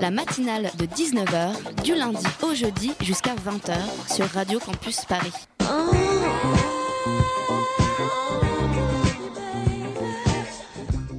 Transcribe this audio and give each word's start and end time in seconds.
La 0.00 0.10
matinale 0.10 0.70
de 0.78 0.86
19h, 0.86 1.82
du 1.84 1.94
lundi 1.94 2.24
au 2.42 2.54
jeudi 2.54 2.92
jusqu'à 3.02 3.34
20h 3.34 4.14
sur 4.14 4.24
Radio 4.26 4.58
Campus 4.58 5.04
Paris. 5.04 5.32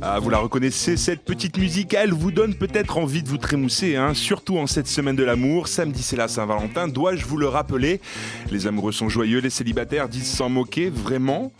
Ah, 0.01 0.17
vous 0.19 0.31
la 0.31 0.39
reconnaissez, 0.39 0.97
cette 0.97 1.23
petite 1.23 1.59
musique, 1.59 1.93
elle 1.93 2.11
vous 2.11 2.31
donne 2.31 2.55
peut-être 2.55 2.97
envie 2.97 3.21
de 3.21 3.29
vous 3.29 3.37
trémousser, 3.37 3.95
hein, 3.95 4.15
surtout 4.15 4.57
en 4.57 4.65
cette 4.65 4.87
semaine 4.87 5.15
de 5.15 5.23
l'amour. 5.23 5.67
Samedi, 5.67 6.01
c'est 6.01 6.15
la 6.15 6.27
Saint-Valentin, 6.27 6.87
dois-je 6.87 7.23
vous 7.25 7.37
le 7.37 7.47
rappeler? 7.47 8.01
Les 8.51 8.65
amoureux 8.65 8.91
sont 8.91 9.09
joyeux, 9.09 9.41
les 9.41 9.51
célibataires 9.51 10.09
disent 10.09 10.31
s'en 10.31 10.49
moquer, 10.49 10.89
vraiment? 10.89 11.51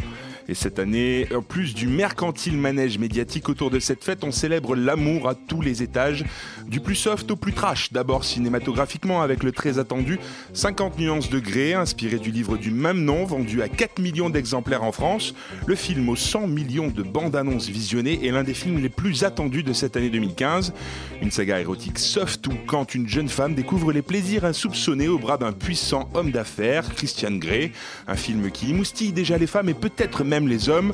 Et 0.48 0.54
cette 0.54 0.80
année, 0.80 1.28
en 1.36 1.42
plus 1.42 1.74
du 1.74 1.88
mercantile 1.88 2.58
manège 2.58 2.98
médiatique 2.98 3.50
autour 3.50 3.70
de 3.70 3.80
cette 3.80 4.04
fête, 4.04 4.24
on 4.24 4.32
célèbre 4.32 4.76
l'amour 4.76 5.30
à 5.30 5.36
tous 5.36 5.62
les 5.62 5.84
étages, 5.84 6.26
du 6.68 6.80
plus 6.80 6.96
soft 6.96 7.30
au 7.32 7.36
plus 7.36 7.54
trash. 7.54 7.92
D'abord 7.92 8.24
cinématographiquement 8.24 9.22
avec 9.22 9.44
le 9.44 9.52
très 9.52 9.80
attendu 9.80 10.20
50 10.54 11.00
nuances 11.00 11.30
de 11.30 11.40
gré, 11.40 11.74
inspiré 11.74 12.18
du 12.18 12.32
livre 12.32 12.58
du 12.58 12.72
même 12.72 13.04
nom, 13.04 13.26
vendu 13.26 13.62
à 13.62 13.70
4 13.70 14.00
millions 14.00 14.30
d'exemplaires 14.30 14.84
en 14.84 14.92
France. 14.92 15.34
Le 15.66 15.76
film 15.76 16.10
aux 16.10 16.16
100 16.16 16.48
millions 16.48 16.88
de 16.88 17.04
bandes 17.04 17.36
annonces 17.36 17.68
visionnées 17.68 18.26
est 18.26 18.32
l'un 18.32 18.44
des 18.44 18.54
films 18.54 18.82
les 18.82 18.90
plus 18.90 19.24
attendus 19.24 19.64
de 19.64 19.74
cette 19.74 19.96
année 19.96 20.10
2015. 20.10 20.74
Une 21.22 21.32
saga 21.32 21.60
érotique 21.60 22.00
soft 22.00 22.48
où 22.48 22.54
quand 22.68 22.96
une 22.96 23.08
jeune 23.08 23.30
femme 23.30 23.56
découvre 23.56 23.92
les 23.92 24.02
plaisirs 24.02 24.46
insoupçonnés 24.46 25.08
au 25.08 25.20
bras 25.20 25.38
d'un 25.38 25.52
puissant 25.52 26.10
homme 26.14 26.32
d'affaires, 26.32 26.94
Christian 26.96 27.32
Grey. 27.32 27.72
Un 28.08 28.16
film 28.16 28.52
qui 28.52 28.72
émoustille 28.72 29.12
déjà 29.12 29.38
les 29.38 29.48
femmes 29.48 29.70
et 29.70 29.74
peut-être 29.74 30.24
même 30.32 30.48
les 30.48 30.70
hommes, 30.70 30.94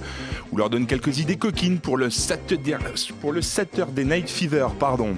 ou 0.51 0.57
leur 0.57 0.71
donne 0.71 0.87
quelques 0.87 1.19
idées 1.19 1.35
coquines 1.35 1.77
pour 1.77 1.95
le 1.95 2.09
Saturday, 2.09 2.75
pour 3.21 3.31
le 3.31 3.41
Night 4.03 4.29
Fever, 4.29 4.67
pardon. 4.79 5.15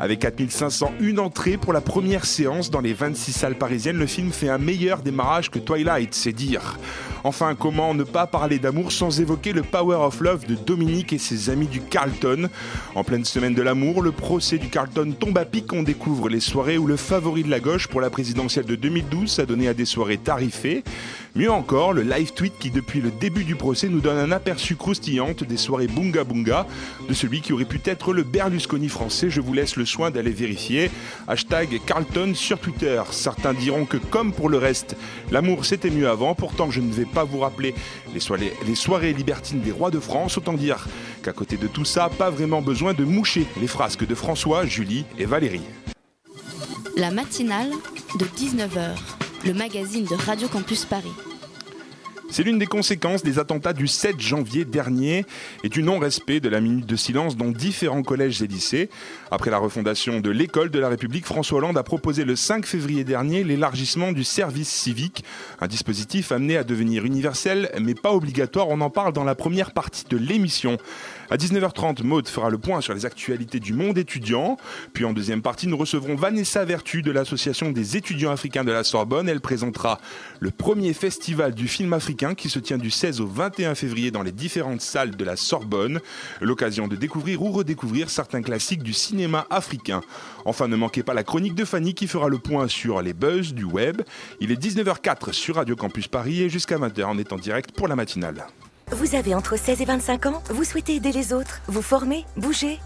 Avec 0.00 0.20
4500, 0.20 0.92
une 1.00 1.18
entrée 1.18 1.56
pour 1.56 1.72
la 1.72 1.80
première 1.80 2.24
séance 2.24 2.70
dans 2.70 2.80
les 2.80 2.94
26 2.94 3.32
salles 3.32 3.58
parisiennes, 3.58 3.98
le 3.98 4.06
film 4.06 4.30
fait 4.30 4.48
un 4.48 4.56
meilleur 4.56 5.02
démarrage 5.02 5.50
que 5.50 5.58
Twilight, 5.58 6.14
c'est 6.14 6.32
dire. 6.32 6.78
Enfin, 7.24 7.56
comment 7.58 7.94
ne 7.94 8.04
pas 8.04 8.28
parler 8.28 8.60
d'amour 8.60 8.92
sans 8.92 9.20
évoquer 9.20 9.52
le 9.52 9.62
Power 9.62 9.96
of 9.96 10.20
Love 10.20 10.46
de 10.46 10.54
Dominique 10.54 11.12
et 11.12 11.18
ses 11.18 11.50
amis 11.50 11.66
du 11.66 11.80
Carlton? 11.80 12.48
En 12.94 13.02
pleine 13.02 13.24
semaine 13.24 13.54
de 13.54 13.62
l'amour, 13.62 14.00
le 14.00 14.12
procès 14.12 14.58
du 14.58 14.68
Carlton 14.68 15.12
tombe 15.18 15.36
à 15.36 15.44
pic, 15.44 15.72
on 15.72 15.82
découvre 15.82 16.28
les 16.28 16.40
soirées 16.40 16.78
où 16.78 16.86
le 16.86 16.96
favori 16.96 17.42
de 17.42 17.50
la 17.50 17.58
gauche 17.58 17.88
pour 17.88 18.00
la 18.00 18.08
présidentielle 18.08 18.66
de 18.66 18.76
2012 18.76 19.28
s'est 19.28 19.46
donné 19.46 19.66
à 19.66 19.74
des 19.74 19.84
soirées 19.84 20.18
tarifées. 20.18 20.84
Mieux 21.34 21.50
encore, 21.50 21.92
le 21.92 22.02
live 22.02 22.32
tweet 22.32 22.54
qui 22.58 22.70
depuis 22.70 23.00
le 23.00 23.10
début 23.10 23.44
du 23.44 23.54
procès 23.54 23.88
nous 23.88 24.00
donne 24.00 24.18
un 24.18 24.32
aperçu 24.32 24.76
croustillante 24.76 25.44
des 25.44 25.56
soirées 25.56 25.86
Bunga 25.86 26.24
Bunga 26.24 26.66
de 27.08 27.14
celui 27.14 27.40
qui 27.40 27.52
aurait 27.52 27.64
pu 27.64 27.80
être 27.84 28.12
le 28.12 28.22
Berlusconi 28.22 28.88
français. 28.88 29.30
Je 29.30 29.40
vous 29.40 29.52
laisse 29.52 29.76
le 29.76 29.84
soin 29.84 30.10
d'aller 30.10 30.30
vérifier. 30.30 30.90
Hashtag 31.28 31.80
Carlton 31.86 32.32
sur 32.34 32.58
Twitter. 32.58 33.02
Certains 33.10 33.54
diront 33.54 33.84
que 33.84 33.98
comme 33.98 34.32
pour 34.32 34.48
le 34.48 34.58
reste, 34.58 34.96
l'amour 35.30 35.64
c'était 35.64 35.90
mieux 35.90 36.08
avant. 36.08 36.34
Pourtant, 36.34 36.70
je 36.70 36.80
ne 36.80 36.92
vais 36.92 37.04
pas 37.04 37.24
vous 37.24 37.40
rappeler 37.40 37.74
les 38.14 38.20
soirées, 38.20 38.54
les 38.66 38.74
soirées 38.74 39.12
libertines 39.12 39.60
des 39.60 39.72
rois 39.72 39.90
de 39.90 40.00
France. 40.00 40.38
Autant 40.38 40.54
dire 40.54 40.88
qu'à 41.22 41.32
côté 41.32 41.56
de 41.56 41.66
tout 41.66 41.84
ça, 41.84 42.08
pas 42.08 42.30
vraiment 42.30 42.62
besoin 42.62 42.94
de 42.94 43.04
moucher 43.04 43.46
les 43.60 43.66
frasques 43.66 44.06
de 44.06 44.14
François, 44.14 44.64
Julie 44.64 45.04
et 45.18 45.24
Valérie. 45.26 45.62
La 46.96 47.10
matinale 47.10 47.70
de 48.18 48.24
19h, 48.24 48.96
le 49.44 49.54
magazine 49.54 50.04
de 50.04 50.14
Radio 50.14 50.48
Campus 50.48 50.84
Paris. 50.84 51.12
C'est 52.30 52.42
l'une 52.42 52.58
des 52.58 52.66
conséquences 52.66 53.22
des 53.22 53.38
attentats 53.38 53.72
du 53.72 53.86
7 53.86 54.20
janvier 54.20 54.66
dernier 54.66 55.24
et 55.64 55.70
du 55.70 55.82
non-respect 55.82 56.40
de 56.40 56.48
la 56.50 56.60
minute 56.60 56.84
de 56.84 56.96
silence 56.96 57.36
dans 57.36 57.48
différents 57.48 58.02
collèges 58.02 58.42
et 58.42 58.46
lycées. 58.46 58.90
Après 59.30 59.50
la 59.50 59.56
refondation 59.58 60.20
de 60.20 60.30
l'école 60.30 60.70
de 60.70 60.78
la 60.78 60.90
République, 60.90 61.24
François 61.24 61.58
Hollande 61.58 61.78
a 61.78 61.82
proposé 61.82 62.24
le 62.24 62.36
5 62.36 62.66
février 62.66 63.02
dernier 63.04 63.44
l'élargissement 63.44 64.12
du 64.12 64.24
service 64.24 64.68
civique, 64.68 65.24
un 65.60 65.68
dispositif 65.68 66.30
amené 66.30 66.58
à 66.58 66.64
devenir 66.64 67.06
universel 67.06 67.70
mais 67.80 67.94
pas 67.94 68.12
obligatoire. 68.12 68.68
On 68.68 68.82
en 68.82 68.90
parle 68.90 69.14
dans 69.14 69.24
la 69.24 69.34
première 69.34 69.72
partie 69.72 70.04
de 70.10 70.18
l'émission. 70.18 70.76
À 71.30 71.36
19h30, 71.36 72.04
Maude 72.04 72.26
fera 72.26 72.48
le 72.48 72.56
point 72.56 72.80
sur 72.80 72.94
les 72.94 73.04
actualités 73.04 73.60
du 73.60 73.74
monde 73.74 73.98
étudiant. 73.98 74.56
Puis 74.94 75.04
en 75.04 75.12
deuxième 75.12 75.42
partie, 75.42 75.66
nous 75.66 75.76
recevrons 75.76 76.14
Vanessa 76.14 76.64
Vertu 76.64 77.02
de 77.02 77.10
l'Association 77.10 77.70
des 77.70 77.98
étudiants 77.98 78.30
africains 78.30 78.64
de 78.64 78.72
la 78.72 78.82
Sorbonne. 78.82 79.28
Elle 79.28 79.42
présentera 79.42 80.00
le 80.40 80.50
premier 80.50 80.94
festival 80.94 81.54
du 81.54 81.68
film 81.68 81.92
africain 81.92 82.34
qui 82.34 82.48
se 82.48 82.58
tient 82.58 82.78
du 82.78 82.90
16 82.90 83.20
au 83.20 83.26
21 83.26 83.74
février 83.74 84.10
dans 84.10 84.22
les 84.22 84.32
différentes 84.32 84.80
salles 84.80 85.16
de 85.16 85.24
la 85.24 85.36
Sorbonne. 85.36 86.00
L'occasion 86.40 86.88
de 86.88 86.96
découvrir 86.96 87.42
ou 87.42 87.50
redécouvrir 87.50 88.08
certains 88.08 88.40
classiques 88.40 88.82
du 88.82 88.94
cinéma 88.94 89.46
africain. 89.50 90.00
Enfin, 90.46 90.66
ne 90.66 90.76
manquez 90.76 91.02
pas 91.02 91.12
la 91.12 91.24
chronique 91.24 91.54
de 91.54 91.66
Fanny 91.66 91.92
qui 91.92 92.06
fera 92.06 92.30
le 92.30 92.38
point 92.38 92.68
sur 92.68 93.02
les 93.02 93.12
buzz 93.12 93.52
du 93.52 93.64
web. 93.64 94.00
Il 94.40 94.50
est 94.50 94.62
19h04 94.62 95.32
sur 95.32 95.56
Radio 95.56 95.76
Campus 95.76 96.08
Paris 96.08 96.42
et 96.42 96.48
jusqu'à 96.48 96.78
20h 96.78 97.04
on 97.06 97.18
est 97.18 97.34
en 97.34 97.36
direct 97.36 97.72
pour 97.72 97.86
la 97.86 97.96
matinale. 97.96 98.46
Vous 98.90 99.14
avez 99.14 99.34
entre 99.34 99.58
16 99.58 99.82
et 99.82 99.84
25 99.84 100.26
ans 100.26 100.42
Vous 100.48 100.64
souhaitez 100.64 100.94
aider 100.94 101.12
les 101.12 101.34
autres 101.34 101.60
Vous 101.66 101.82
former 101.82 102.24
Bouger 102.38 102.80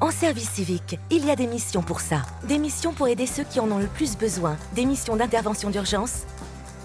En 0.00 0.10
service 0.10 0.48
civique, 0.48 0.98
il 1.10 1.26
y 1.26 1.30
a 1.30 1.36
des 1.36 1.46
missions 1.46 1.82
pour 1.82 2.00
ça. 2.00 2.22
Des 2.44 2.56
missions 2.56 2.94
pour 2.94 3.06
aider 3.06 3.26
ceux 3.26 3.44
qui 3.44 3.60
en 3.60 3.70
ont 3.70 3.78
le 3.78 3.86
plus 3.86 4.16
besoin. 4.16 4.56
Des 4.74 4.86
missions 4.86 5.14
d'intervention 5.14 5.68
d'urgence. 5.68 6.22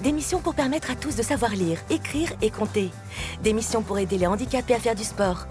Des 0.03 0.11
missions 0.11 0.41
pour 0.41 0.53
permettre 0.53 0.91
à 0.91 0.95
tous 0.95 1.15
de 1.15 1.23
savoir 1.23 1.51
lire, 1.51 1.79
écrire 1.89 2.33
et 2.41 2.49
compter. 2.49 2.91
Des 3.41 3.53
missions 3.53 3.83
pour 3.83 3.99
aider 3.99 4.17
les 4.17 4.27
handicapés 4.27 4.75
à 4.75 4.79
faire 4.79 4.95
du 4.95 5.05
sport. 5.05 5.47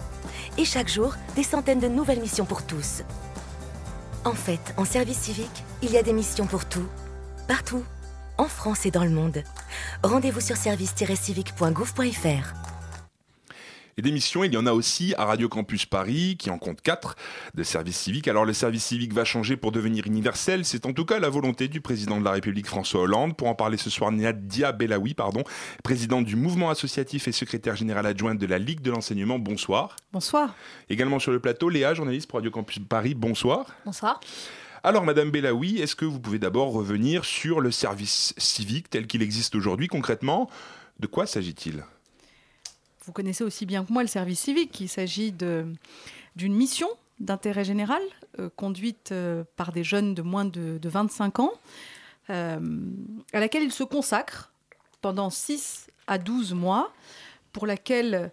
Et 0.58 0.66
chaque 0.66 0.88
jour, 0.88 1.14
des 1.36 1.42
centaines 1.42 1.80
de 1.80 1.88
nouvelles 1.88 2.20
missions 2.20 2.44
pour 2.44 2.64
tous. 2.64 3.02
En 4.26 4.34
fait, 4.34 4.74
en 4.76 4.84
service 4.84 5.20
civique, 5.20 5.64
il 5.80 5.90
y 5.90 5.96
a 5.96 6.02
des 6.02 6.12
missions 6.12 6.46
pour 6.46 6.66
tout. 6.66 6.86
Partout. 7.48 7.82
En 8.36 8.48
France 8.48 8.84
et 8.84 8.90
dans 8.90 9.04
le 9.04 9.10
monde. 9.10 9.42
Rendez-vous 10.02 10.42
sur 10.42 10.58
service-civique.gouv.fr. 10.58 12.75
Et 13.98 14.02
des 14.02 14.12
missions, 14.12 14.44
il 14.44 14.52
y 14.52 14.58
en 14.58 14.66
a 14.66 14.72
aussi 14.72 15.14
à 15.16 15.24
Radio 15.24 15.48
Campus 15.48 15.86
Paris, 15.86 16.36
qui 16.38 16.50
en 16.50 16.58
compte 16.58 16.82
quatre 16.82 17.16
de 17.54 17.62
services 17.62 17.96
civiques. 17.96 18.28
Alors 18.28 18.44
le 18.44 18.52
service 18.52 18.84
civique 18.84 19.14
va 19.14 19.24
changer 19.24 19.56
pour 19.56 19.72
devenir 19.72 20.06
universel. 20.06 20.66
C'est 20.66 20.84
en 20.84 20.92
tout 20.92 21.06
cas 21.06 21.18
la 21.18 21.30
volonté 21.30 21.66
du 21.68 21.80
président 21.80 22.20
de 22.20 22.24
la 22.24 22.32
République 22.32 22.66
François 22.66 23.00
Hollande. 23.00 23.34
Pour 23.38 23.48
en 23.48 23.54
parler 23.54 23.78
ce 23.78 23.88
soir, 23.88 24.12
Nadia 24.12 24.72
Belaoui, 24.72 25.14
pardon, 25.14 25.44
présidente 25.82 26.26
du 26.26 26.36
mouvement 26.36 26.68
associatif 26.68 27.26
et 27.26 27.32
secrétaire 27.32 27.74
générale 27.74 28.04
adjointe 28.04 28.38
de 28.38 28.44
la 28.44 28.58
Ligue 28.58 28.82
de 28.82 28.90
l'enseignement. 28.90 29.38
Bonsoir. 29.38 29.96
Bonsoir. 30.12 30.54
Également 30.90 31.18
sur 31.18 31.32
le 31.32 31.40
plateau, 31.40 31.70
Léa, 31.70 31.94
journaliste 31.94 32.28
pour 32.28 32.38
Radio 32.38 32.50
Campus 32.50 32.80
Paris. 32.86 33.14
Bonsoir. 33.14 33.64
Bonsoir. 33.86 34.20
Alors, 34.82 35.04
Madame 35.04 35.30
Belaoui, 35.30 35.78
est-ce 35.78 35.96
que 35.96 36.04
vous 36.04 36.20
pouvez 36.20 36.38
d'abord 36.38 36.70
revenir 36.70 37.24
sur 37.24 37.60
le 37.60 37.70
service 37.70 38.34
civique 38.36 38.90
tel 38.90 39.06
qu'il 39.06 39.22
existe 39.22 39.54
aujourd'hui? 39.54 39.88
Concrètement 39.88 40.50
De 41.00 41.06
quoi 41.06 41.24
s'agit-il? 41.24 41.82
Vous 43.06 43.12
connaissez 43.12 43.44
aussi 43.44 43.66
bien 43.66 43.84
que 43.84 43.92
moi 43.92 44.02
le 44.02 44.08
service 44.08 44.40
civique. 44.40 44.80
Il 44.80 44.88
s'agit 44.88 45.32
d'une 45.32 46.54
mission 46.54 46.88
d'intérêt 47.20 47.64
général 47.64 48.02
euh, 48.40 48.50
conduite 48.54 49.10
euh, 49.12 49.44
par 49.56 49.72
des 49.72 49.84
jeunes 49.84 50.14
de 50.14 50.22
moins 50.22 50.44
de, 50.44 50.78
de 50.78 50.88
25 50.88 51.38
ans, 51.38 51.52
euh, 52.30 52.58
à 53.32 53.40
laquelle 53.40 53.62
ils 53.62 53.72
se 53.72 53.84
consacrent 53.84 54.52
pendant 55.00 55.30
6 55.30 55.86
à 56.08 56.18
12 56.18 56.52
mois, 56.52 56.92
pour 57.52 57.66
laquelle 57.66 58.32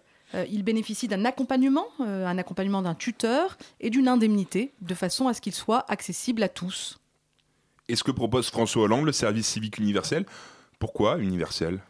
ils 0.50 0.64
bénéficient 0.64 1.06
d'un 1.06 1.24
accompagnement, 1.24 1.86
un 2.00 2.36
accompagnement 2.38 2.82
d'un 2.82 2.96
tuteur 2.96 3.56
et 3.80 3.88
d'une 3.88 4.08
indemnité, 4.08 4.72
de 4.80 4.94
façon 4.94 5.28
à 5.28 5.34
ce 5.34 5.40
qu'il 5.40 5.54
soit 5.54 5.88
accessible 5.88 6.42
à 6.42 6.48
tous. 6.48 6.98
Est-ce 7.88 8.02
que 8.02 8.10
propose 8.10 8.50
François 8.50 8.82
Hollande 8.82 9.06
le 9.06 9.12
service 9.12 9.46
civique 9.46 9.78
universel 9.78 10.26
Pourquoi 10.80 11.18
universel? 11.18 11.80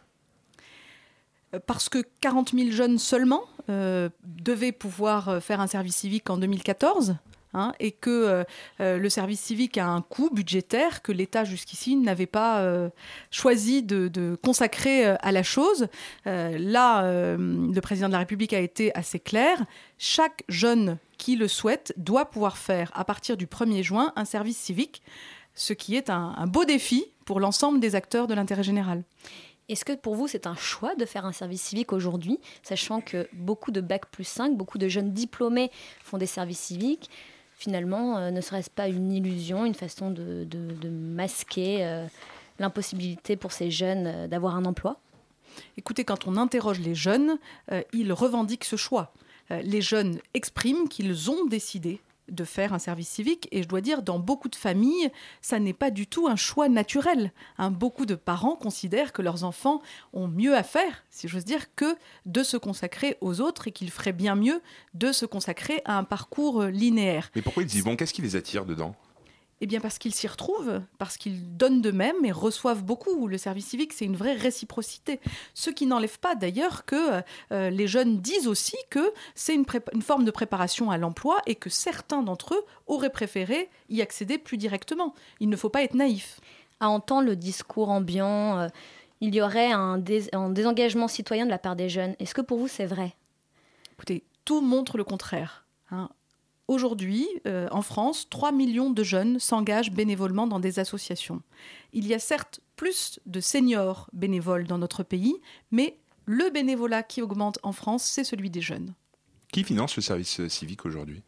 Parce 1.59 1.89
que 1.89 2.03
40 2.21 2.51
000 2.53 2.71
jeunes 2.71 2.97
seulement 2.97 3.43
euh, 3.69 4.09
devaient 4.23 4.71
pouvoir 4.71 5.29
euh, 5.29 5.39
faire 5.39 5.61
un 5.61 5.67
service 5.67 5.95
civique 5.95 6.29
en 6.29 6.37
2014. 6.37 7.15
hein, 7.55 7.73
et 7.79 7.91
que 7.91 8.09
euh, 8.09 8.43
euh, 8.79 8.97
le 8.97 9.09
service 9.09 9.39
civique 9.39 9.77
a 9.77 9.87
un 9.87 10.01
coût 10.01 10.29
budgétaire 10.31 11.01
que 11.01 11.11
l'État 11.11 11.43
jusqu'ici 11.43 11.95
n'avait 11.95 12.25
pas 12.25 12.59
euh, 12.59 12.89
choisi 13.31 13.81
de, 13.81 14.37
consacrer 14.43 15.07
euh, 15.07 15.15
à 15.21 15.31
la 15.31 15.43
chose. 15.43 15.87
Euh, 16.27 16.57
là, 16.59 17.05
euh, 17.05 17.37
le 17.37 17.81
président 17.81 18.07
de 18.07 18.13
la 18.13 18.19
République 18.19 18.53
a 18.53 18.59
été 18.59 18.95
assez 18.95 19.19
clair. 19.19 19.65
Chaque 19.97 20.43
jeune 20.49 20.97
qui 21.17 21.35
le 21.35 21.47
souhaite 21.47 21.93
doit 21.97 22.25
pouvoir 22.25 22.57
faire, 22.57 22.91
à 22.93 23.05
partir 23.05 23.37
du 23.37 23.47
1er 23.47 23.83
juin, 23.83 24.11
un 24.15 24.25
service 24.25 24.57
civique 24.57 25.01
ce 25.57 25.71
qui 25.71 25.95
est 25.95 26.09
un 26.09 26.47
beau 26.47 26.65
défi 26.65 27.05
pour 27.23 27.39
l'ensemble 27.39 27.79
des 27.79 27.95
acteurs 27.95 28.27
de 28.27 28.33
l'intérêt 28.33 28.61
général. 28.61 29.03
Est-ce 29.67 29.85
que 29.85 29.93
pour 29.93 30.15
vous, 30.15 30.27
c'est 30.27 30.47
un 30.47 30.55
choix 30.55 30.95
de 30.95 31.05
faire 31.05 31.25
un 31.25 31.31
service 31.31 31.61
civique 31.61 31.91
aujourd'hui, 31.91 32.39
sachant 32.63 33.01
que 33.01 33.27
beaucoup 33.33 33.71
de 33.71 33.81
Bac 33.81 34.05
plus 34.07 34.23
5, 34.23 34.55
beaucoup 34.55 34.77
de 34.77 34.87
jeunes 34.87 35.11
diplômés 35.11 35.71
font 36.03 36.17
des 36.17 36.27
services 36.27 36.59
civiques 36.59 37.09
Finalement, 37.57 38.17
euh, 38.17 38.31
ne 38.31 38.41
serait-ce 38.41 38.69
pas 38.69 38.89
une 38.89 39.11
illusion, 39.11 39.65
une 39.65 39.75
façon 39.75 40.11
de, 40.11 40.89
masquer 40.89 41.85
euh, 41.85 42.05
l'impossibilité 42.59 43.37
pour 43.37 43.53
ces 43.53 43.71
jeunes 43.71 44.07
euh, 44.07 44.27
d'avoir 44.27 44.55
un 44.55 44.65
emploi? 44.65 44.99
Écoutez, 45.77 46.03
quand 46.03 46.27
on 46.27 46.35
interroge 46.35 46.81
les 46.81 46.95
jeunes, 46.95 47.37
ils 47.93 48.11
revendiquent 48.11 48.65
ce 48.65 48.75
choix. 48.75 49.13
Les 49.49 49.79
jeunes 49.79 50.19
expriment 50.33 50.89
qu'ils 50.89 51.31
ont 51.31 51.45
décidé 51.45 52.01
de 52.29 52.43
faire 52.43 52.73
un 52.73 52.79
service 52.79 53.09
civique. 53.09 53.47
Et 53.51 53.63
je 53.63 53.67
dois 53.67 53.81
dire 53.81 54.01
dans 54.01 54.19
beaucoup 54.19 54.49
de 54.49 54.55
familles 54.55 55.11
ça 55.41 55.59
n'est 55.59 55.73
pas 55.73 55.91
du 55.91 56.07
tout 56.07 56.27
un 56.27 56.35
choix 56.35 56.69
naturel. 56.69 57.31
Hein, 57.57 57.71
beaucoup 57.71 58.05
de 58.05 58.15
parents 58.15 58.55
considèrent 58.55 59.13
que 59.13 59.21
leurs 59.21 59.43
enfants 59.43 59.81
ont 60.13 60.27
mieux 60.27 60.55
à 60.55 60.63
faire 60.63 61.03
si 61.09 61.27
j'ose 61.27 61.45
dire 61.45 61.73
que 61.75 61.95
de 62.25 62.43
se 62.43 62.57
consacrer 62.57 63.17
aux 63.21 63.41
autres 63.41 63.67
et 63.67 63.71
qu'ils 63.71 63.91
feraient 63.91 64.13
bien 64.13 64.35
mieux 64.35 64.61
de 64.93 65.11
se 65.11 65.25
consacrer 65.25 65.81
à 65.85 65.97
un 65.97 66.03
parcours 66.03 66.63
euh, 66.63 66.69
linéaire. 66.69 67.31
Mais 67.35 67.41
pourquoi 67.41 67.63
ils 67.63 67.75
y 67.75 67.81
vont? 67.81 67.95
Qu'est-ce 67.95 68.13
qui 68.13 68.21
les 68.21 68.35
attire 68.35 68.65
dedans? 68.65 68.95
Eh 69.61 69.67
bien 69.67 69.79
parce 69.79 69.97
qu'ils 69.97 70.13
s'y 70.13 70.27
retrouvent, 70.27 70.81
parce 70.97 71.17
qu'ils 71.17 71.55
donnent 71.55 71.81
d'eux-mêmes 71.81 72.25
et 72.25 72.31
reçoivent 72.31 72.83
beaucoup. 72.83 73.27
Le 73.27 73.37
service 73.37 73.67
civique, 73.67 73.93
c'est 73.93 74.05
une 74.05 74.17
vraie 74.17 74.33
réciprocité. 74.33 75.19
Ce 75.53 75.69
qui 75.69 75.85
n'enlève 75.85 76.19
pas 76.19 76.35
d'ailleurs 76.35 76.85
que 76.85 77.21
euh, 77.51 77.69
les 77.69 77.87
jeunes 77.87 78.19
disent 78.19 78.47
aussi 78.47 78.75
que 78.89 79.13
c'est 79.33 79.55
une, 79.55 79.65
forme 80.01 80.25
de 80.25 80.31
préparation 80.31 80.91
à 80.91 80.97
l'emploi 80.97 81.41
et 81.45 81.55
que 81.55 81.69
certains 81.69 82.21
d'entre 82.21 82.55
eux 82.55 82.65
auraient 82.87 83.09
préféré 83.09 83.69
y 83.89 84.01
accéder 84.01 84.37
plus 84.37 84.57
directement. 84.57 85.13
Il 85.39 85.49
ne 85.49 85.55
faut 85.55 85.69
pas 85.69 85.83
être 85.83 85.95
naïf. 85.95 86.41
À 86.81 86.89
entendre 86.89 87.27
le 87.27 87.37
discours 87.37 87.89
ambiant, 87.89 88.59
euh, 88.59 88.67
il 89.21 89.33
y 89.33 89.41
aurait 89.41 89.71
un, 89.71 89.97
dés- 89.97 90.29
un 90.33 90.49
désengagement 90.49 91.07
citoyen 91.07 91.45
de 91.45 91.49
la 91.51 91.59
part 91.59 91.77
des 91.77 91.87
jeunes. 91.87 92.15
Est-ce 92.19 92.35
que 92.35 92.41
pour 92.41 92.57
vous, 92.57 92.67
c'est 92.67 92.85
vrai? 92.85 93.15
Écoutez, 93.93 94.23
tout 94.43 94.59
montre 94.59 94.97
le 94.97 95.05
contraire. 95.05 95.65
hein. 95.91 96.09
Aujourd'hui, 96.67 97.27
euh, 97.45 97.67
en 97.71 97.83
France, 97.83 98.27
3 98.29 98.51
millions 98.51 98.89
de 98.89 99.03
jeunes 99.03 99.39
s'engagent 99.39 99.91
bénévolement 99.91 100.47
dans 100.47 100.59
des 100.59 100.79
associations. 100.79 101.41
Il 101.93 102.07
y 102.07 102.13
a 102.13 102.19
certes 102.19 102.59
plus 102.75 103.19
de 103.27 103.39
seniors 103.39 104.09
bénévoles 104.13 104.65
dans 104.65 104.79
notre 104.79 105.03
pays, 105.03 105.35
mais 105.71 105.99
le 106.25 106.49
bénévolat 106.49 107.03
qui 107.03 107.21
augmente 107.21 107.59
en 107.61 107.71
France, 107.71 108.03
c'est 108.03 108.23
celui 108.23 108.49
des 108.49 108.61
jeunes. 108.61 108.95
Qui 109.51 109.63
finance 109.63 109.95
le 109.95 110.01
service 110.01 110.47
civique 110.47 110.85
aujourd'hui? 110.85 111.21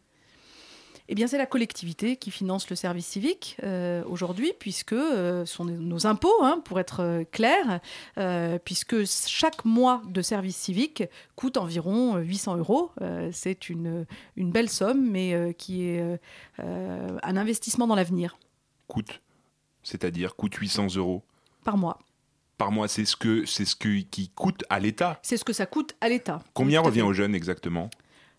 Eh 1.10 1.16
bien, 1.16 1.28
c'est 1.28 1.38
la 1.38 1.46
collectivité 1.46 2.18
qui 2.18 2.32
finance 2.32 2.70
le 2.70 2.76
service 2.76 3.08
civique 3.08 3.56
euh, 3.64 4.04
aujourd'hui, 4.08 4.52
puisque 4.60 4.92
euh, 4.92 5.46
ce 5.46 5.56
sont 5.56 5.64
nos 5.66 6.06
impôts, 6.06 6.44
hein, 6.44 6.62
pour 6.66 6.80
être 6.82 7.00
euh, 7.02 7.24
clair, 7.32 7.80
euh, 8.18 8.60
puisque 8.64 9.06
chaque 9.06 9.64
mois 9.64 10.02
de 10.10 10.22
service 10.22 10.58
civique 10.58 11.04
coûte 11.38 11.56
environ 11.56 12.18
euh, 12.18 12.22
800 12.22 12.58
euros. 12.58 12.92
Euh, 13.02 13.30
c'est 13.32 13.70
une, 13.70 14.06
une 14.36 14.52
belle 14.52 14.70
somme, 14.70 15.10
mais 15.10 15.34
euh, 15.34 15.54
qui 15.54 15.88
est 15.88 16.02
euh, 16.02 16.18
euh, 16.60 17.18
un 17.24 17.38
investissement 17.38 17.88
dans 17.88 17.96
l'avenir 17.96 18.38
Coûte, 18.88 19.22
c'est-à-dire 19.84 20.36
coûte 20.36 20.56
800 20.56 20.96
euros 20.96 21.24
par 21.64 21.78
mois. 21.78 22.00
par 22.58 22.72
mois. 22.72 22.88
C'est 22.88 23.06
ce 23.06 23.16
que 23.16 23.46
c'est 23.46 23.66
ce 23.66 23.76
que, 23.76 24.00
qui 24.02 24.30
coûte 24.30 24.64
à 24.70 24.80
l'État. 24.80 25.20
C'est 25.24 25.36
ce 25.38 25.44
que 25.46 25.52
ça 25.54 25.66
coûte 25.66 25.96
à 26.02 26.08
l'État. 26.10 26.42
Combien 26.54 26.80
revient 26.82 27.02
aux 27.02 27.12
jeunes 27.14 27.36
exactement? 27.36 27.90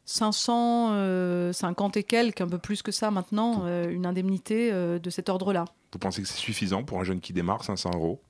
550 0.08 1.98
et 1.98 2.02
quelques, 2.02 2.40
un 2.40 2.48
peu 2.48 2.58
plus 2.58 2.80
que 2.82 2.90
ça 2.90 3.10
maintenant, 3.10 3.64
euh, 3.66 3.90
une 3.90 4.06
indemnité 4.06 4.70
euh, 4.72 4.98
de 4.98 5.10
cet 5.10 5.28
ordre-là. 5.28 5.66
Vous 5.92 5.98
pensez 5.98 6.22
que 6.22 6.28
c'est 6.28 6.38
suffisant 6.38 6.82
pour 6.82 6.98
un 6.98 7.04
jeune 7.04 7.20
qui 7.20 7.34
démarre 7.34 7.62
500 7.62 7.90
euros? 7.94 8.20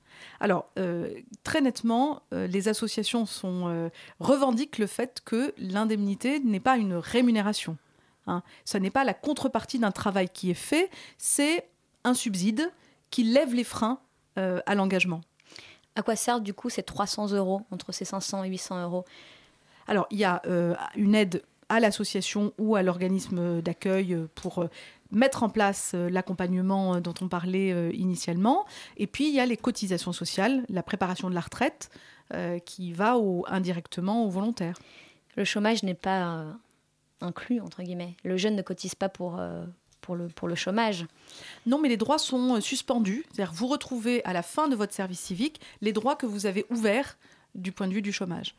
Alors, 0.41 0.69
euh, 0.77 1.13
très 1.43 1.61
nettement, 1.61 2.21
euh, 2.33 2.47
les 2.47 2.67
associations 2.67 3.25
sont, 3.25 3.69
euh, 3.69 3.89
revendiquent 4.19 4.77
le 4.77 4.87
fait 4.87 5.21
que 5.23 5.53
l'indemnité 5.57 6.41
n'est 6.41 6.59
pas 6.59 6.75
une 6.75 6.95
rémunération. 6.95 7.77
Hein. 8.27 8.43
Ce 8.65 8.77
n'est 8.77 8.91
pas 8.91 9.05
la 9.05 9.13
contrepartie 9.13 9.79
d'un 9.79 9.91
travail 9.91 10.27
qui 10.27 10.51
est 10.51 10.55
fait, 10.55 10.89
c'est 11.17 11.69
un 12.03 12.13
subside 12.13 12.71
qui 13.09 13.23
lève 13.23 13.53
les 13.53 13.63
freins 13.63 13.99
euh, 14.37 14.59
à 14.65 14.75
l'engagement. 14.75 15.21
À 15.95 16.01
quoi 16.01 16.17
servent 16.17 16.43
du 16.43 16.53
coup 16.53 16.69
ces 16.69 16.83
300 16.83 17.31
euros, 17.31 17.61
entre 17.71 17.93
ces 17.93 18.05
500 18.05 18.43
et 18.43 18.49
800 18.49 18.83
euros? 18.83 19.05
Alors, 19.87 20.07
il 20.11 20.19
y 20.19 20.25
a 20.25 20.41
euh, 20.45 20.75
une 20.95 21.15
aide 21.15 21.41
à 21.69 21.79
l'association 21.79 22.53
ou 22.57 22.75
à 22.75 22.83
l'organisme 22.83 23.61
d'accueil 23.61 24.17
pour 24.35 24.59
euh, 24.59 24.67
mettre 25.11 25.43
en 25.43 25.49
place 25.49 25.91
euh, 25.95 26.09
l'accompagnement 26.09 26.95
euh, 26.95 26.99
dont 26.99 27.13
on 27.21 27.27
parlait 27.27 27.93
initialement. 27.95 28.65
Et 28.97 29.07
puis, 29.07 29.27
il 29.29 29.33
y 29.33 29.39
a 29.39 29.45
les 29.45 29.57
cotisations 29.57 30.11
sociales, 30.13 30.65
la 30.69 30.83
préparation 30.83 31.29
de 31.29 31.35
la 31.35 31.41
retraite, 31.41 31.89
euh, 32.33 32.59
qui 32.59 32.93
va 32.93 33.17
au- 33.17 33.45
indirectement 33.47 34.25
aux 34.25 34.29
volontaires. 34.29 34.77
Le 35.35 35.45
chômage 35.45 35.83
n'est 35.83 35.95
pas 35.95 36.37
euh, 36.37 36.51
inclus, 37.21 37.59
entre 37.61 37.81
guillemets. 37.81 38.15
Le 38.23 38.37
jeune 38.37 38.55
ne 38.55 38.61
cotise 38.61 38.93
pas 38.95 39.09
pour, 39.09 39.39
euh, 39.39 39.65
pour, 40.01 40.15
le, 40.15 40.27
pour 40.27 40.47
le 40.47 40.55
chômage. 40.55 41.05
Non, 41.65 41.79
mais 41.79 41.89
les 41.89 41.97
droits 41.97 42.19
sont 42.19 42.61
suspendus. 42.61 43.25
C'est-à-dire, 43.31 43.53
vous 43.53 43.67
retrouvez 43.67 44.23
à 44.25 44.33
la 44.33 44.43
fin 44.43 44.67
de 44.67 44.75
votre 44.75 44.93
service 44.93 45.19
civique 45.19 45.59
les 45.81 45.91
droits 45.93 46.15
que 46.15 46.25
vous 46.25 46.45
avez 46.45 46.65
ouverts 46.69 47.17
du 47.55 47.71
point 47.71 47.87
de 47.87 47.93
vue 47.93 48.01
du 48.03 48.11
chômage. 48.13 48.53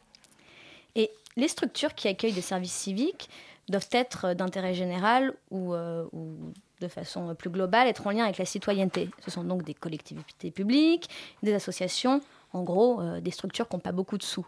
Et 0.97 1.11
les 1.37 1.49
structures 1.49 1.95
qui 1.95 2.09
accueillent 2.09 2.33
des 2.33 2.41
services 2.41 2.73
civiques 2.73 3.29
doivent 3.69 3.89
être 3.93 4.35
d'intérêt 4.35 4.75
général 4.75 5.35
ou, 5.51 5.75
euh, 5.75 6.05
ou 6.13 6.53
de 6.81 6.89
façon 6.89 7.35
plus 7.35 7.51
globale 7.51 7.87
être 7.89 8.07
en 8.07 8.11
lien 8.11 8.25
avec 8.25 8.39
la 8.39 8.45
citoyenneté. 8.45 9.11
Ce 9.25 9.31
sont 9.31 9.45
donc 9.45 9.63
des 9.63 9.75
collectivités 9.75 10.51
publiques, 10.51 11.09
des 11.43 11.55
associations, 11.55 12.21
en 12.53 12.63
gros 12.63 13.01
euh, 13.01 13.21
des 13.21 13.31
structures 13.31 13.69
qui 13.69 13.77
n'ont 13.77 13.81
pas 13.81 13.93
beaucoup 13.93 14.19
de 14.19 14.23
sous. 14.23 14.47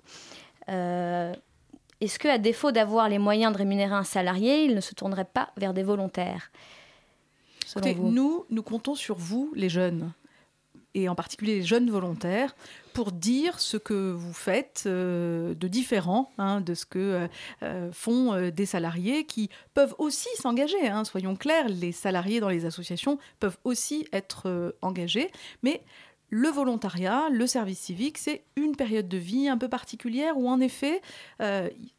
Euh, 0.69 1.32
Est-ce 2.00 2.19
qu'à 2.19 2.38
défaut 2.38 2.73
d'avoir 2.73 3.08
les 3.08 3.19
moyens 3.19 3.52
de 3.52 3.58
rémunérer 3.58 3.94
un 3.94 4.05
salarié, 4.05 4.64
ils 4.64 4.75
ne 4.75 4.81
se 4.81 4.94
tourneraient 4.94 5.25
pas 5.25 5.50
vers 5.56 5.75
des 5.75 5.82
volontaires 5.82 6.50
Écoutez, 7.70 7.94
nous 7.94 8.62
comptons 8.62 8.94
sur 8.94 9.17
vous, 9.17 9.50
les 9.55 9.70
jeunes, 9.70 10.12
et 10.94 11.09
en 11.09 11.15
particulier 11.15 11.56
les 11.56 11.62
jeunes 11.62 11.91
volontaires, 11.91 12.55
pour 12.93 13.12
dire 13.12 13.61
ce 13.61 13.77
que 13.77 14.12
vous 14.12 14.33
faites 14.33 14.85
euh, 14.87 15.55
de 15.55 15.69
différent 15.69 16.31
hein, 16.39 16.61
de 16.61 16.75
ce 16.75 16.85
que 16.85 16.99
euh, 16.99 17.29
euh, 17.62 17.91
font 17.93 18.50
des 18.50 18.67
salariés 18.67 19.25
qui 19.25 19.49
peuvent 19.75 19.94
aussi 19.99 20.29
s'engager. 20.37 20.89
hein, 20.89 21.05
soyons 21.05 21.37
clairs, 21.37 21.69
les 21.69 21.93
salariés 21.93 22.41
dans 22.41 22.49
les 22.49 22.67
associations 22.67 23.19
peuvent 23.41 23.59
aussi 23.65 24.06
être 24.12 24.75
engagés, 24.83 25.31
mais 25.62 25.83
le 26.29 26.49
volontariat, 26.49 27.29
le 27.31 27.46
service 27.46 27.79
civique, 27.79 28.17
c'est 28.17 28.44
une 28.56 28.75
période 28.75 29.08
de 29.08 29.19
vie 29.19 29.49
un 29.49 29.58
peu 29.58 29.69
particulière 29.69 30.39
où, 30.39 30.49
en 30.49 30.61
effet, 30.61 31.03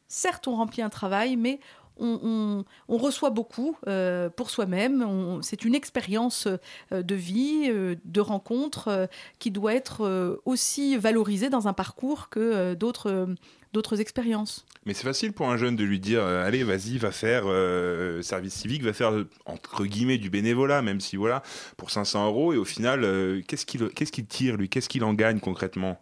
certes, 0.08 0.48
on 0.48 0.56
remplit 0.56 0.82
un 0.82 0.90
travail, 0.90 1.36
mais 1.36 1.60
on, 2.00 2.64
reçoit 2.88 3.30
beaucoup 3.30 3.78
euh, 3.88 4.30
pour 4.30 4.50
soi-même. 4.50 5.40
C'est 5.42 5.66
une 5.66 5.76
expérience 5.76 6.48
euh, 6.92 7.04
de 7.04 7.16
vie, 7.16 7.66
euh, 7.70 7.96
de 8.06 8.22
rencontre, 8.22 9.10
qui 9.40 9.52
doit 9.52 9.74
être 9.74 10.42
aussi 10.46 10.98
valorisée 10.98 11.50
dans 11.50 11.68
un 11.68 11.74
parcours 11.74 12.30
que 12.30 12.74
d'autres 12.74 13.28
d'autres 13.74 14.00
expériences. 14.00 14.66
Mais 14.86 14.94
c'est 14.94 15.06
facile 15.06 15.34
pour 15.34 15.50
un 15.50 15.58
jeune 15.58 15.76
de 15.76 15.84
lui 15.84 16.00
dire 16.00 16.24
allez 16.24 16.64
vas-y 16.64 16.98
va 16.98 17.12
faire 17.12 17.46
service 18.22 18.54
civique 18.54 18.84
va 18.84 18.94
faire 18.94 19.12
entre 19.46 19.86
guillemets 19.86 20.18
du 20.18 20.30
bénévolat 20.30 20.82
même 20.82 21.00
si 21.00 21.16
voilà 21.16 21.42
pour 21.78 21.90
500 21.90 22.28
euros 22.28 22.54
et 22.54 22.58
au 22.58 22.66
final 22.66 23.02
qu'est-ce 23.48 23.66
qu'il 23.66 24.26
tire 24.28 24.58
lui? 24.58 24.70
Qu'est-ce 24.70 24.90
qu'il 24.90 25.04
en 25.04 25.14
gagne 25.14 25.40
concrètement? 25.40 26.00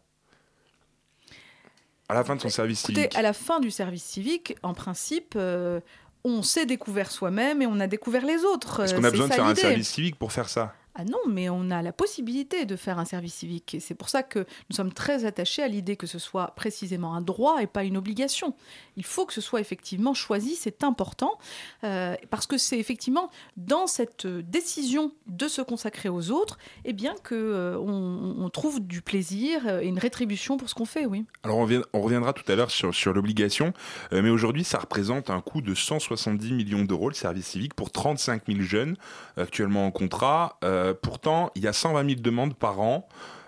À 2.12 2.14
la 2.14 2.24
fin 2.24 2.36
de 2.36 2.42
son 2.42 2.50
service 2.50 2.84
Écoutez, 2.84 3.02
civique. 3.02 3.16
à 3.18 3.22
la 3.22 3.34
fin 3.34 3.60
du 3.60 3.72
service 3.72 4.04
civique, 4.04 4.56
en 4.64 4.74
principe, 4.74 5.34
euh, 5.38 5.80
on 6.24 6.44
s'est 6.44 6.66
découvert 6.66 7.10
soi-même 7.12 7.62
et 7.62 7.68
on 7.68 7.80
a 7.80 7.88
découvert 7.88 8.26
les 8.26 8.44
autres. 8.44 8.82
est-ce 8.84 8.94
Euh, 8.94 8.98
qu'on 8.98 9.04
a 9.04 9.08
c'est 9.08 9.12
besoin 9.12 9.28
de 9.28 9.34
faire 9.34 9.46
un 9.46 9.56
service 9.56 9.90
civique 9.90 10.18
pour 10.20 10.32
faire 10.32 10.50
ça? 10.50 10.76
Ah 10.94 11.06
non, 11.06 11.20
mais 11.28 11.50
on 11.50 11.72
a 11.72 11.82
la 11.82 11.94
possibilité 11.94 12.66
de 12.66 12.76
faire 12.76 13.00
un 13.00 13.06
service 13.06 13.36
civique. 13.36 13.76
Et 13.76 13.80
c'est 13.80 13.96
pour 13.96 14.10
ça 14.10 14.24
que 14.24 14.40
nous 14.40 14.76
sommes 14.76 14.92
très 14.92 15.24
attachés 15.24 15.64
à 15.64 15.68
l'idée 15.70 15.96
que 15.96 16.08
ce 16.08 16.20
soit 16.20 16.48
précisément 16.56 17.16
un 17.16 17.22
droit 17.22 17.62
et 17.62 17.68
pas 17.68 17.86
une 17.86 17.96
obligation. 17.96 18.56
Il 18.98 19.06
faut 19.06 19.26
que 19.26 19.34
ce 19.34 19.40
soit 19.40 19.62
effectivement 19.62 20.14
choisi, 20.14 20.56
c'est 20.56 20.84
important, 20.84 21.38
euh, 21.86 22.16
parce 22.30 22.46
que 22.46 22.58
c'est 22.58 22.78
effectivement 22.78 23.30
dans 23.56 23.88
cette 23.88 24.28
décision 24.28 25.14
de 25.28 25.48
se 25.48 25.62
consacrer 25.62 26.10
aux 26.10 26.30
autres, 26.32 26.58
eh 26.84 26.94
bien 26.94 27.16
que 27.24 27.36
euh, 27.36 27.78
on, 27.78 28.50
trouve 28.50 28.82
du 28.82 29.02
plaisir 29.02 29.80
et 29.80 29.88
une 29.88 29.98
rétribution 29.98 30.58
pour 30.58 30.70
ce 30.70 30.76
qu'on 30.76 30.86
fait, 30.86 31.06
oui. 31.06 31.26
Alors 31.44 31.58
on, 31.58 32.02
reviendra 32.02 32.34
tout 32.34 32.44
à 32.52 32.56
l'heure 32.56 32.70
sur, 32.70 33.14
l'obligation, 33.14 33.74
euh, 34.12 34.22
mais 34.22 34.30
aujourd'hui 34.30 34.66
ça 34.66 34.78
représente 34.78 35.30
un 35.30 35.40
coût 35.40 35.62
de 35.62 35.74
170 35.74 36.52
millions 36.52 36.84
d'euros 36.84 37.08
le 37.08 37.16
service 37.16 37.48
civique 37.48 37.76
pour 37.76 37.92
35 37.92 38.44
000 38.48 38.60
jeunes 38.60 38.98
actuellement 39.38 39.86
en 39.86 39.92
contrat. 39.92 40.58
Pourtant 41.02 41.52
il 41.56 41.64
y 41.64 41.68
a 41.68 41.74
120 41.74 42.10
000 42.10 42.22
demandes 42.22 42.56
par 42.56 42.80
an. 42.80 43.08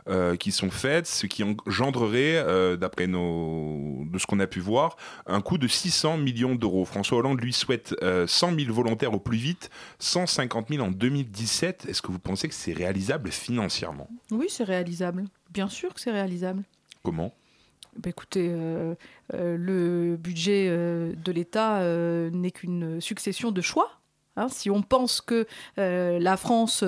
euh, 0.10 0.36
qui 0.36 0.52
sont 0.52 0.70
faites, 0.70 1.08
ce 1.08 1.28
qui 1.28 1.44
engendrerait, 1.44 2.36
euh, 2.36 2.76
d'après 2.76 3.08
nos, 3.08 4.04
de 4.12 4.18
ce 4.18 4.26
qu'on 4.26 4.42
a 4.42 4.48
pu 4.48 4.60
voir, 4.60 4.98
un 5.28 5.40
coût 5.40 5.58
de 5.58 5.66
600 5.66 6.18
millions 6.18 6.56
d'euros. 6.56 6.84
François 6.84 7.20
Hollande 7.20 7.40
lui 7.40 7.54
souhaite 7.54 7.96
100 8.02 8.60
000 8.60 8.74
volontaires 8.74 9.14
au 9.14 9.20
plus 9.20 9.38
vite, 9.38 9.70
150 10.00 10.70
000 10.70 10.86
en 10.86 10.92
2017. 10.92 11.86
Est-ce 11.88 12.02
que 12.02 12.12
vous 12.12 12.20
pensez 12.20 12.50
que 12.50 12.54
c'est 12.54 12.74
réalisable 12.74 13.32
financièrement? 13.32 14.10
Oui, 14.32 14.48
c'est 14.50 14.66
réalisable. 14.66 15.24
Bien 15.52 15.70
sûr 15.70 15.94
que 15.94 16.02
c'est 16.02 16.12
réalisable. 16.12 16.64
Comment? 17.02 17.34
Bah, 17.98 18.10
écoutez, 18.10 18.50
euh, 18.52 18.96
euh, 19.34 19.56
le 19.58 20.18
budget 20.18 20.68
euh, 20.70 21.14
de 21.24 21.32
l'État 21.32 21.82
n'est 22.32 22.52
qu'une 22.52 23.00
succession 23.00 23.52
de 23.52 23.62
choix. 23.62 23.92
Hein. 24.36 24.48
si 24.50 24.70
on 24.70 24.82
pense 24.82 25.22
que 25.22 25.46
la 25.78 26.38
France 26.38 26.84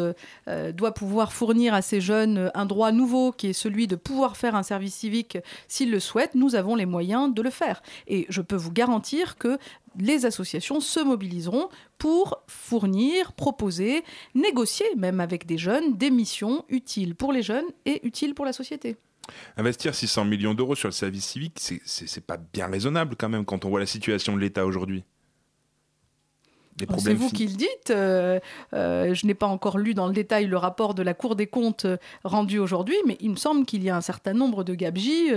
doit 0.73 0.93
pouvoir 0.93 1.33
fournir 1.33 1.73
à 1.73 1.81
ces 1.81 2.01
jeunes 2.01 2.51
un 2.53 2.65
droit 2.65 2.91
nouveau 2.91 3.31
qui 3.31 3.47
est 3.47 3.53
celui 3.53 3.87
de 3.87 3.95
pouvoir 3.95 4.37
faire 4.37 4.55
un 4.55 4.63
service 4.63 4.95
civique 4.95 5.37
s'ils 5.67 5.91
le 5.91 5.99
souhaitent, 5.99 6.35
nous 6.35 6.55
avons 6.55 6.75
les 6.75 6.85
moyens 6.85 7.33
de 7.33 7.41
le 7.41 7.49
faire. 7.49 7.81
Et 8.07 8.25
je 8.29 8.41
peux 8.41 8.55
vous 8.55 8.71
garantir 8.71 9.37
que 9.37 9.57
les 9.97 10.25
associations 10.25 10.79
se 10.79 10.99
mobiliseront 10.99 11.69
pour 11.97 12.43
fournir, 12.47 13.33
proposer, 13.33 14.03
négocier 14.33 14.85
même 14.97 15.19
avec 15.19 15.45
des 15.45 15.57
jeunes 15.57 15.95
des 15.97 16.11
missions 16.11 16.65
utiles 16.69 17.15
pour 17.15 17.31
les 17.31 17.43
jeunes 17.43 17.65
et 17.85 18.05
utiles 18.05 18.35
pour 18.35 18.45
la 18.45 18.53
société. 18.53 18.97
Investir 19.57 19.95
600 19.95 20.25
millions 20.25 20.53
d'euros 20.53 20.75
sur 20.75 20.87
le 20.87 20.93
service 20.93 21.25
civique, 21.25 21.57
c'est 21.59 22.25
pas 22.25 22.37
bien 22.37 22.67
raisonnable 22.67 23.15
quand 23.17 23.29
même 23.29 23.45
quand 23.45 23.65
on 23.65 23.69
voit 23.69 23.79
la 23.79 23.85
situation 23.85 24.35
de 24.35 24.39
l'État 24.39 24.65
aujourd'hui. 24.65 25.03
C'est 26.97 27.13
vous 27.13 27.29
qui 27.29 27.47
le 27.47 27.53
dites. 27.53 27.89
Euh, 27.89 28.39
euh, 28.73 29.13
je 29.13 29.25
n'ai 29.25 29.33
pas 29.33 29.47
encore 29.47 29.77
lu 29.77 29.93
dans 29.93 30.07
le 30.07 30.13
détail 30.13 30.45
le 30.45 30.57
rapport 30.57 30.93
de 30.93 31.03
la 31.03 31.13
Cour 31.13 31.35
des 31.35 31.47
comptes 31.47 31.85
euh, 31.85 31.97
rendu 32.23 32.59
aujourd'hui, 32.59 32.97
mais 33.05 33.17
il 33.21 33.31
me 33.31 33.35
semble 33.35 33.65
qu'il 33.65 33.83
y 33.83 33.89
a 33.89 33.95
un 33.95 34.01
certain 34.01 34.33
nombre 34.33 34.63
de 34.63 34.75
gabegies 34.75 35.31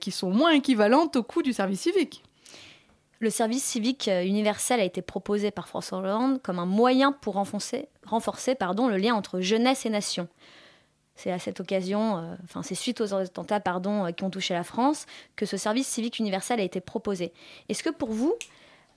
qui 0.00 0.10
sont 0.10 0.30
moins 0.30 0.52
équivalentes 0.52 1.16
au 1.16 1.22
coût 1.22 1.42
du 1.42 1.52
service 1.52 1.80
civique. 1.80 2.22
Le 3.20 3.30
service 3.30 3.62
civique 3.62 4.10
universel 4.24 4.80
a 4.80 4.84
été 4.84 5.00
proposé 5.00 5.52
par 5.52 5.68
François 5.68 5.98
Hollande 5.98 6.42
comme 6.42 6.58
un 6.58 6.66
moyen 6.66 7.12
pour 7.12 7.34
renforcer, 7.34 7.88
renforcer 8.04 8.56
pardon, 8.56 8.88
le 8.88 8.96
lien 8.96 9.14
entre 9.14 9.40
jeunesse 9.40 9.86
et 9.86 9.90
nation. 9.90 10.28
C'est 11.14 11.30
à 11.30 11.38
cette 11.38 11.60
occasion, 11.60 12.18
euh, 12.18 12.34
enfin 12.44 12.62
c'est 12.62 12.74
suite 12.74 13.00
aux 13.00 13.14
attentats 13.14 13.60
pardon, 13.60 14.06
euh, 14.06 14.10
qui 14.10 14.24
ont 14.24 14.30
touché 14.30 14.54
la 14.54 14.64
France, 14.64 15.06
que 15.36 15.46
ce 15.46 15.56
service 15.56 15.86
civique 15.86 16.18
universel 16.18 16.58
a 16.58 16.62
été 16.62 16.80
proposé. 16.80 17.32
Est-ce 17.68 17.82
que 17.82 17.90
pour 17.90 18.10
vous, 18.10 18.34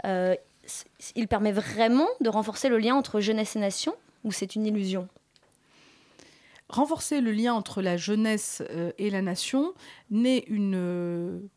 euh, 0.06 0.36
il 1.16 1.28
permet 1.28 1.52
vraiment 1.52 2.08
de 2.22 2.30
renforcer 2.30 2.70
le 2.70 2.78
lien 2.78 2.96
entre 2.96 3.20
jeunesse 3.20 3.56
et 3.56 3.60
nation 3.60 3.96
ou 4.24 4.32
c'est 4.32 4.56
une 4.56 4.66
illusion? 4.66 5.08
Renforcer 6.70 7.22
le 7.22 7.32
lien 7.32 7.54
entre 7.54 7.82
la 7.82 7.96
jeunesse 7.96 8.64
et 8.98 9.10
la 9.12 9.22
nation 9.22 9.74
n'est 10.10 10.44
une, 10.48 11.48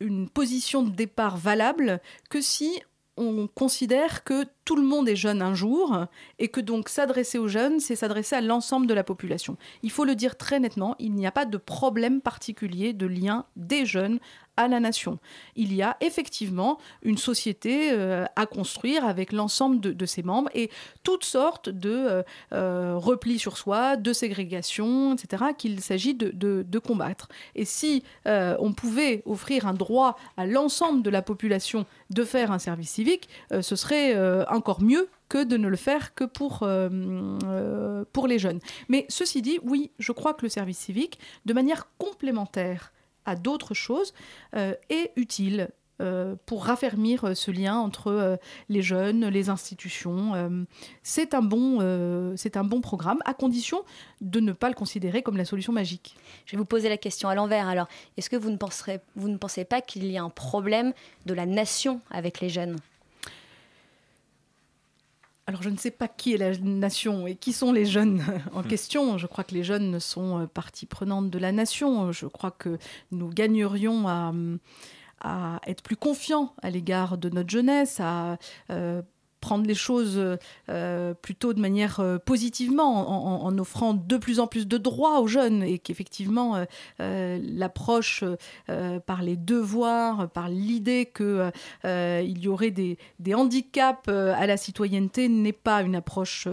une 0.00 0.28
position 0.28 0.82
de 0.82 0.90
départ 0.90 1.36
valable 1.36 2.00
que 2.30 2.40
si 2.40 2.80
on 3.18 3.48
considère 3.48 4.22
que 4.22 4.44
tout 4.64 4.76
le 4.76 4.82
monde 4.82 5.08
est 5.08 5.16
jeune 5.16 5.42
un 5.42 5.54
jour 5.54 6.06
et 6.38 6.48
que 6.48 6.60
donc 6.60 6.88
s'adresser 6.88 7.38
aux 7.38 7.48
jeunes, 7.48 7.80
c'est 7.80 7.96
s'adresser 7.96 8.36
à 8.36 8.40
l'ensemble 8.40 8.86
de 8.86 8.94
la 8.94 9.02
population. 9.02 9.56
Il 9.82 9.90
faut 9.90 10.04
le 10.04 10.14
dire 10.14 10.36
très 10.36 10.60
nettement, 10.60 10.94
il 10.98 11.12
n'y 11.14 11.26
a 11.26 11.32
pas 11.32 11.44
de 11.44 11.56
problème 11.56 12.20
particulier 12.20 12.92
de 12.92 13.06
lien 13.06 13.44
des 13.56 13.84
jeunes 13.84 14.20
à 14.58 14.66
la 14.66 14.80
nation. 14.80 15.20
Il 15.54 15.72
y 15.72 15.82
a 15.82 15.96
effectivement 16.00 16.78
une 17.02 17.16
société 17.16 17.92
euh, 17.92 18.24
à 18.34 18.44
construire 18.44 19.04
avec 19.04 19.30
l'ensemble 19.32 19.80
de, 19.80 20.06
ses 20.06 20.24
membres 20.24 20.50
et 20.52 20.68
toutes 21.04 21.24
sortes 21.24 21.68
de 21.68 21.90
euh, 21.90 22.22
euh, 22.52 22.94
replis 22.96 23.38
sur 23.38 23.56
soi, 23.56 23.96
de 23.96 24.12
ségrégation, 24.12 25.14
etc., 25.14 25.44
qu'il 25.56 25.80
s'agit 25.80 26.14
de, 26.14 26.78
combattre. 26.78 27.28
Et 27.54 27.64
si 27.64 28.02
on 28.24 28.72
pouvait 28.72 29.22
offrir 29.26 29.66
un 29.66 29.74
droit 29.74 30.16
à 30.36 30.46
l'ensemble 30.46 31.02
de 31.02 31.10
la 31.10 31.22
population 31.22 31.86
de 32.10 32.24
faire 32.24 32.50
un 32.50 32.58
service 32.58 32.90
civique, 32.90 33.28
ce 33.60 33.76
serait 33.76 34.16
encore 34.48 34.80
mieux 34.82 35.08
que 35.28 35.44
de 35.44 35.56
ne 35.56 35.68
le 35.68 35.76
faire 35.76 36.14
que 36.14 36.24
pour, 36.24 36.66
pour 38.12 38.26
les 38.26 38.38
jeunes. 38.38 38.60
Mais 38.88 39.06
ceci 39.08 39.42
dit, 39.42 39.58
oui, 39.62 39.90
je 39.98 40.12
crois 40.12 40.34
que 40.34 40.42
le 40.42 40.48
service 40.48 40.78
civique, 40.78 41.18
de 41.46 41.52
manière 41.52 41.88
complémentaire 41.98 42.92
à 43.28 43.36
d'autres 43.36 43.74
choses 43.74 44.14
euh, 44.54 44.74
est 44.88 45.12
utile 45.16 45.68
euh, 46.00 46.36
pour 46.46 46.64
raffermir 46.64 47.24
euh, 47.24 47.34
ce 47.34 47.50
lien 47.50 47.76
entre 47.76 48.38
les 48.68 48.82
jeunes, 48.82 49.26
les 49.26 49.50
institutions. 49.50 50.32
c'est 51.02 51.34
un, 51.34 51.42
bon, 51.42 52.34
c'est 52.36 52.56
un 52.56 52.64
bon 52.64 52.80
programme, 52.80 53.18
à 53.24 53.34
condition 53.34 53.82
de 54.20 54.40
ne 54.40 54.52
pas 54.52 54.68
le 54.68 54.74
considérer 54.74 55.22
comme 55.22 55.36
la 55.36 55.44
solution 55.44 55.72
magique. 55.72 56.16
Je 56.46 56.52
vais 56.52 56.58
vous 56.58 56.64
poser 56.64 56.88
la 56.88 56.96
question 56.96 57.28
à 57.28 57.34
l'envers. 57.34 57.68
Alors, 57.68 57.88
est-ce 58.16 58.30
que 58.30 58.36
vous 58.36 58.50
ne, 58.50 58.58
vous 59.16 59.28
ne 59.28 59.36
pensez 59.36 59.64
pas 59.64 59.80
qu'il 59.80 60.06
y 60.06 60.18
a 60.18 60.22
un 60.22 60.30
problème 60.30 60.92
de 61.26 61.34
la 61.34 61.46
nation 61.46 62.00
avec 62.10 62.40
les 62.40 62.48
jeunes? 62.48 62.78
Alors 65.48 65.62
je 65.62 65.70
ne 65.70 65.78
sais 65.78 65.90
pas 65.90 66.08
qui 66.08 66.34
est 66.34 66.36
la 66.36 66.54
nation 66.58 67.26
et 67.26 67.34
qui 67.34 67.54
sont 67.54 67.72
les 67.72 67.86
jeunes 67.86 68.22
en 68.52 68.60
hmm. 68.60 68.66
question. 68.66 69.16
Je 69.16 69.26
crois 69.26 69.44
que 69.44 69.54
les 69.54 69.64
jeunes 69.64 69.98
sont 69.98 70.42
euh, 70.42 70.46
partie 70.46 70.84
prenante 70.84 71.30
de 71.30 71.38
la 71.38 71.52
nation. 71.52 72.12
Je 72.12 72.26
crois 72.26 72.50
que 72.50 72.76
nous 73.12 73.30
gagnerions 73.30 74.06
à, 74.06 74.30
être 75.66 75.82
plus 75.82 75.96
confiants 75.96 76.54
à 76.62 76.68
l'égard 76.68 77.16
de 77.16 77.30
notre 77.30 77.48
jeunesse, 77.48 77.98
à 77.98 78.36
euh, 78.70 79.00
prendre 79.40 79.66
les 79.66 79.74
choses 79.74 80.20
euh, 80.68 81.14
plutôt 81.14 81.52
de 81.52 81.60
manière 81.60 82.00
euh, 82.00 82.18
positivement, 82.18 83.44
en, 83.44 83.58
offrant 83.58 83.94
de 83.94 84.16
plus 84.16 84.40
en 84.40 84.46
plus 84.46 84.66
de 84.66 84.76
droits 84.78 85.20
aux 85.20 85.26
jeunes, 85.26 85.62
et 85.62 85.78
qu'effectivement 85.78 86.64
euh, 87.00 87.38
l'approche 87.42 88.24
par 89.06 89.22
les 89.22 89.36
devoirs, 89.36 90.28
par 90.30 90.48
l'idée 90.48 91.10
qu'il 91.14 91.52
il 91.84 92.38
y 92.38 92.48
aurait 92.48 92.70
des, 92.70 92.98
des 93.18 93.34
handicaps 93.34 94.08
à 94.08 94.46
la 94.46 94.56
citoyenneté 94.56 95.28
n'est 95.28 95.52
pas 95.52 95.82
une 95.82 95.96
approche 95.96 96.46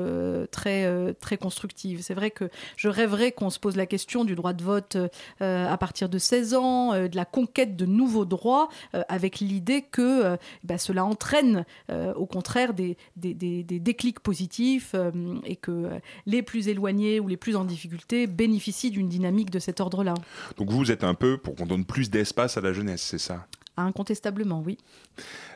très, 0.52 1.14
très 1.16 1.38
constructive. 1.38 2.02
C'est 2.02 2.14
vrai 2.14 2.32
que 2.32 2.50
je 2.76 2.90
rêverais 2.90 3.32
qu'on 3.32 3.50
se 3.50 3.60
pose 3.60 3.76
la 3.76 3.86
question 3.86 4.26
du 4.26 4.36
droit 4.36 4.54
de 4.54 4.64
vote 4.64 4.98
à 5.40 5.78
partir 5.78 6.10
de 6.10 6.18
16 6.18 6.54
ans, 6.56 6.94
de 6.94 7.16
la 7.16 7.26
conquête 7.26 7.76
de 7.76 7.86
nouveaux 7.86 8.26
droits, 8.26 8.70
avec 9.10 9.40
l'idée 9.40 9.82
que 9.82 10.38
bah, 10.64 10.78
cela 10.78 11.06
entraîne 11.06 11.66
au 11.90 12.26
contraire 12.26 12.74
des, 12.76 12.98
des, 13.16 13.64
déclics 13.80 14.20
positifs 14.20 14.92
euh, 14.94 15.12
et 15.44 15.56
que 15.56 15.90
les 16.26 16.44
plus 16.44 16.68
éloignés 16.68 17.20
ou 17.20 17.28
les 17.28 17.38
plus 17.38 17.56
en 17.56 17.66
difficulté 17.66 18.28
bénéficient 18.28 18.92
d'une 18.92 19.10
dynamique 19.10 19.50
de 19.50 19.60
cet 19.60 19.80
ordre-là. 19.80 20.14
Donc 20.58 20.70
vous 20.70 20.92
êtes 20.92 21.04
un 21.04 21.14
peu 21.14 21.38
pour 21.38 21.56
qu'on 21.56 21.66
donne 21.66 21.86
plus 21.86 22.10
d'espace 22.10 22.58
à 22.58 22.62
la 22.62 22.74
jeunesse, 22.74 23.02
c'est 23.02 23.18
ça? 23.18 23.48
Incontestablement, 23.78 24.62
oui. 24.66 24.78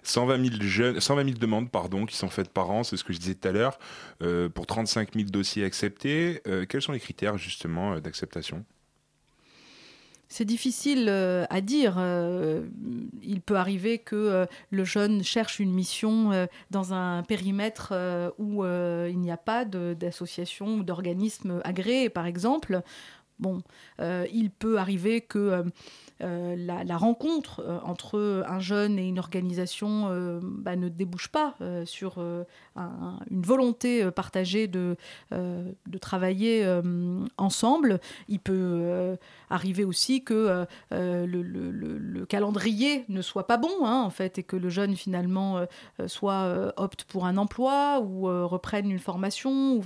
120 0.03 0.49
000, 0.49 0.61
jeunes, 0.61 0.99
120 0.99 1.23
000 1.25 1.37
demandes 1.37 1.69
pardon, 1.69 2.05
qui 2.05 2.17
sont 2.17 2.27
faites 2.29 2.49
par 2.49 2.69
an, 2.69 2.83
c'est 2.83 2.97
ce 2.97 3.03
que 3.03 3.13
je 3.13 3.19
disais 3.19 3.35
tout 3.35 3.47
à 3.47 3.51
l'heure, 3.51 3.79
euh, 4.21 4.49
pour 4.49 4.65
35 4.65 5.13
000 5.13 5.29
dossiers 5.29 5.63
acceptés. 5.63 6.41
Euh, 6.47 6.65
quels 6.67 6.81
sont 6.81 6.91
les 6.91 6.99
critères 6.99 7.37
justement 7.37 7.99
d'acceptation? 7.99 8.65
C'est 10.29 10.45
difficile 10.45 11.07
euh, 11.09 11.45
à 11.49 11.59
dire. 11.59 11.95
Euh, 11.97 12.67
il 13.23 13.41
peut 13.41 13.55
arriver 13.57 13.97
que 13.97 14.15
euh, 14.15 14.45
le 14.69 14.83
jeune 14.85 15.23
cherche 15.23 15.59
une 15.59 15.71
mission 15.71 16.47
dans 16.69 16.93
un 16.93 17.23
périmètre 17.23 17.93
où 18.37 18.63
il 18.63 19.19
n'y 19.19 19.31
a 19.31 19.37
pas 19.37 19.65
d'association 19.65 20.75
ou 20.75 20.83
d'organisme 20.83 21.59
agréé, 21.63 22.09
par 22.09 22.27
exemple. 22.27 22.81
Bon, 23.39 23.61
il 23.99 24.51
peut 24.51 24.77
arriver 24.77 25.21
que 25.21 25.63
la, 26.19 26.97
rencontre 26.97 27.81
entre 27.83 28.43
un 28.47 28.59
jeune 28.59 28.99
et 28.99 29.07
une 29.07 29.19
organisation 29.19 30.39
bah, 30.41 30.75
ne 30.75 30.89
débouche 30.89 31.29
pas 31.29 31.55
sur 31.85 32.23
une 33.29 33.41
volonté 33.41 34.09
partagée 34.11 34.67
de, 34.67 34.95
de 35.31 35.97
travailler 35.99 36.65
ensemble. 37.37 37.99
Il 38.27 38.39
peut 38.39 39.17
arriver 39.49 39.83
aussi 39.83 40.23
que 40.23 40.65
le, 40.91 42.25
calendrier 42.25 43.05
ne 43.09 43.21
soit 43.21 43.47
pas 43.47 43.57
bon, 43.57 43.85
hein, 43.85 44.01
en 44.01 44.09
fait, 44.09 44.39
et 44.39 44.43
que 44.43 44.55
le 44.55 44.69
jeune 44.69 44.95
finalement 44.95 45.65
soit 46.07 46.73
opte 46.77 47.03
pour 47.05 47.25
un 47.25 47.37
emploi 47.37 48.01
ou 48.01 48.23
reprenne 48.47 48.89
une 48.91 48.99
formation. 48.99 49.81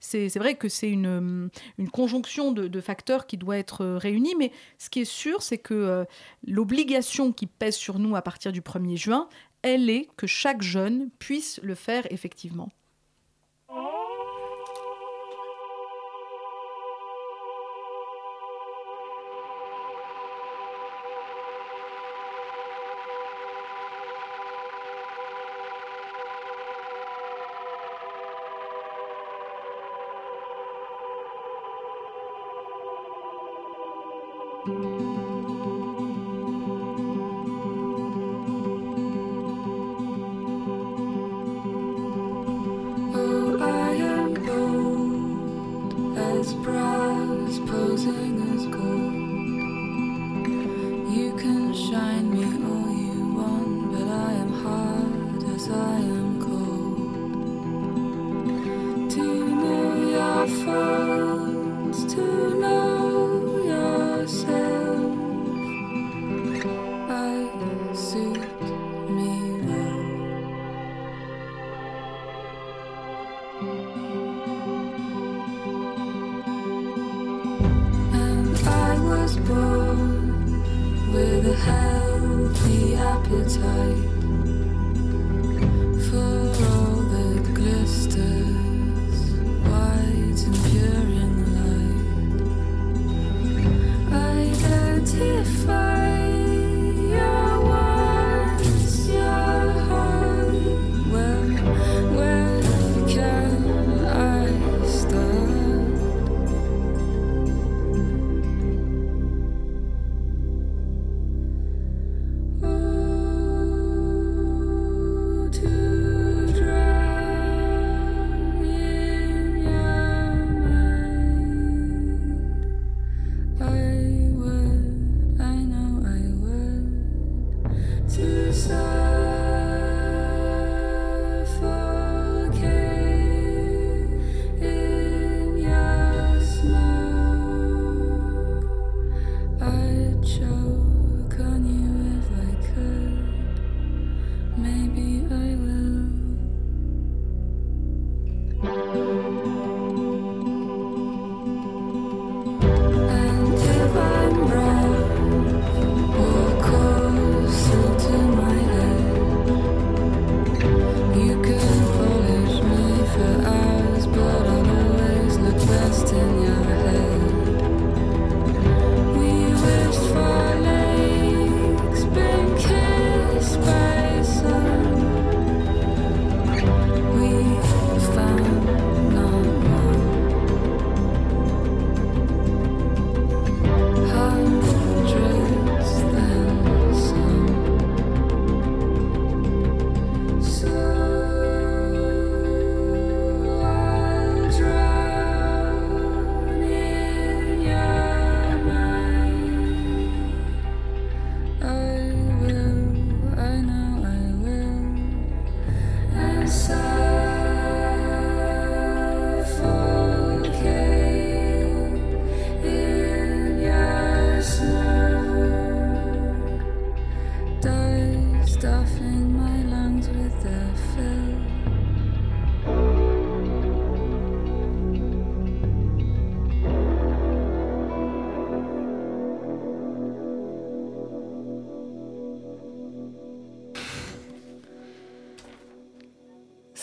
C'est 0.00 0.38
vrai 0.38 0.54
que 0.54 0.68
c'est 0.68 0.90
une, 0.90 1.50
une 1.78 1.90
conjonction 1.90 2.52
de, 2.52 2.68
de, 2.68 2.80
facteurs 2.80 3.26
qui 3.26 3.36
doit 3.36 3.58
être 3.58 3.84
réunie, 3.96 4.34
mais 4.38 4.52
ce 4.78 4.90
qui 4.90 5.00
est 5.00 5.04
sûr, 5.04 5.42
c'est 5.42 5.58
que 5.58 5.74
euh, 5.74 6.04
l'obligation 6.46 7.32
qui 7.32 7.46
pèse 7.46 7.76
sur 7.76 7.98
nous 7.98 8.16
à 8.16 8.22
partir 8.22 8.52
du 8.52 8.60
1er 8.60 8.96
juin, 8.96 9.28
elle 9.66 9.90
est 9.90 10.06
que 10.16 10.28
chaque 10.28 10.62
jeune 10.62 11.10
puisse 11.18 11.58
le 11.60 11.74
faire 11.74 12.06
effectivement. 12.12 12.70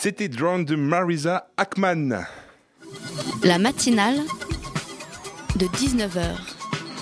C'était 0.04 0.28
Drown 0.28 0.66
de 0.66 0.76
Marisa 0.76 1.48
Ackman. 1.56 2.26
La 3.42 3.58
matinale 3.58 4.18
de 5.56 5.64
19h 5.64 6.36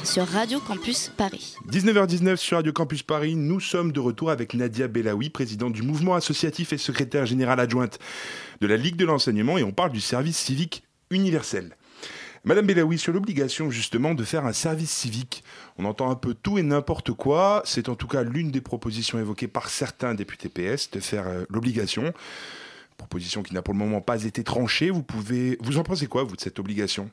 sur 0.05 0.25
Radio 0.25 0.61
Campus 0.61 1.11
Paris. 1.17 1.57
19h19 1.69 2.37
sur 2.37 2.59
Radio 2.59 2.73
Campus 2.73 3.03
Paris, 3.03 3.35
nous 3.35 3.59
sommes 3.59 3.91
de 3.91 3.99
retour 3.99 4.31
avec 4.31 4.55
Nadia 4.55 4.87
Belaoui, 4.87 5.31
présidente 5.31 5.73
du 5.73 5.83
mouvement 5.83 6.15
associatif 6.15 6.73
et 6.73 6.79
secrétaire 6.79 7.27
générale 7.27 7.59
adjointe 7.59 7.99
de 8.61 8.69
la 8.69 8.77
Ligue 8.77 8.95
de 8.95 9.05
l'enseignement, 9.05 9.59
et 9.59 9.65
on 9.65 9.73
parle 9.73 9.91
du 9.91 10.01
service 10.01 10.39
civique 10.39 10.85
universel. 11.11 11.77
Madame 12.45 12.67
Belaoui, 12.67 12.99
sur 12.99 13.13
l'obligation 13.13 13.69
justement 13.73 14.15
de 14.15 14.23
faire 14.23 14.47
un 14.47 14.53
service 14.53 14.93
civique, 14.93 15.43
on 15.77 15.87
entend 15.87 16.09
un 16.09 16.15
peu 16.15 16.35
tout 16.35 16.57
et 16.57 16.63
n'importe 16.63 17.11
quoi. 17.11 17.63
C'est 17.65 17.89
en 17.89 17.97
tout 17.97 18.07
cas 18.07 18.23
l'une 18.23 18.53
des 18.53 18.61
propositions 18.61 19.19
évoquées 19.19 19.49
par 19.49 19.71
certains 19.71 20.15
députés 20.15 20.49
PS 20.49 20.93
de 20.93 21.01
faire 21.01 21.27
euh, 21.27 21.45
l'obligation. 21.51 22.13
Proposition 22.97 23.43
qui 23.43 23.55
n'a 23.55 23.63
pour 23.63 23.75
le 23.75 23.79
moment 23.79 24.01
pas 24.01 24.25
été 24.25 24.45
tranchée. 24.45 24.91
Vous 24.91 25.03
pouvez, 25.03 25.59
vous 25.61 25.79
en 25.79 25.83
pensez 25.83 26.07
quoi 26.07 26.25
vous 26.25 26.37
de 26.37 26.41
cette 26.41 26.59
obligation? 26.59 27.11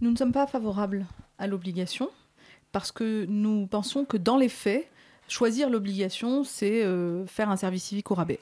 Nous 0.00 0.10
ne 0.10 0.16
sommes 0.16 0.32
pas 0.32 0.46
favorables 0.46 1.06
à 1.38 1.46
l'obligation 1.46 2.10
parce 2.72 2.92
que 2.92 3.26
nous 3.26 3.66
pensons 3.66 4.04
que 4.04 4.16
dans 4.16 4.36
les 4.36 4.48
faits, 4.48 4.88
choisir 5.28 5.70
l'obligation, 5.70 6.44
c'est 6.44 6.82
euh, 6.82 7.26
faire 7.26 7.50
un 7.50 7.56
service 7.56 7.84
civique 7.84 8.10
au 8.10 8.14
rabais. 8.14 8.40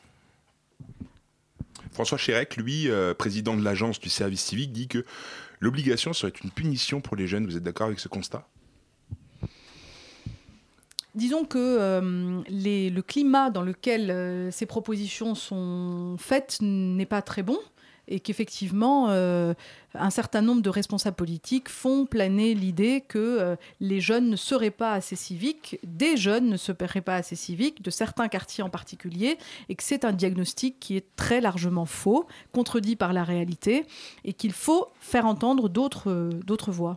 François 1.93 2.19
Chérec, 2.19 2.57
lui, 2.57 2.89
euh, 2.89 3.15
président 3.15 3.57
de 3.57 3.65
l'agence 3.65 3.99
du 3.99 4.09
service 4.09 4.43
civique, 4.43 4.73
dit 4.73 4.89
que 4.89 5.05
l'obligation 5.61 6.13
serait 6.13 6.33
une 6.45 6.51
punition 6.51 7.01
pour 7.01 7.17
les 7.17 7.27
jeunes. 7.27 7.47
Vous 7.47 7.57
êtes 7.57 7.63
d'accord 7.63 7.87
avec 7.87 7.99
ce 7.99 8.09
constat? 8.09 8.47
Disons 11.19 11.45
que 11.45 11.59
euh, 11.59 12.43
le 12.49 13.01
climat 13.01 13.51
dans 13.51 13.63
lequel 13.63 14.13
euh, 14.13 14.53
ces 14.53 14.67
propositions 14.67 15.35
sont 15.35 16.15
faites 16.17 16.59
n'est 16.61 17.07
pas 17.07 17.23
très 17.23 17.43
bon 17.43 17.59
et 18.07 18.21
qu'effectivement, 18.21 19.09
euh, 19.11 19.53
un 19.95 20.11
certain 20.11 20.43
nombre 20.43 20.63
de 20.63 20.71
responsables 20.71 21.17
politiques 21.17 21.69
font 21.69 22.07
planer 22.07 22.55
l'idée 22.55 23.03
que 23.07 23.57
les 23.81 24.01
jeunes 24.01 24.31
ne 24.31 24.37
seraient 24.37 24.71
pas 24.71 24.93
assez 24.93 25.17
civiques, 25.17 25.81
des 25.83 26.17
jeunes 26.17 26.49
ne 26.49 26.57
seraient 26.57 27.03
pas 27.03 27.17
assez 27.17 27.37
civiques, 27.37 27.83
de 27.83 27.91
certains 27.91 28.29
quartiers 28.29 28.63
en 28.63 28.71
particulier, 28.71 29.37
et 29.69 29.75
que 29.75 29.83
c'est 29.83 30.07
un 30.07 30.13
diagnostic 30.13 30.79
qui 30.81 30.97
est 30.97 31.05
très 31.17 31.43
largement 31.43 31.85
faux, 31.85 32.27
contredit 32.53 32.97
par 32.97 33.13
la 33.13 33.25
réalité, 33.25 33.85
et 34.25 34.33
qu'il 34.33 34.53
faut 34.53 34.87
faire 35.01 35.27
entendre 35.27 35.69
d'autres 35.69 36.73
voix. 36.73 36.97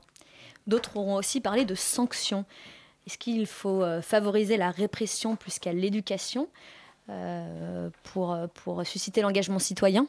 D'autres 0.67 0.95
auront 0.95 1.15
aussi 1.15 1.41
parlé 1.41 1.65
de 1.65 1.75
sanctions. 1.75 2.45
Est-ce 3.07 3.17
qu'il 3.17 3.45
faut 3.47 3.83
euh, 3.83 4.01
favoriser 4.01 4.57
la 4.57 4.71
répression 4.71 5.35
plus 5.35 5.59
qu'à 5.59 5.73
l'éducation 5.73 6.47
euh, 7.09 7.89
pour, 8.03 8.37
pour 8.53 8.85
susciter 8.85 9.21
l'engagement 9.21 9.59
citoyen? 9.59 10.07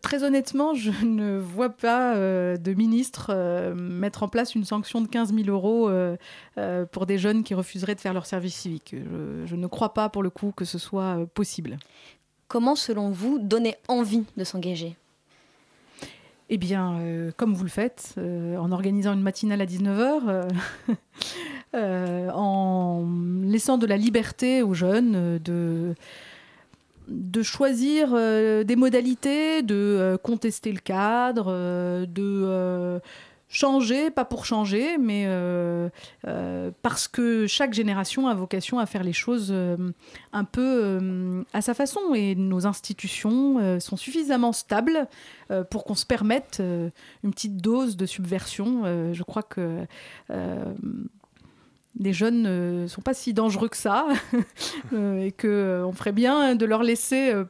Très 0.00 0.24
honnêtement, 0.24 0.74
je 0.74 0.90
ne 1.04 1.38
vois 1.38 1.70
pas 1.70 2.14
euh, 2.16 2.56
de 2.56 2.72
ministre 2.72 3.26
euh, 3.30 3.74
mettre 3.74 4.22
en 4.22 4.28
place 4.28 4.54
une 4.54 4.64
sanction 4.64 5.00
de 5.00 5.08
15 5.08 5.34
000 5.34 5.48
euros 5.48 5.88
euh, 5.88 6.16
euh, 6.56 6.86
pour 6.86 7.06
des 7.06 7.18
jeunes 7.18 7.42
qui 7.42 7.54
refuseraient 7.54 7.94
de 7.94 8.00
faire 8.00 8.14
leur 8.14 8.26
service 8.26 8.54
civique. 8.54 8.94
Je, 8.94 9.44
je 9.44 9.56
ne 9.56 9.66
crois 9.66 9.92
pas 9.92 10.08
pour 10.08 10.22
le 10.22 10.30
coup 10.30 10.52
que 10.56 10.64
ce 10.64 10.78
soit 10.78 11.18
euh, 11.18 11.26
possible. 11.26 11.78
Comment, 12.48 12.74
selon 12.74 13.10
vous, 13.10 13.38
donner 13.38 13.76
envie 13.88 14.24
de 14.36 14.44
s'engager? 14.44 14.96
Eh 16.54 16.58
bien, 16.58 16.98
euh, 16.98 17.30
comme 17.34 17.54
vous 17.54 17.64
le 17.64 17.70
faites, 17.70 18.14
euh, 18.18 18.58
en 18.58 18.72
organisant 18.72 19.14
une 19.14 19.22
matinale 19.22 19.62
à 19.62 19.64
19h, 19.64 20.50
en 22.34 23.08
laissant 23.42 23.78
de 23.78 23.86
la 23.86 23.96
liberté 23.96 24.60
aux 24.60 24.74
jeunes 24.74 25.14
euh, 25.16 25.94
de, 27.08 27.42
choisir 27.42 28.10
euh, 28.12 28.64
des 28.64 28.76
modalités, 28.76 29.62
de 29.62 29.74
euh, 29.74 30.18
contester 30.18 30.72
le 30.72 30.80
cadre, 30.80 31.46
euh, 31.48 32.04
de 32.04 32.42
euh, 32.44 32.98
changer, 33.52 34.10
pas 34.10 34.24
pour 34.24 34.46
changer, 34.46 34.96
mais 34.98 35.24
euh, 35.26 35.90
euh, 36.26 36.70
parce 36.80 37.06
que 37.06 37.46
chaque 37.46 37.74
génération 37.74 38.26
a 38.26 38.34
vocation 38.34 38.78
à 38.78 38.86
faire 38.86 39.04
les 39.04 39.12
choses 39.12 39.50
euh, 39.50 39.76
un 40.32 40.44
peu 40.44 41.44
à 41.52 41.60
sa 41.60 41.74
façon. 41.74 42.14
Et 42.14 42.34
nos 42.34 42.66
institutions 42.66 43.78
sont 43.78 43.96
suffisamment 43.96 44.52
stables 44.52 45.06
pour 45.70 45.84
qu'on 45.84 45.94
se 45.94 46.06
permette 46.06 46.60
une 46.60 47.30
petite 47.30 47.58
dose 47.58 47.96
de 47.96 48.06
subversion. 48.06 49.12
Je 49.12 49.22
crois 49.22 49.42
que 49.42 49.86
les 51.98 52.12
jeunes 52.12 52.42
ne 52.42 52.86
sont 52.86 53.02
pas 53.02 53.14
si 53.14 53.34
dangereux 53.34 53.68
que 53.68 53.76
ça 53.76 54.06
euh, 54.92 55.20
et 55.20 55.32
qu'on 55.32 55.92
ferait 55.92 56.12
bien 56.12 56.54
de 56.54 56.64
leur 56.64 56.82
laisser 56.82 57.32
euh, 57.32 57.44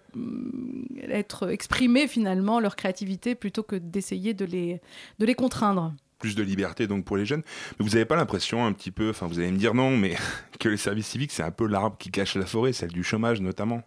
être 1.09 1.51
exprimés 1.51 2.09
finalement 2.09 2.61
leur 2.61 2.77
créativité 2.77 3.35
plutôt 3.35 3.63
que 3.63 3.77
d'essayer 3.77 4.35
de 4.35 4.45
les, 4.45 4.81
les 5.19 5.35
contraindre. 5.35 5.95
Plus 6.19 6.35
de 6.35 6.43
liberté 6.43 6.87
donc 6.87 7.05
pour 7.05 7.17
les 7.17 7.25
jeunes. 7.25 7.43
Mais 7.79 7.85
vous 7.85 7.93
n'avez 7.93 8.05
pas 8.05 8.17
l'impression 8.17 8.65
un 8.65 8.73
petit 8.73 8.91
peu, 8.91 9.11
enfin 9.11 9.27
vous 9.27 9.39
allez 9.39 9.51
me 9.51 9.59
dire 9.59 9.75
non, 9.75 9.97
mais 9.97 10.17
que 10.61 10.69
le 10.69 10.77
service 10.77 11.07
civique 11.07 11.33
c'est 11.33 11.43
un 11.43 11.51
peu 11.51 11.67
l'arbre 11.67 11.97
qui 11.99 12.11
cache 12.11 12.35
la 12.35 12.47
forêt, 12.47 12.73
celle 12.73 12.93
du 12.93 13.03
chômage 13.03 13.41
notamment 13.41 13.83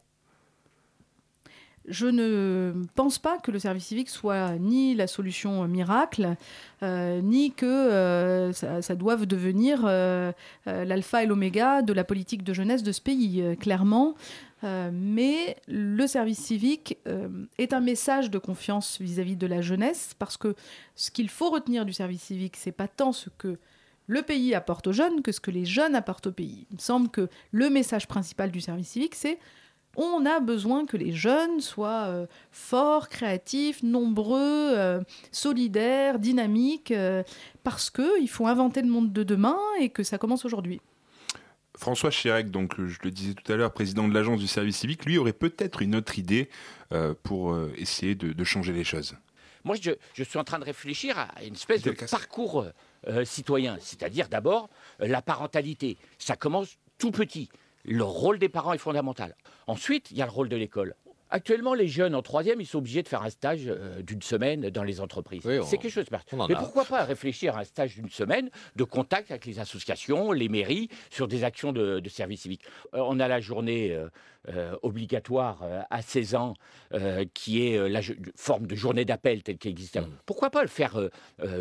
Je 1.88 2.08
ne 2.08 2.74
pense 2.96 3.20
pas 3.20 3.38
que 3.38 3.52
le 3.52 3.60
service 3.60 3.86
civique 3.86 4.10
soit 4.10 4.58
ni 4.58 4.96
la 4.96 5.08
solution 5.08 5.68
miracle, 5.68 6.36
euh, 6.82 7.22
ni 7.22 7.52
que 7.52 7.66
euh, 7.66 8.54
ça, 8.54 8.96
doive 8.96 9.26
devenir 9.26 9.82
euh, 9.86 10.32
l'alpha 10.66 11.24
et 11.24 11.28
l'oméga 11.28 11.82
de 11.82 11.94
la 11.94 12.04
politique 12.04 12.44
de 12.44 12.54
jeunesse 12.54 12.82
de 12.82 12.92
ce 12.92 13.02
pays, 13.02 13.44
clairement. 13.60 14.16
Mais 14.64 15.58
le 15.68 16.08
service 16.08 16.40
civique 16.40 16.98
est 17.60 17.72
un 17.72 17.82
message 17.82 18.32
de 18.32 18.40
confiance 18.40 19.00
vis-à-vis 19.00 19.36
de 19.36 19.46
la 19.46 19.62
jeunesse, 19.62 20.16
parce 20.18 20.38
que 20.38 20.56
ce 20.96 21.12
qu'il 21.12 21.30
faut 21.30 21.52
retenir 21.52 21.86
du 21.86 21.94
service 21.94 22.24
civique, 22.24 22.56
c'est 22.58 22.72
pas 22.72 22.88
tant 22.88 23.12
ce 23.12 23.30
que 23.30 23.60
le 24.08 24.24
pays 24.24 24.56
apporte 24.56 24.88
aux 24.88 24.92
jeunes 24.92 25.22
que 25.22 25.32
ce 25.32 25.40
que 25.40 25.52
les 25.52 25.66
jeunes 25.66 25.94
apportent 25.94 26.28
au 26.28 26.32
pays. 26.32 26.66
Il 26.72 26.78
me 26.78 26.82
semble 26.82 27.10
que 27.10 27.30
le 27.52 27.70
message 27.70 28.08
principal 28.08 28.50
du 28.50 28.60
service 28.60 28.88
civique, 28.88 29.14
c'est 29.14 29.38
on 29.96 30.26
a 30.26 30.40
besoin 30.40 30.86
que 30.86 30.98
les 30.98 31.12
jeunes 31.12 31.62
soient 31.62 32.06
euh, 32.08 32.26
forts, 32.52 33.10
créatifs, 33.10 33.84
nombreux, 33.84 34.40
euh, 34.76 35.02
solidaires, 35.32 36.20
dynamiques, 36.20 36.92
euh, 36.92 37.24
parce 37.64 37.90
qu'il 37.90 38.30
faut 38.30 38.48
inventer 38.48 38.82
le 38.82 38.90
monde 38.90 39.14
de 39.14 39.24
demain 39.24 39.58
et 39.80 39.90
que 39.90 40.04
ça 40.04 40.18
commence 40.18 40.46
aujourd'hui. 40.46 40.82
François 41.78 42.10
Chirac, 42.10 42.50
donc 42.52 42.76
je 42.78 43.00
le 43.04 43.12
disais 43.12 43.34
tout 43.34 43.52
à 43.52 43.56
l'heure, 43.58 43.74
président 43.74 44.08
de 44.08 44.14
l'agence 44.14 44.40
du 44.40 44.48
service 44.48 44.78
civique, 44.78 45.06
lui 45.06 45.18
aurait 45.18 45.34
peut-être 45.34 45.82
une 45.82 45.96
autre 45.96 46.18
idée 46.18 46.50
euh, 46.94 47.14
pour 47.24 47.52
euh, 47.52 47.74
essayer 47.78 48.16
de, 48.16 48.32
de 48.32 48.44
changer 48.44 48.72
les 48.72 48.86
choses. 48.86 49.16
Moi, 49.66 49.76
je, 49.82 49.92
je 50.14 50.24
suis 50.24 50.38
en 50.38 50.44
train 50.44 50.60
de 50.60 50.64
réfléchir 50.64 51.18
à 51.18 51.44
une 51.44 51.56
espèce 51.56 51.82
de 51.82 51.92
parcours 52.10 52.66
euh, 53.08 53.26
citoyen, 53.26 53.78
c'est-à-dire 53.82 54.30
d'abord 54.30 54.70
euh, 55.02 55.08
la 55.08 55.22
parentalité. 55.22 55.98
Ça 56.18 56.36
commence 56.36 56.78
tout 56.98 57.12
petit. 57.12 57.50
Le 57.86 58.04
rôle 58.04 58.40
des 58.40 58.50
parents 58.50 58.74
est 58.74 58.78
fondamental. 58.80 59.36
Ensuite, 59.68 60.12
il 60.12 60.18
y 60.18 60.22
a 60.22 60.26
le 60.26 60.32
rôle 60.32 60.50
de 60.50 60.56
l'école. 60.56 60.96
Actuellement, 61.32 61.74
les 61.74 61.88
jeunes 61.88 62.14
en 62.14 62.22
troisième, 62.22 62.62
ils 62.62 62.66
sont 62.68 62.78
obligés 62.78 63.02
de 63.02 63.08
faire 63.08 63.24
un 63.24 63.32
stage 63.32 63.64
euh, 63.66 64.02
d'une 64.04 64.22
semaine 64.22 64.70
dans 64.70 64.84
les 64.84 65.02
entreprises. 65.02 65.42
Oui, 65.44 65.58
on- 65.60 65.64
C'est 65.66 65.78
quelque 65.80 65.92
chose 65.92 66.06
de 66.06 66.12
Mais 66.48 66.56
a. 66.56 66.60
pourquoi 66.60 66.86
pas 66.86 67.04
réfléchir 67.04 67.58
à 67.58 67.62
un 67.62 67.64
stage 67.64 67.96
d'une 67.96 68.10
semaine 68.10 68.50
de 68.76 68.84
contact 68.84 69.32
avec 69.32 69.46
les 69.46 69.60
associations, 69.60 70.32
les 70.32 70.50
mairies, 70.50 70.88
sur 71.10 71.28
des 71.28 71.44
actions 71.44 71.74
de, 71.74 72.00
de 72.00 72.10
service 72.10 72.42
civique 72.42 72.62
Euh, 72.94 73.00
On 73.08 73.20
a 73.20 73.28
la 73.28 73.42
journée 73.42 73.92
euh, 73.92 74.08
euh, 74.50 74.76
obligatoire 74.84 75.62
euh, 75.64 75.82
à 75.90 76.02
16 76.02 76.36
ans, 76.36 76.54
euh, 76.94 77.26
qui 77.34 77.68
est 77.68 77.90
la 77.90 78.02
forme 78.36 78.68
de 78.68 78.76
journée 78.76 79.06
d'appel 79.06 79.44
telle 79.44 79.58
qu'elle 79.58 79.72
existe. 79.72 79.98
Mmh. 79.98 80.08
Pourquoi 80.26 80.50
pas 80.50 80.62
le 80.62 80.68
faire 80.68 81.00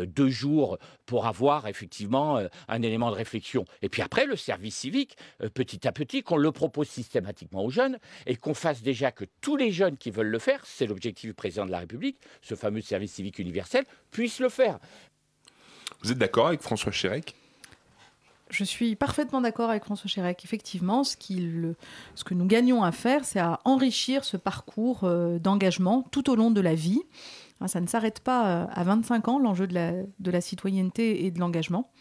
deux 0.07 0.29
jours 0.29 0.77
pour 1.05 1.25
avoir 1.25 1.67
effectivement 1.67 2.39
un 2.67 2.81
élément 2.81 3.09
de 3.09 3.15
réflexion 3.15 3.65
Et 3.81 3.89
puis 3.89 4.01
après, 4.01 4.25
le 4.25 4.35
service 4.35 4.75
civique, 4.75 5.17
petit 5.53 5.87
à 5.87 5.91
petit, 5.91 6.23
qu'on 6.23 6.37
le 6.37 6.51
propose 6.51 6.87
systématiquement 6.87 7.63
aux 7.63 7.69
jeunes 7.69 7.97
et 8.25 8.35
qu'on 8.35 8.53
fasse 8.53 8.81
déjà 8.81 9.11
que 9.11 9.25
tous 9.41 9.57
les 9.57 9.71
jeunes 9.71 9.97
qui 9.97 10.11
veulent 10.11 10.27
le 10.27 10.39
faire, 10.39 10.61
c'est 10.65 10.85
l'objectif 10.85 11.29
du 11.29 11.33
président 11.33 11.65
de 11.65 11.71
la 11.71 11.79
République, 11.79 12.19
ce 12.41 12.55
fameux 12.55 12.81
service 12.81 13.13
civique 13.13 13.39
universel, 13.39 13.85
puissent 14.11 14.39
le 14.39 14.49
faire. 14.49 14.79
Vous 16.01 16.11
êtes 16.11 16.17
d'accord 16.17 16.47
avec 16.47 16.61
François 16.61 16.91
Chirac 16.91 17.35
Je 18.55 18.63
suis 18.63 18.95
parfaitement 18.95 19.41
d'accord 19.41 19.69
avec 19.69 19.83
François 19.83 20.09
Chirac. 20.09 20.45
Effectivement, 20.45 21.03
ce, 21.03 21.17
que 21.17 22.33
nous 22.33 22.45
gagnons 22.45 22.83
à 22.83 22.93
faire, 22.93 23.25
c'est 23.25 23.39
à 23.39 23.59
enrichir 23.65 24.23
ce 24.23 24.37
parcours 24.37 25.03
euh, 25.03 25.39
d'engagement 25.39 26.03
tout 26.11 26.29
au 26.29 26.35
long 26.35 26.51
de 26.51 26.61
la 26.61 26.73
vie. 26.73 27.01
Hein, 27.59 27.67
ça 27.67 27.81
ne 27.81 27.87
s'arrête 27.87 28.21
pas 28.21 28.63
euh, 28.63 28.65
à 28.71 28.83
25 28.85 29.27
ans, 29.27 29.39
l'enjeu 29.39 29.67
de 29.67 29.73
la, 29.73 29.91
de 29.91 30.31
la 30.31 30.39
citoyenneté 30.39 31.25
et 31.25 31.31
de 31.31 31.39
l'engagement. 31.39 31.91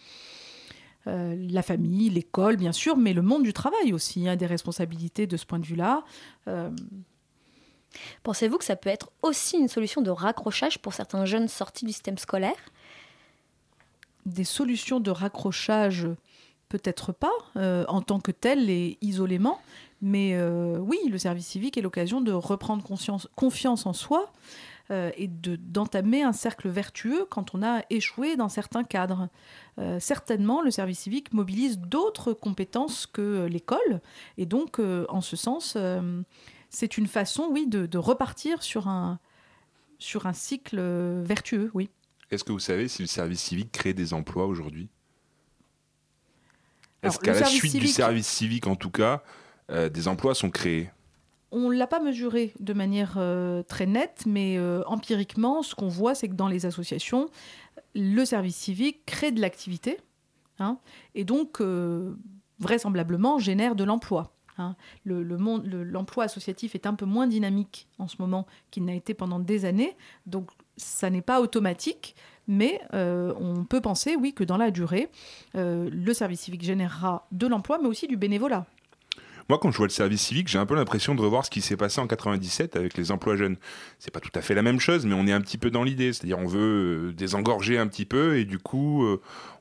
Euh, 1.08 1.34
la 1.50 1.62
famille, 1.62 2.08
l'école, 2.08 2.56
bien 2.56 2.72
sûr, 2.72 2.96
mais 2.96 3.14
le 3.14 3.22
monde 3.22 3.42
du 3.42 3.52
travail 3.52 3.92
aussi 3.92 4.28
a 4.28 4.36
des 4.36 4.46
responsabilités 4.46 5.26
de 5.26 5.36
ce 5.36 5.46
point 5.46 5.58
de 5.58 5.66
vue-là. 5.66 6.04
Euh, 6.46 6.70
Pensez-vous 8.22 8.58
que 8.58 8.64
ça 8.64 8.76
peut 8.76 8.90
être 8.90 9.10
aussi 9.22 9.56
une 9.56 9.68
solution 9.68 10.02
de 10.02 10.10
raccrochage 10.10 10.78
pour 10.78 10.94
certains 10.94 11.24
jeunes 11.24 11.48
sortis 11.48 11.84
du 11.84 11.92
système 11.92 12.18
scolaire? 12.18 12.56
Des 14.24 14.44
solutions 14.44 15.00
de 15.00 15.10
raccrochage, 15.10 16.08
peut-être 16.74 17.12
pas, 17.12 17.30
euh, 17.56 17.84
en 17.86 18.02
tant 18.02 18.18
que 18.18 18.32
tel 18.32 18.68
et 18.68 18.98
isolément, 19.00 19.60
mais 20.02 20.32
euh, 20.34 20.76
oui, 20.78 20.98
le 21.08 21.18
service 21.18 21.46
civique 21.46 21.78
est 21.78 21.82
l'occasion 21.82 22.20
de 22.20 22.32
reprendre 22.32 22.82
confiance 23.36 23.86
en 23.86 23.92
soi 23.92 24.32
euh, 24.90 25.12
et 25.16 25.28
de- 25.28 25.54
d'entamer 25.54 26.24
un 26.24 26.32
cercle 26.32 26.68
vertueux 26.68 27.26
quand 27.30 27.54
on 27.54 27.62
a 27.62 27.82
échoué 27.90 28.34
dans 28.34 28.48
certains 28.48 28.82
cadres. 28.82 29.28
Certainement, 30.00 30.62
le 30.62 30.70
service 30.70 31.00
civique 31.00 31.32
mobilise 31.32 31.78
d'autres 31.78 32.32
compétences 32.32 33.06
que 33.06 33.46
l'école, 33.46 34.00
et 34.36 34.46
donc, 34.46 34.80
en 35.08 35.20
ce 35.20 35.36
sens, 35.36 35.76
c'est 36.70 36.98
une 36.98 37.06
façon, 37.06 37.48
oui, 37.50 37.66
de, 37.66 37.86
de 37.86 37.98
repartir 37.98 38.62
sur 38.62 38.88
un, 38.88 39.18
sur 39.98 40.26
un 40.26 40.32
cycle 40.32 40.80
vertueux, 41.22 41.70
oui. 41.74 41.88
Est-ce 42.30 42.44
que 42.44 42.52
vous 42.52 42.58
savez 42.60 42.88
si 42.88 43.02
le 43.02 43.08
service 43.08 43.40
civique 43.40 43.70
crée 43.72 43.94
des 43.94 44.12
emplois 44.12 44.46
aujourd'hui? 44.46 44.88
Est-ce 47.06 47.18
qu'à 47.18 47.32
la 47.32 47.46
suite 47.58 47.72
du 47.72 47.78
service 47.94 48.26
civique, 48.28 48.66
en 48.66 48.76
tout 48.76 48.90
cas, 48.90 49.22
euh, 49.70 49.88
des 49.88 50.08
emplois 50.08 50.34
sont 50.34 50.50
créés 50.50 50.90
On 51.52 51.70
ne 51.70 51.76
l'a 51.76 51.86
pas 51.86 52.00
mesuré 52.00 52.52
de 52.60 52.72
manière 52.72 53.14
euh, 53.16 53.62
très 53.62 53.86
nette, 53.86 54.24
mais 54.26 54.56
euh, 54.58 54.82
empiriquement, 54.86 55.62
ce 55.62 55.74
qu'on 55.74 55.88
voit, 55.88 56.14
c'est 56.14 56.28
que 56.28 56.34
dans 56.34 56.48
les 56.48 56.66
associations, 56.66 57.28
le 57.94 58.24
service 58.24 58.56
civique 58.56 59.04
crée 59.06 59.30
de 59.32 59.40
l'activité 59.40 59.98
hein, 60.58 60.78
et 61.14 61.24
donc 61.24 61.60
vraisemblablement 62.60 63.38
génère 63.38 63.74
de 63.74 63.84
l'emploi. 63.84 64.32
hein. 64.58 64.76
Le 65.04 65.22
le- 65.22 65.82
l'emploi 65.84 66.24
associatif 66.24 66.74
est 66.74 66.86
un 66.86 66.94
peu 66.94 67.04
moins 67.06 67.26
dynamique 67.26 67.88
en 67.98 68.08
ce 68.08 68.16
moment 68.18 68.46
qu'il 68.70 68.84
n'a 68.84 68.94
été 68.94 69.14
pendant 69.14 69.38
des 69.40 69.64
années, 69.64 69.96
donc 70.26 70.50
ça 70.76 71.10
n'est 71.10 71.22
pas 71.22 71.40
automatique, 71.40 72.14
mais 72.48 72.80
euh, 72.92 73.32
on 73.38 73.64
peut 73.64 73.80
penser, 73.80 74.16
oui, 74.16 74.32
que 74.32 74.44
dans 74.44 74.56
la 74.56 74.70
durée, 74.70 75.08
euh, 75.56 75.88
le 75.92 76.14
service 76.14 76.40
civique 76.40 76.62
générera 76.62 77.26
de 77.32 77.46
l'emploi, 77.46 77.78
mais 77.80 77.88
aussi 77.88 78.06
du 78.06 78.16
bénévolat. 78.16 78.66
Moi, 79.50 79.58
quand 79.58 79.70
je 79.70 79.76
vois 79.76 79.86
le 79.86 79.92
service 79.92 80.22
civique, 80.22 80.48
j'ai 80.48 80.58
un 80.58 80.64
peu 80.64 80.74
l'impression 80.74 81.14
de 81.14 81.20
revoir 81.20 81.44
ce 81.44 81.50
qui 81.50 81.60
s'est 81.60 81.76
passé 81.76 82.00
en 82.00 82.06
97 82.06 82.76
avec 82.76 82.96
les 82.96 83.10
emplois 83.10 83.36
jeunes. 83.36 83.56
C'est 83.98 84.10
pas 84.10 84.20
tout 84.20 84.30
à 84.34 84.40
fait 84.40 84.54
la 84.54 84.62
même 84.62 84.80
chose, 84.80 85.04
mais 85.04 85.14
on 85.14 85.26
est 85.26 85.32
un 85.32 85.42
petit 85.42 85.58
peu 85.58 85.70
dans 85.70 85.82
l'idée. 85.82 86.14
C'est-à-dire, 86.14 86.38
on 86.38 86.46
veut 86.46 87.10
euh, 87.10 87.12
désengorger 87.12 87.76
un 87.76 87.86
petit 87.86 88.06
peu 88.06 88.38
et 88.38 88.46
du 88.46 88.58
coup, 88.58 89.06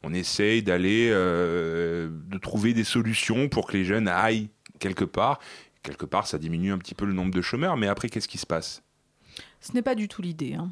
on 0.04 0.14
essaye 0.14 0.64
d'aller, 0.64 1.10
euh, 1.12 2.10
de 2.28 2.38
trouver 2.38 2.74
des 2.74 2.86
solutions 2.86 3.50
pour 3.50 3.68
que 3.68 3.76
les 3.76 3.84
jeunes 3.84 4.08
aillent 4.08 4.50
quelque 4.80 5.06
part. 5.06 5.40
Quelque 5.82 6.06
part, 6.06 6.28
ça 6.28 6.38
diminue 6.38 6.72
un 6.72 6.78
petit 6.78 6.96
peu 6.96 7.06
le 7.06 7.12
nombre 7.12 7.32
de 7.32 7.42
chômeurs, 7.42 7.76
mais 7.76 7.88
après, 7.88 8.08
qu'est-ce 8.08 8.30
qui 8.30 8.38
se 8.38 8.46
passe? 8.46 8.84
Ce 9.60 9.74
n'est 9.74 9.82
pas 9.82 9.96
du 9.96 10.08
tout 10.08 10.22
l'idée. 10.22 10.54
hein. 10.54 10.72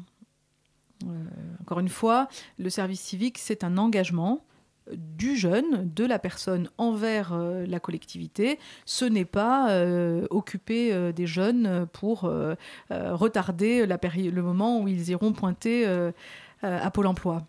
Euh, 1.08 1.24
encore 1.60 1.80
une 1.80 1.88
fois, 1.88 2.28
le 2.58 2.70
service 2.70 3.00
civique, 3.00 3.38
c'est 3.38 3.64
un 3.64 3.78
engagement 3.78 4.44
du 4.92 5.36
jeune, 5.36 5.88
de 5.94 6.04
la 6.04 6.18
personne 6.18 6.68
envers 6.76 7.32
euh, 7.32 7.64
la 7.66 7.78
collectivité. 7.78 8.58
Ce 8.84 9.04
n'est 9.04 9.24
pas 9.24 9.70
euh, 9.70 10.26
occuper 10.30 11.12
des 11.12 11.26
jeunes 11.26 11.86
pour 11.92 12.30
retarder 12.90 13.86
la 13.86 13.98
le 14.02 14.42
moment 14.42 14.80
où 14.80 14.88
ils 14.88 15.10
iront 15.10 15.32
pointer 15.32 15.86
à 16.62 16.90
Pôle 16.90 17.06
Emploi. 17.06 17.42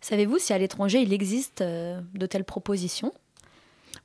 Savez-vous 0.00 0.38
si 0.38 0.52
à 0.52 0.58
l'étranger 0.58 1.00
il 1.00 1.12
existe 1.12 1.62
de 1.62 2.26
telles 2.26 2.44
propositions? 2.44 3.12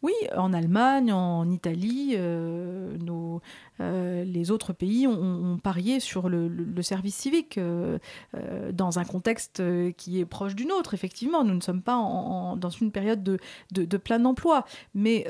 Oui, 0.02 0.14
en 0.38 0.54
Allemagne, 0.54 1.12
en 1.12 1.50
Italie, 1.52 2.14
euh, 2.16 2.96
euh, 3.82 4.24
les 4.24 4.50
autres 4.50 4.72
pays 4.72 5.08
ont, 5.08 5.58
parié 5.62 6.00
sur 6.00 6.30
le, 6.30 6.48
le- 6.48 6.82
service 6.82 7.16
civique 7.16 7.58
euh, 7.58 7.98
dans 8.72 8.98
un 9.00 9.04
contexte 9.04 9.62
qui 9.98 10.20
est 10.20 10.26
proche 10.26 10.56
du 10.56 10.66
nôtre. 10.66 10.94
Effectivement, 10.94 11.44
nous 11.44 11.54
ne 11.54 11.60
sommes 11.62 11.82
pas 11.82 11.96
en- 11.98 12.56
dans 12.56 12.70
une 12.70 12.92
période 12.92 13.24
de, 13.24 13.40
de, 13.74 13.84
de 13.84 13.98
plein 13.98 14.24
emploi, 14.24 14.64
mais 14.96 15.28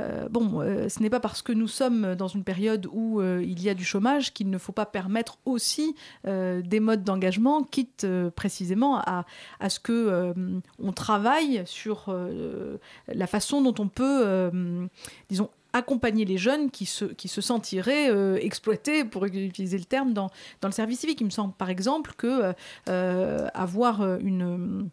euh, 0.00 0.28
bon, 0.28 0.60
euh, 0.60 0.88
ce 0.88 1.02
n'est 1.02 1.10
pas 1.10 1.20
parce 1.20 1.42
que 1.42 1.52
nous 1.52 1.66
sommes 1.66 2.14
dans 2.14 2.28
une 2.28 2.44
période 2.44 2.86
où 2.92 3.20
euh, 3.20 3.42
il 3.44 3.62
y 3.62 3.68
a 3.68 3.74
du 3.74 3.84
chômage 3.84 4.32
qu'il 4.32 4.48
ne 4.50 4.58
faut 4.58 4.72
pas 4.72 4.86
permettre 4.86 5.38
aussi 5.44 5.94
des 6.24 6.80
modes 6.80 7.04
d'engagement, 7.04 7.62
quitte 7.62 8.06
précisément 8.34 8.98
à, 8.98 9.24
ce 9.68 9.80
que 9.80 10.34
on 10.78 10.92
travaille 10.92 11.62
sur 11.66 12.14
la 13.08 13.26
façon 13.26 13.62
dont 13.62 13.74
on 13.78 13.88
peut, 13.88 14.50
disons, 15.28 15.50
accompagner 15.72 16.24
les 16.24 16.38
jeunes 16.38 16.70
qui 16.70 16.86
se, 16.86 17.40
sentiraient 17.40 18.44
exploités, 18.44 19.04
pour 19.04 19.24
utiliser 19.24 19.78
le 19.78 19.84
terme, 19.84 20.12
dans, 20.12 20.30
le 20.62 20.70
service 20.70 21.00
civique. 21.00 21.20
Il 21.20 21.24
me 21.24 21.30
semble 21.30 21.54
par 21.54 21.70
exemple 21.70 22.12
que 22.16 22.54
avoir 22.86 24.18
une 24.18 24.90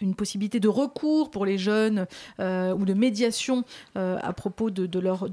une 0.00 0.14
possibilité 0.14 0.60
de 0.60 0.68
recours 0.68 1.30
pour 1.30 1.46
les 1.46 1.58
jeunes 1.58 2.06
euh, 2.40 2.74
ou 2.74 2.84
de 2.84 2.94
médiation 2.94 3.64
euh, 3.96 4.18
à 4.22 4.32
propos 4.32 4.70
de, 4.70 4.88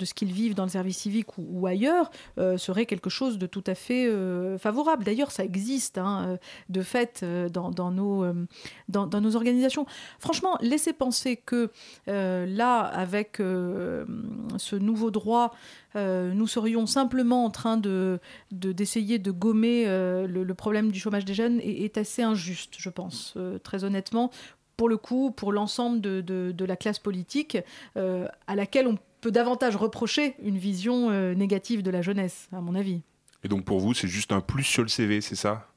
ce 0.05 0.13
qu'ils 0.13 0.31
vivent 0.31 0.55
dans 0.55 0.63
le 0.63 0.69
service 0.69 0.97
civique 0.97 1.37
ou, 1.37 1.67
ailleurs 1.67 2.11
euh, 2.37 2.57
serait 2.57 2.85
quelque 2.85 3.09
chose 3.09 3.37
de 3.37 3.47
tout 3.47 3.63
à 3.67 3.75
fait 3.75 4.09
favorable. 4.57 5.03
D'ailleurs, 5.03 5.31
ça 5.31 5.43
existe 5.43 5.97
hein, 5.97 6.37
de 6.69 6.81
fait 6.81 7.25
dans, 7.51 7.91
nos, 7.91 9.35
organisations. 9.35 9.85
Franchement, 10.19 10.57
laissez 10.61 10.93
penser 10.93 11.37
que 11.37 11.69
là, 12.07 12.79
avec 12.81 13.37
ce 13.37 14.75
nouveau 14.75 15.11
droit, 15.11 15.53
nous 15.95 16.47
serions 16.47 16.85
simplement 16.85 17.45
en 17.45 17.49
train 17.49 17.77
de, 17.77 18.19
de, 18.51 18.71
d'essayer 18.71 19.19
de 19.19 19.31
gommer 19.31 19.85
le, 19.85 20.53
problème 20.53 20.91
du 20.91 20.99
chômage 20.99 21.25
des 21.25 21.33
jeunes 21.33 21.59
est, 21.61 21.97
assez 21.97 22.21
injuste, 22.21 22.75
je 22.77 22.89
pense, 22.89 23.37
très 23.63 23.83
honnêtement 23.83 24.31
pour 24.77 24.89
le 24.89 24.97
coup, 24.97 25.31
pour 25.31 25.51
l'ensemble 25.51 26.01
de, 26.01 26.21
de, 26.21 26.51
de, 26.51 26.65
la 26.65 26.75
classe 26.75 26.99
politique, 26.99 27.57
euh, 27.97 28.27
à 28.47 28.55
laquelle 28.55 28.87
on 28.87 28.97
peut 29.21 29.31
davantage 29.31 29.75
reprocher 29.75 30.35
une 30.43 30.57
vision 30.57 31.09
euh, 31.09 31.33
négative 31.33 31.81
de 31.81 31.91
la 31.91 32.01
jeunesse, 32.01 32.47
à 32.51 32.61
mon 32.61 32.75
avis. 32.75 33.01
Et 33.43 33.47
donc 33.47 33.63
pour 33.63 33.79
vous, 33.79 33.93
c'est 33.93 34.07
juste 34.07 34.31
un 34.31 34.41
plus 34.41 34.63
sur 34.63 34.83
le 34.83 34.89
CV, 34.89 35.21
c'est 35.21 35.35
ça? 35.35 35.67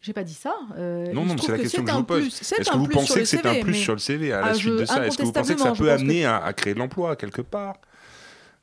J'ai 0.00 0.12
pas 0.12 0.24
dit 0.24 0.34
ça. 0.34 0.54
Euh, 0.76 1.12
non, 1.12 1.24
non, 1.24 1.36
c'est 1.36 1.50
la 1.50 1.58
question 1.58 1.84
que, 1.84 1.90
je 1.90 1.96
vous 1.96 2.04
pose. 2.04 2.26
Est-ce 2.26 2.70
que 2.70 2.76
vous 2.76 2.86
pensez 2.86 3.20
que 3.20 3.24
c'est 3.24 3.44
un 3.44 3.60
plus 3.60 3.74
sur 3.74 3.92
le 3.92 3.98
CV 3.98 4.32
à 4.32 4.40
la 4.40 4.46
ah, 4.48 4.54
suite 4.54 4.72
je, 4.72 4.78
de 4.78 4.84
ça? 4.84 5.04
Est-ce 5.04 5.18
que 5.18 5.24
vous 5.24 5.32
pensez 5.32 5.54
que 5.54 5.60
ça 5.60 5.72
peut 5.72 5.90
amener 5.90 6.22
que... 6.22 6.26
à, 6.26 6.44
à, 6.44 6.52
créer 6.52 6.74
de 6.74 6.78
l'emploi 6.78 7.16
quelque 7.16 7.42
part? 7.42 7.76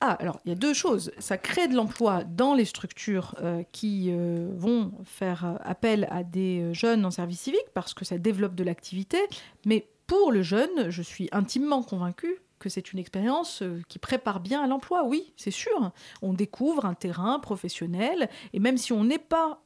Ah, 0.06 0.18
alors 0.20 0.42
il 0.44 0.50
y 0.50 0.52
a 0.52 0.56
deux 0.56 0.74
choses. 0.74 1.14
Ça 1.18 1.38
crée 1.38 1.70
de 1.70 1.76
l'emploi 1.76 2.26
dans 2.26 2.56
les 2.56 2.66
structures 2.66 3.36
euh, 3.42 3.64
qui 3.72 4.10
euh, 4.10 4.50
vont 4.54 4.92
faire 5.06 5.58
appel 5.64 6.10
à 6.12 6.26
des 6.26 6.74
jeunes 6.74 7.06
en 7.06 7.12
service 7.12 7.40
civique 7.40 7.70
parce 7.74 7.94
que 7.94 8.04
ça 8.04 8.18
développe 8.18 8.54
de 8.54 8.66
l'activité. 8.66 9.18
Mais 9.66 9.88
pour 10.06 10.34
le 10.34 10.42
jeune, 10.42 10.90
je 10.90 11.02
suis 11.02 11.30
intimement 11.32 11.84
convaincue 11.84 12.42
que 12.60 12.68
c'est 12.68 12.92
une 12.92 13.00
expérience 13.00 13.62
euh, 13.62 13.82
qui 13.88 13.98
prépare 13.98 14.42
bien 14.42 14.62
à 14.62 14.68
l'emploi. 14.68 15.06
Oui, 15.06 15.34
c'est 15.38 15.52
sûr. 15.52 15.92
On 16.22 16.34
découvre 16.34 16.86
un 16.86 16.96
terrain 16.96 17.40
professionnel 17.40 18.30
et 18.52 18.60
même 18.60 18.78
si 18.78 18.92
on 18.92 19.06
n'est 19.06 19.20
pas 19.20 19.63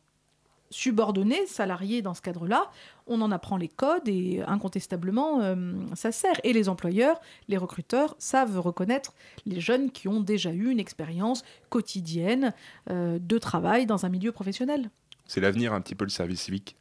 subordonné, 0.69 1.45
salarié 1.45 2.01
dans 2.01 2.13
ce 2.13 2.21
cadre-là, 2.21 2.69
on 3.08 3.21
en 3.21 3.32
apprend 3.32 3.58
les 3.58 3.67
codes 3.67 4.08
et 4.08 4.41
incontestablement, 4.45 5.41
euh, 5.41 5.73
ça 5.95 6.12
sert. 6.12 6.39
Et 6.43 6.53
les 6.53 6.69
employeurs, 6.69 7.19
les 7.47 7.58
recruteurs 7.58 8.15
savent 8.19 8.60
reconnaître 8.60 9.13
les 9.45 9.60
jeunes 9.60 9.91
qui 9.91 10.08
ont 10.08 10.21
déjà 10.21 10.51
eu 10.51 10.69
une 10.69 10.80
expérience 10.80 11.43
quotidienne 11.69 12.53
euh, 12.89 13.19
de 13.21 13.38
travail 13.38 13.86
dans 13.86 14.06
un 14.06 14.10
milieu 14.10 14.32
professionnel. 14.32 14.89
C'est 15.25 15.41
l'avenir 15.41 15.73
un 15.73 15.82
petit 15.82 15.95
peu 15.95 16.06
le 16.06 16.10
service 16.10 16.41
civique? 16.41 16.77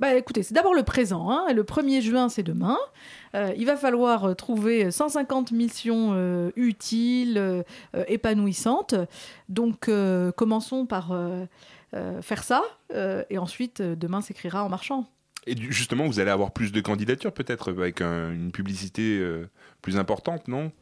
Bah, 0.00 0.14
écoutez, 0.14 0.44
c'est 0.44 0.54
d'abord 0.54 0.74
le 0.74 0.84
présent. 0.84 1.28
Hein. 1.30 1.52
Le 1.52 1.64
1er 1.64 2.00
juin, 2.00 2.28
c'est 2.28 2.44
demain. 2.44 2.78
Euh, 3.34 3.52
il 3.56 3.66
va 3.66 3.76
falloir 3.76 4.36
trouver 4.36 4.92
150 4.92 5.50
missions 5.50 6.10
euh, 6.12 6.50
utiles, 6.54 7.36
euh, 7.36 7.62
épanouissantes. 8.06 8.94
Donc, 9.48 9.88
euh, 9.88 10.30
commençons 10.30 10.86
par 10.86 11.10
euh, 11.10 11.46
faire 12.22 12.42
ça. 12.42 12.62
euh, 12.94 13.24
et 13.30 13.38
ensuite, 13.38 13.82
demain 13.82 14.20
s'écrira 14.20 14.64
en 14.64 14.68
marchant. 14.68 15.10
Et 15.46 15.56
justement, 15.56 16.06
vous 16.06 16.20
allez 16.20 16.30
avoir 16.30 16.52
plus 16.52 16.72
de 16.72 16.80
candidatures, 16.80 17.32
peut-être, 17.32 17.70
avec 17.70 18.00
un, 18.02 18.32
une 18.32 18.52
publicité 18.52 19.18
euh, 19.18 19.48
plus 19.80 19.96
importante, 19.96 20.46
non? 20.48 20.72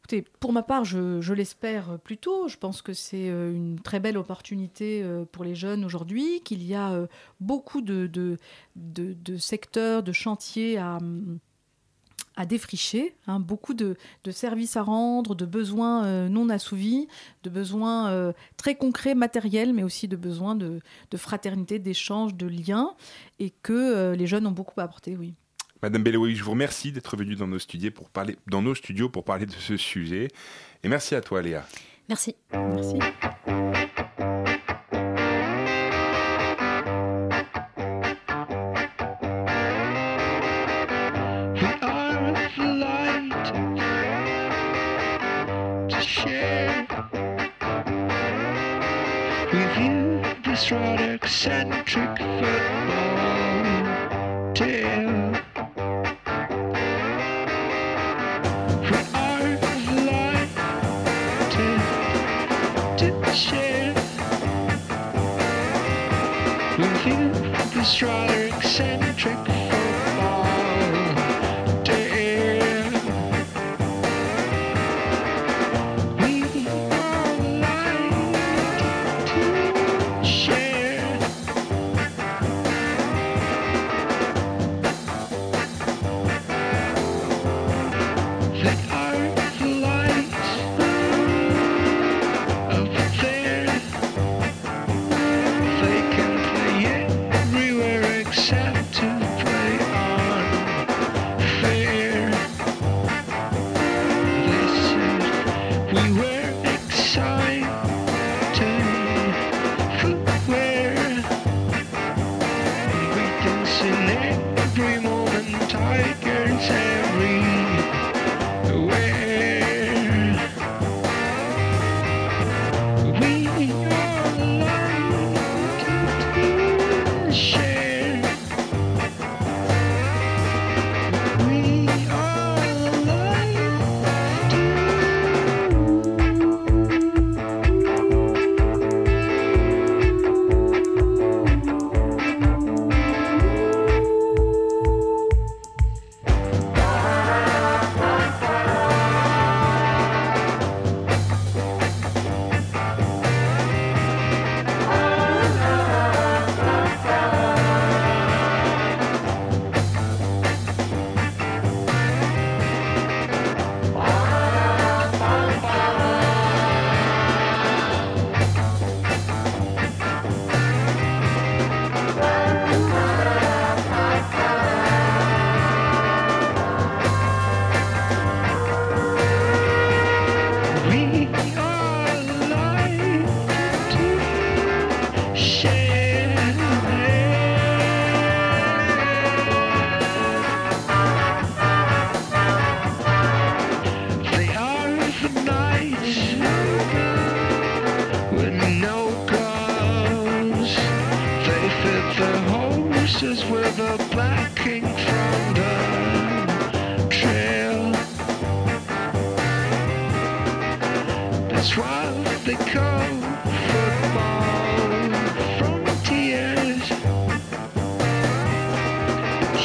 Écoutez, 0.00 0.24
pour 0.40 0.52
ma 0.52 0.62
part, 0.62 0.84
je, 0.84 1.20
je 1.20 1.32
l'espère 1.32 1.98
plutôt. 2.00 2.48
Je 2.48 2.56
pense 2.56 2.82
que 2.82 2.92
c'est 2.92 3.30
euh, 3.30 3.54
une 3.54 3.80
très 3.80 4.00
belle 4.00 4.18
opportunité 4.18 5.02
euh, 5.02 5.24
pour 5.30 5.44
les 5.44 5.54
jeunes 5.54 5.84
aujourd'hui, 5.84 6.40
qu'il 6.44 6.62
y 6.64 6.74
a 6.74 6.90
euh, 6.90 7.06
beaucoup 7.38 7.80
de, 7.80 8.06
de, 8.08 8.36
de, 8.76 9.14
de, 9.14 9.36
secteurs, 9.36 10.02
de 10.02 10.12
chantiers 10.12 10.76
à, 10.78 10.98
à 12.40 12.46
défricher, 12.46 13.14
hein, 13.26 13.38
beaucoup 13.38 13.74
de, 13.74 13.98
de, 14.24 14.30
services 14.30 14.78
à 14.78 14.82
rendre, 14.82 15.34
de 15.34 15.44
besoins 15.44 16.06
euh, 16.06 16.28
non 16.30 16.48
assouvis, 16.48 17.06
de 17.42 17.50
besoins 17.50 18.10
euh, 18.10 18.32
très 18.56 18.76
concrets, 18.76 19.14
matériels, 19.14 19.74
mais 19.74 19.82
aussi 19.82 20.08
de 20.08 20.16
besoins 20.16 20.54
de, 20.54 20.80
de 21.10 21.16
fraternité, 21.18 21.78
d'échange, 21.78 22.34
de 22.34 22.46
liens, 22.46 22.94
et 23.40 23.50
que 23.50 23.74
euh, 23.74 24.16
les 24.16 24.26
jeunes 24.26 24.46
ont 24.46 24.52
beaucoup 24.52 24.80
à 24.80 24.84
apporter, 24.84 25.18
oui. 25.18 25.34
Madame 25.82 26.02
Belloui, 26.02 26.34
je 26.34 26.42
vous 26.42 26.52
remercie 26.52 26.92
d'être 26.92 27.14
venue 27.14 27.36
dans 27.36 27.46
nos 27.46 27.58
studios 27.58 27.90
pour 27.90 28.08
parler, 28.08 28.36
dans 28.46 28.62
nos 28.62 28.74
studios 28.74 29.10
pour 29.10 29.24
parler 29.24 29.44
de 29.44 29.52
ce 29.52 29.76
sujet. 29.76 30.28
Et 30.82 30.88
merci 30.88 31.14
à 31.14 31.20
toi, 31.20 31.42
Léa. 31.42 31.66
Merci. 32.08 32.36
Merci. 32.54 32.98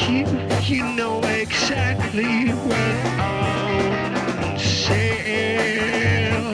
You, 0.04 0.26
you 0.62 0.84
know 0.96 1.20
exactly 1.22 2.50
what 2.50 2.80
I'm 3.18 4.60
sale. 4.60 6.45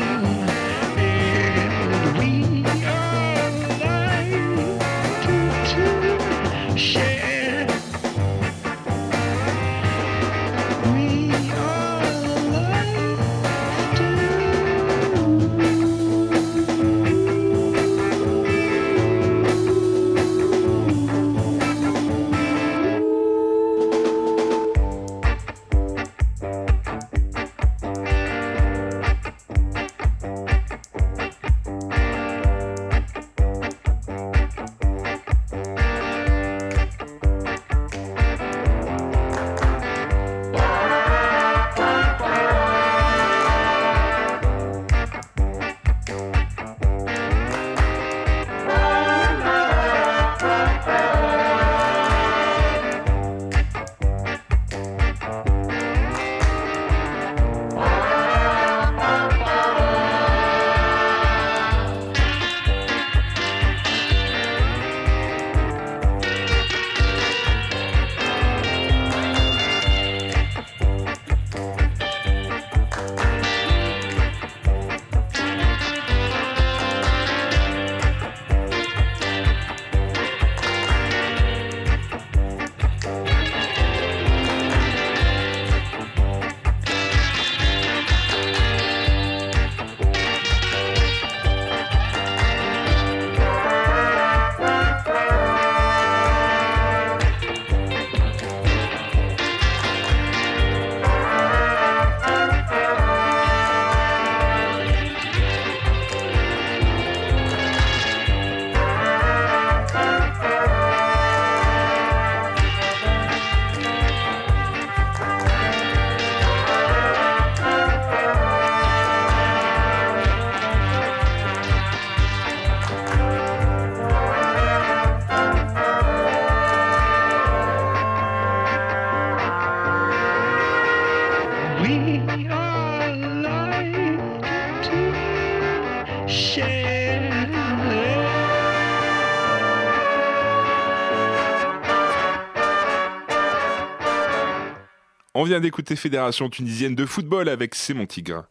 Vient 145.52 145.60
d'écouter 145.60 145.98
Fédération 145.98 146.50
tunisienne 146.50 146.96
de 146.96 147.06
football 147.06 147.50
avec 147.50 147.76
C'est 147.76 147.94
mon 147.94 148.06
tigre. 148.06 148.46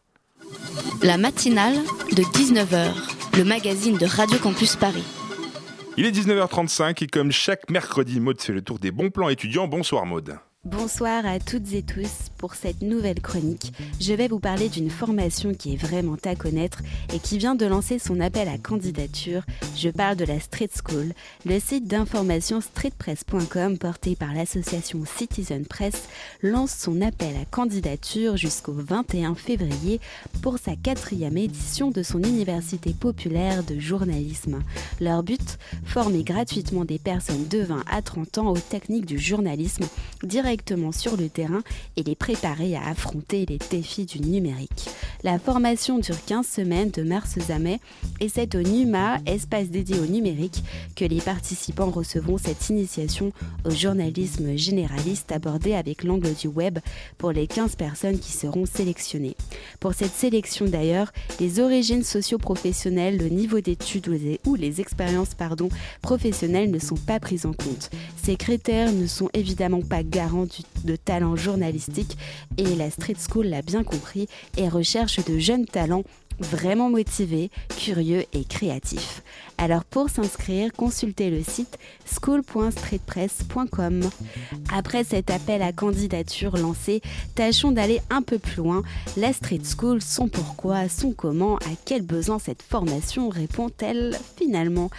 La 1.01 1.17
matinale 1.17 1.73
de 2.11 2.21
19h, 2.21 2.93
le 3.39 3.43
magazine 3.43 3.97
de 3.97 4.05
Radio 4.05 4.37
Campus 4.37 4.75
Paris. 4.75 5.03
Il 5.97 6.05
est 6.05 6.11
19h35 6.11 7.03
et 7.03 7.07
comme 7.07 7.31
chaque 7.31 7.71
mercredi, 7.71 8.19
Maud 8.19 8.39
fait 8.39 8.53
le 8.53 8.61
tour 8.61 8.77
des 8.77 8.91
bons 8.91 9.09
plans 9.09 9.29
étudiants. 9.29 9.67
Bonsoir 9.67 10.05
Maud. 10.05 10.37
Bonsoir 10.63 11.25
à 11.25 11.39
toutes 11.39 11.73
et 11.73 11.81
tous. 11.81 12.30
Pour 12.41 12.55
cette 12.55 12.81
nouvelle 12.81 13.21
chronique, 13.21 13.71
je 13.99 14.13
vais 14.13 14.27
vous 14.27 14.39
parler 14.39 14.67
d'une 14.67 14.89
formation 14.89 15.53
qui 15.53 15.73
est 15.73 15.77
vraiment 15.77 16.17
à 16.25 16.35
connaître 16.35 16.79
et 17.13 17.19
qui 17.19 17.37
vient 17.37 17.53
de 17.53 17.67
lancer 17.67 17.99
son 17.99 18.19
appel 18.19 18.49
à 18.49 18.57
candidature. 18.57 19.43
Je 19.77 19.89
parle 19.89 20.15
de 20.15 20.25
la 20.25 20.39
Street 20.39 20.71
School. 20.73 21.13
Le 21.45 21.59
site 21.59 21.87
d'information 21.87 22.59
streetpress.com 22.59 23.77
porté 23.77 24.15
par 24.15 24.33
l'association 24.33 25.03
Citizen 25.05 25.67
Press 25.67 26.07
lance 26.41 26.75
son 26.75 26.99
appel 27.03 27.35
à 27.39 27.45
candidature 27.45 28.37
jusqu'au 28.37 28.73
21 28.73 29.35
février 29.35 29.99
pour 30.41 30.57
sa 30.57 30.75
quatrième 30.75 31.37
édition 31.37 31.91
de 31.91 32.01
son 32.01 32.23
université 32.23 32.95
populaire 32.99 33.63
de 33.63 33.79
journalisme. 33.79 34.63
Leur 34.99 35.21
but 35.21 35.59
Former 35.85 36.23
gratuitement 36.23 36.85
des 36.85 36.97
personnes 36.97 37.47
de 37.47 37.59
20 37.59 37.83
à 37.87 38.01
30 38.01 38.39
ans 38.39 38.49
aux 38.49 38.57
techniques 38.57 39.05
du 39.05 39.19
journalisme 39.19 39.85
directement 40.23 40.91
sur 40.91 41.17
le 41.17 41.29
terrain 41.29 41.61
et 41.97 42.03
les 42.03 42.15
préparer 42.15 42.30
à 42.41 42.89
affronter 42.89 43.45
les 43.45 43.57
défis 43.69 44.05
du 44.05 44.19
numérique. 44.21 44.89
La 45.23 45.37
formation 45.37 45.99
dure 45.99 46.15
15 46.25 46.47
semaines 46.47 46.89
de 46.89 47.03
mars 47.03 47.35
à 47.49 47.59
mai 47.59 47.79
et 48.21 48.29
c'est 48.29 48.55
au 48.55 48.61
NUMA, 48.61 49.19
espace 49.25 49.67
dédié 49.67 49.99
au 49.99 50.05
numérique, 50.05 50.63
que 50.95 51.05
les 51.05 51.19
participants 51.21 51.91
recevront 51.91 52.37
cette 52.37 52.69
initiation 52.69 53.31
au 53.65 53.69
journalisme 53.71 54.55
généraliste 54.55 55.31
abordé 55.31 55.73
avec 55.73 56.03
l'angle 56.03 56.33
du 56.33 56.47
web 56.47 56.79
pour 57.17 57.31
les 57.31 57.47
15 57.47 57.75
personnes 57.75 58.17
qui 58.17 58.31
seront 58.31 58.65
sélectionnées. 58.65 59.35
Pour 59.79 59.93
cette 59.93 60.13
sélection 60.15 60.65
d'ailleurs, 60.65 61.11
les 61.39 61.59
origines 61.59 62.03
socio-professionnelles, 62.03 63.17
le 63.17 63.27
niveau 63.27 63.59
d'études 63.59 64.07
ou 64.07 64.13
les, 64.13 64.39
ou 64.45 64.55
les 64.55 64.79
expériences 64.81 65.35
pardon, 65.35 65.69
professionnelles 66.01 66.71
ne 66.71 66.79
sont 66.79 66.95
pas 66.95 67.19
prises 67.19 67.45
en 67.45 67.53
compte. 67.53 67.89
Ces 68.23 68.37
critères 68.37 68.91
ne 68.91 69.05
sont 69.05 69.29
évidemment 69.33 69.81
pas 69.81 70.01
garants 70.03 70.45
du- 70.45 70.63
de 70.85 70.95
talent 70.95 71.35
journalistique. 71.35 72.17
Et 72.57 72.75
la 72.75 72.89
Street 72.89 73.15
School 73.29 73.47
l'a 73.47 73.61
bien 73.61 73.83
compris 73.83 74.27
et 74.57 74.69
recherche 74.69 75.23
de 75.25 75.39
jeunes 75.39 75.65
talents 75.65 76.03
vraiment 76.39 76.89
motivés, 76.89 77.51
curieux 77.77 78.25
et 78.33 78.45
créatifs. 78.45 79.21
Alors 79.57 79.85
pour 79.85 80.09
s'inscrire, 80.09 80.73
consultez 80.73 81.29
le 81.29 81.43
site 81.43 81.77
school.streetpress.com. 82.05 84.09
Après 84.73 85.03
cet 85.03 85.29
appel 85.29 85.61
à 85.61 85.71
candidature 85.71 86.57
lancé, 86.57 87.01
tâchons 87.35 87.71
d'aller 87.71 88.01
un 88.09 88.23
peu 88.23 88.39
plus 88.39 88.55
loin. 88.55 88.81
La 89.17 89.33
Street 89.33 89.61
School, 89.63 90.01
son 90.01 90.27
pourquoi, 90.27 90.89
son 90.89 91.11
comment, 91.11 91.57
à 91.57 91.69
quel 91.85 92.01
besoin 92.01 92.39
cette 92.39 92.63
formation 92.63 93.29
répond-elle 93.29 94.17
finalement? 94.37 94.89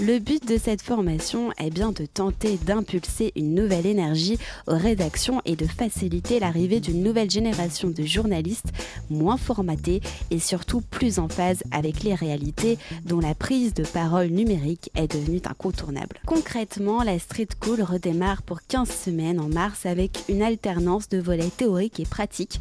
Le 0.00 0.18
but 0.18 0.46
de 0.46 0.58
cette 0.58 0.82
formation 0.82 1.50
est 1.58 1.70
bien 1.70 1.92
de 1.92 2.06
tenter 2.06 2.58
d'impulser 2.64 3.32
une 3.36 3.54
nouvelle 3.54 3.86
énergie 3.86 4.38
aux 4.66 4.76
rédactions 4.76 5.40
et 5.44 5.56
de 5.56 5.66
faciliter 5.66 6.38
l'arrivée 6.38 6.80
d'une 6.80 7.02
nouvelle 7.02 7.30
génération 7.30 7.90
de 7.90 8.04
journalistes 8.04 8.72
moins 9.10 9.36
formatés 9.36 10.00
et 10.30 10.38
surtout 10.38 10.73
plus 10.80 11.18
en 11.18 11.28
phase 11.28 11.62
avec 11.70 12.02
les 12.02 12.14
réalités 12.14 12.78
dont 13.04 13.20
la 13.20 13.34
prise 13.34 13.74
de 13.74 13.84
parole 13.84 14.28
numérique 14.28 14.90
est 14.94 15.12
devenue 15.12 15.40
incontournable. 15.44 16.20
Concrètement, 16.26 17.02
la 17.02 17.18
Street 17.18 17.48
School 17.62 17.82
redémarre 17.82 18.42
pour 18.42 18.62
15 18.62 18.88
semaines 18.88 19.40
en 19.40 19.48
mars 19.48 19.86
avec 19.86 20.24
une 20.28 20.42
alternance 20.42 21.08
de 21.08 21.18
volets 21.18 21.50
théoriques 21.56 22.00
et 22.00 22.06
pratiques 22.06 22.60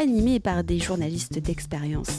animés 0.00 0.40
par 0.40 0.64
des 0.64 0.78
journalistes 0.78 1.38
d'expérience. 1.38 2.10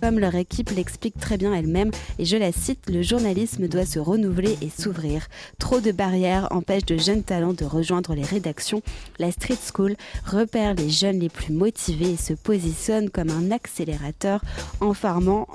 Comme 0.00 0.18
leur 0.18 0.34
équipe 0.34 0.70
l'explique 0.70 1.18
très 1.18 1.38
bien 1.38 1.54
elle-même, 1.54 1.90
et 2.18 2.24
je 2.24 2.36
la 2.36 2.52
cite, 2.52 2.90
le 2.90 3.02
journalisme 3.02 3.68
doit 3.68 3.86
se 3.86 3.98
renouveler 3.98 4.58
et 4.60 4.68
s'ouvrir. 4.68 5.26
Trop 5.58 5.80
de 5.80 5.92
barrières 5.92 6.48
empêchent 6.50 6.84
de 6.84 6.98
jeunes 6.98 7.22
talents 7.22 7.54
de 7.54 7.64
rejoindre 7.64 8.14
les 8.14 8.22
rédactions. 8.22 8.82
La 9.18 9.32
Street 9.32 9.58
School 9.72 9.96
repère 10.26 10.74
les 10.74 10.90
jeunes 10.90 11.20
les 11.20 11.30
plus 11.30 11.52
motivés 11.52 12.12
et 12.12 12.16
se 12.16 12.34
positionne 12.34 13.08
comme 13.08 13.30
un 13.30 13.50
accélérateur 13.50 14.42
en 14.82 14.94
formant, 14.94 15.46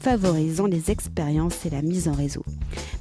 favorisant 0.00 0.66
les 0.66 0.90
expériences 0.90 1.64
et 1.64 1.70
la 1.70 1.82
mise 1.82 2.08
en 2.08 2.12
réseau. 2.12 2.44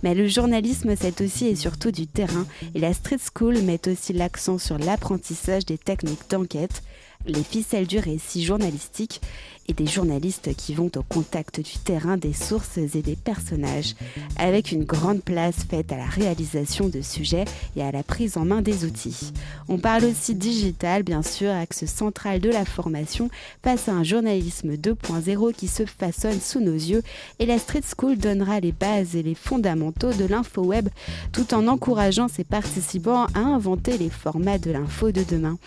Mais 0.04 0.16
le 0.16 0.28
journalisme, 0.28 0.96
c'est 1.00 1.22
aussi 1.22 1.48
et 1.48 1.56
surtout 1.56 1.92
du 1.92 2.08
terrain, 2.08 2.46
et 2.74 2.80
la 2.80 2.94
Street 2.94 3.18
School 3.18 3.62
met 3.62 3.88
aussi 3.88 4.14
l'accent 4.14 4.58
sur 4.58 4.78
l'apprentissage 4.78 5.66
des 5.66 5.78
techniques 5.78 6.30
d'enquête, 6.30 6.82
les 7.28 7.44
ficelles 7.44 7.88
du 7.88 8.00
récit 8.00 8.44
journalistique 8.44 9.22
et 9.68 9.74
des 9.74 9.88
journalistes 9.88 10.56
qui 10.56 10.74
vont 10.74 10.92
au 10.96 11.04
contact 11.04 11.60
du 11.60 11.78
terrain 11.84 12.18
des 12.18 12.34
sources 12.34 12.78
et 12.78 13.02
des 13.02 13.16
personnages, 13.16 13.96
avec 14.38 14.72
une 14.72 14.84
grande 14.84 15.24
place 15.24 15.66
faite 15.70 15.92
à 15.92 15.98
la 15.98 16.06
réalisation 16.06 16.88
de 16.88 17.02
sujets 17.02 17.46
et 17.76 17.82
à 17.82 17.92
la 17.92 18.04
prise 18.04 18.38
en 18.38 18.46
main 18.46 18.62
des 18.62 18.86
outils. 18.86 19.32
On 19.68 19.78
parle 19.78 20.06
aussi 20.06 20.36
digital, 20.36 21.04
bien 21.04 21.24
sûr, 21.24 21.50
axe 21.50 21.86
central 21.86 22.40
de 22.40 22.50
la 22.50 22.66
formation 22.66 23.30
face 23.64 23.90
à 23.90 23.94
un 23.94 24.04
journalisme 24.04 24.76
2.0 24.76 25.54
qui 25.54 25.68
se 25.68 25.86
façonne 25.86 26.40
sous 26.40 26.60
nos 26.60 26.74
yeux 26.74 27.04
et 27.40 27.46
la 27.46 27.60
Street 27.60 27.82
School 27.98 28.18
donnera 28.18 28.60
les 28.60 28.72
bases 28.72 29.16
et 29.16 29.24
les 29.24 29.36
fondamentaux 29.36 30.14
de 30.14 30.26
l'info 30.26 30.64
web 30.64 30.90
tout 31.32 31.54
en 31.54 31.68
encourageant 31.68 32.28
ses 32.28 32.44
participants 32.44 33.26
à 33.34 33.40
inventer 33.40 33.98
les 33.98 34.10
formats 34.10 34.58
de 34.58 34.72
l'info 34.72 35.12
de 35.12 35.24
demain. 35.24 35.58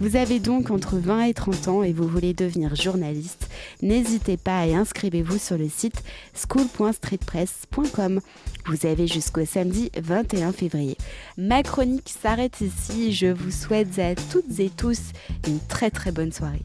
Vous 0.00 0.14
avez 0.14 0.38
donc 0.38 0.70
entre 0.70 0.96
20 0.96 1.22
et 1.22 1.34
30 1.34 1.68
ans 1.68 1.82
et 1.82 1.92
vous 1.92 2.06
voulez 2.06 2.32
devenir 2.32 2.76
journaliste, 2.76 3.48
n'hésitez 3.82 4.36
pas 4.36 4.64
et 4.66 4.74
inscrivez-vous 4.74 5.38
sur 5.38 5.58
le 5.58 5.68
site 5.68 6.04
school.streetpress.com. 6.34 8.20
Vous 8.66 8.86
avez 8.86 9.08
jusqu'au 9.08 9.44
samedi 9.44 9.90
21 10.00 10.52
février. 10.52 10.96
Ma 11.36 11.64
chronique 11.64 12.14
s'arrête 12.22 12.60
ici. 12.60 13.12
Je 13.12 13.26
vous 13.26 13.50
souhaite 13.50 13.98
à 13.98 14.14
toutes 14.14 14.60
et 14.60 14.70
tous 14.70 15.00
une 15.48 15.58
très 15.66 15.90
très 15.90 16.12
bonne 16.12 16.32
soirée. 16.32 16.62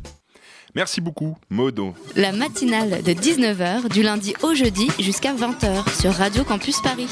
Merci 0.76 1.02
beaucoup, 1.02 1.36
Modo. 1.50 1.94
La 2.16 2.32
matinale 2.32 3.02
de 3.02 3.14
19h 3.14 3.90
du 3.90 4.04
lundi 4.04 4.36
au 4.44 4.54
jeudi 4.54 4.90
jusqu'à 5.00 5.34
20h 5.34 6.00
sur 6.00 6.12
Radio 6.14 6.44
Campus 6.44 6.82
Paris. 6.82 7.10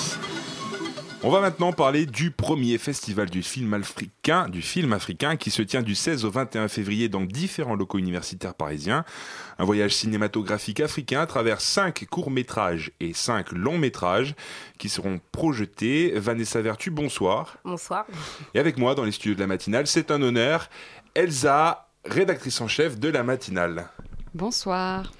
On 1.24 1.30
va 1.30 1.40
maintenant 1.40 1.72
parler 1.72 2.08
du 2.08 2.32
premier 2.32 2.80
festival 2.80 3.30
du 3.30 3.44
film 3.44 3.76
africain, 3.76 4.50
du 4.50 4.64
film 4.64 4.92
africain 4.92 5.36
qui 5.36 5.52
se 5.52 5.62
tient 5.62 5.84
du 5.84 5.94
16 5.94 6.26
au 6.26 6.32
21 6.32 6.68
février 6.68 7.10
dans 7.10 7.22
différents 7.22 7.76
locaux 7.76 8.00
universitaires 8.00 8.56
parisiens. 8.56 9.06
Un 9.60 9.66
voyage 9.66 9.94
cinématographique 9.94 10.80
africain 10.80 11.22
à 11.22 11.28
travers 11.28 11.62
cinq 11.62 12.08
courts-métrages 12.10 12.92
et 13.00 13.14
cinq 13.14 13.52
longs-métrages 13.52 14.34
qui 14.80 14.90
seront 14.90 15.22
projetés. 15.32 16.12
Vanessa 16.16 16.60
Vertu, 16.60 16.90
bonsoir. 16.90 17.58
Bonsoir. 17.64 18.08
Et 18.56 18.60
avec 18.60 18.80
moi 18.80 18.96
dans 18.96 19.04
les 19.04 19.12
studios 19.12 19.36
de 19.36 19.42
la 19.42 19.48
matinale, 19.48 19.86
c'est 19.86 20.10
un 20.10 20.24
honneur, 20.24 20.70
Elsa, 21.14 21.88
rédactrice 22.04 22.60
en 22.62 22.68
chef 22.68 23.00
de 23.00 23.10
la 23.10 23.22
matinale. 23.22 23.90
Bonsoir. 24.34 25.12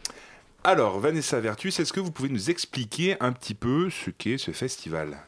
Alors, 0.64 1.00
Vanessa 1.00 1.40
Vertus, 1.40 1.80
est-ce 1.80 1.94
que 1.94 2.00
vous 2.00 2.12
pouvez 2.12 2.30
nous 2.30 2.50
expliquer 2.50 3.18
un 3.20 3.34
petit 3.34 3.54
peu 3.54 3.92
ce 3.92 4.10
qu'est 4.10 4.40
ce 4.40 4.50
festival? 4.50 5.20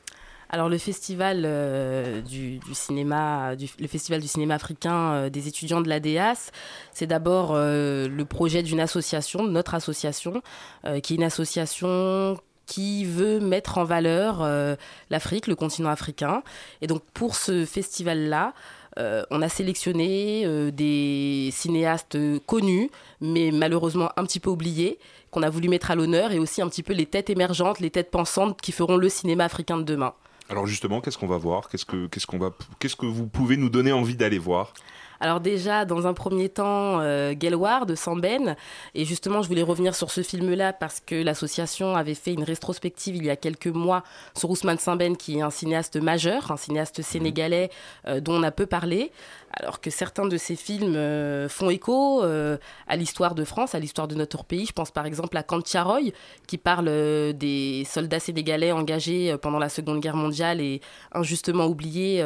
Alors 0.54 0.70
le 0.70 0.78
festival 0.78 1.42
euh, 1.46 2.22
du, 2.22 2.60
cinéma, 2.74 3.56
le 3.56 3.88
festival 3.88 4.22
du 4.22 4.28
cinéma 4.28 4.54
africain 4.54 5.14
euh, 5.14 5.30
des 5.32 5.48
étudiants 5.48 5.82
de 5.82 5.90
l'ADEAS, 5.90 6.52
c'est 6.92 7.08
d'abord 7.08 7.54
euh, 7.54 8.08
le 8.08 8.24
projet 8.24 8.62
d'une 8.62 8.80
association, 8.80 9.42
notre 9.42 9.74
association, 9.74 10.44
qui 11.02 11.14
est 11.14 11.16
une 11.16 11.24
association 11.24 12.38
qui 12.68 13.04
veut 13.04 13.40
mettre 13.40 13.80
en 13.80 13.84
valeur 13.84 14.48
l'Afrique, 15.10 15.48
le 15.48 15.56
continent 15.56 15.90
africain. 15.90 16.44
Et 16.82 16.88
donc 16.88 17.02
pour 17.14 17.36
ce 17.36 17.66
festival-là, 17.66 18.54
on 18.98 19.42
a 19.42 19.50
sélectionné 19.50 20.72
des 20.72 21.50
cinéastes 21.52 22.18
connus, 22.46 22.90
mais 23.22 23.50
malheureusement 23.52 24.10
un 24.18 24.24
petit 24.24 24.40
peu 24.40 24.50
oubliés, 24.50 25.00
qu'on 25.32 25.42
a 25.42 25.50
voulu 25.50 25.68
mettre 25.68 25.90
à 25.90 25.96
l'honneur, 25.96 26.32
et 26.32 26.40
aussi 26.40 26.62
un 26.62 26.70
petit 26.70 26.84
peu 26.84 26.94
les 26.94 27.08
têtes 27.08 27.30
émergentes, 27.30 27.80
les 27.80 27.90
têtes 27.90 28.12
pensantes 28.12 28.62
qui 28.62 28.72
feront 28.72 28.98
le 28.98 29.10
cinéma 29.10 29.46
africain 29.46 29.78
de 29.78 29.84
demain. 29.84 30.14
Alors 30.50 30.68
justement, 30.68 31.02
qu'est-ce 31.02 31.18
qu'on 31.18 31.28
va 31.28 31.38
voir? 31.38 31.70
Qu'est-ce 31.70 31.86
que 31.86 32.08
qu'est-ce 32.08 32.28
qu'on 32.28 32.38
va 32.38 32.52
qu'est-ce 32.80 32.96
que 32.96 33.06
vous 33.06 33.28
pouvez 33.28 33.58
nous 33.58 33.70
donner 33.70 33.92
envie 33.92 34.16
d'aller 34.16 34.40
voir? 34.40 34.74
Alors 35.24 35.40
déjà, 35.40 35.86
dans 35.86 36.06
un 36.06 36.14
premier 36.14 36.50
temps, 36.50 37.00
euh, 37.00 37.34
Gelwar 37.40 37.86
de 37.86 37.96
Samben. 37.96 38.58
Et 38.94 39.06
justement, 39.06 39.42
je 39.42 39.48
voulais 39.48 39.62
revenir 39.62 39.96
sur 39.96 40.12
ce 40.12 40.22
film-là 40.22 40.74
parce 40.74 41.00
que 41.00 41.16
l'association 41.16 41.96
avait 41.96 42.14
fait 42.14 42.34
une 42.34 42.44
rétrospective 42.44 43.16
il 43.16 43.24
y 43.24 43.30
a 43.30 43.38
quelques 43.38 43.68
mois 43.68 44.04
sur 44.36 44.50
Ousmane 44.50 44.80
Samben, 44.80 45.16
qui 45.16 45.38
est 45.38 45.42
un 45.42 45.50
cinéaste 45.50 45.96
majeur, 45.96 46.52
un 46.52 46.58
cinéaste 46.58 47.02
sénégalais 47.02 47.70
euh, 48.06 48.20
dont 48.20 48.34
on 48.34 48.44
a 48.44 48.52
peu 48.52 48.66
parlé. 48.66 49.12
Alors 49.60 49.82
que 49.82 49.92
certains 49.92 50.26
de 50.26 50.36
ces 50.38 50.56
films 50.56 50.96
euh, 50.96 51.48
font 51.48 51.70
écho 51.70 52.24
euh, 52.24 52.58
à 52.88 52.96
l'histoire 52.96 53.36
de 53.36 53.44
France, 53.44 53.76
à 53.76 53.80
l'histoire 53.80 54.08
de 54.08 54.16
notre 54.16 54.44
pays. 54.44 54.66
Je 54.66 54.74
pense 54.74 54.90
par 54.90 55.06
exemple 55.06 55.38
à 55.38 55.44
Kantcharoy, 55.44 56.12
qui 56.48 56.58
parle 56.58 56.88
euh, 56.88 57.34
des 57.34 57.86
soldats 57.86 58.20
sénégalais 58.20 58.72
engagés 58.72 59.36
pendant 59.42 59.60
la 59.60 59.70
Seconde 59.70 60.00
Guerre 60.00 60.16
mondiale 60.16 60.60
et 60.60 60.82
injustement 61.12 61.66
oubliés 61.66 62.24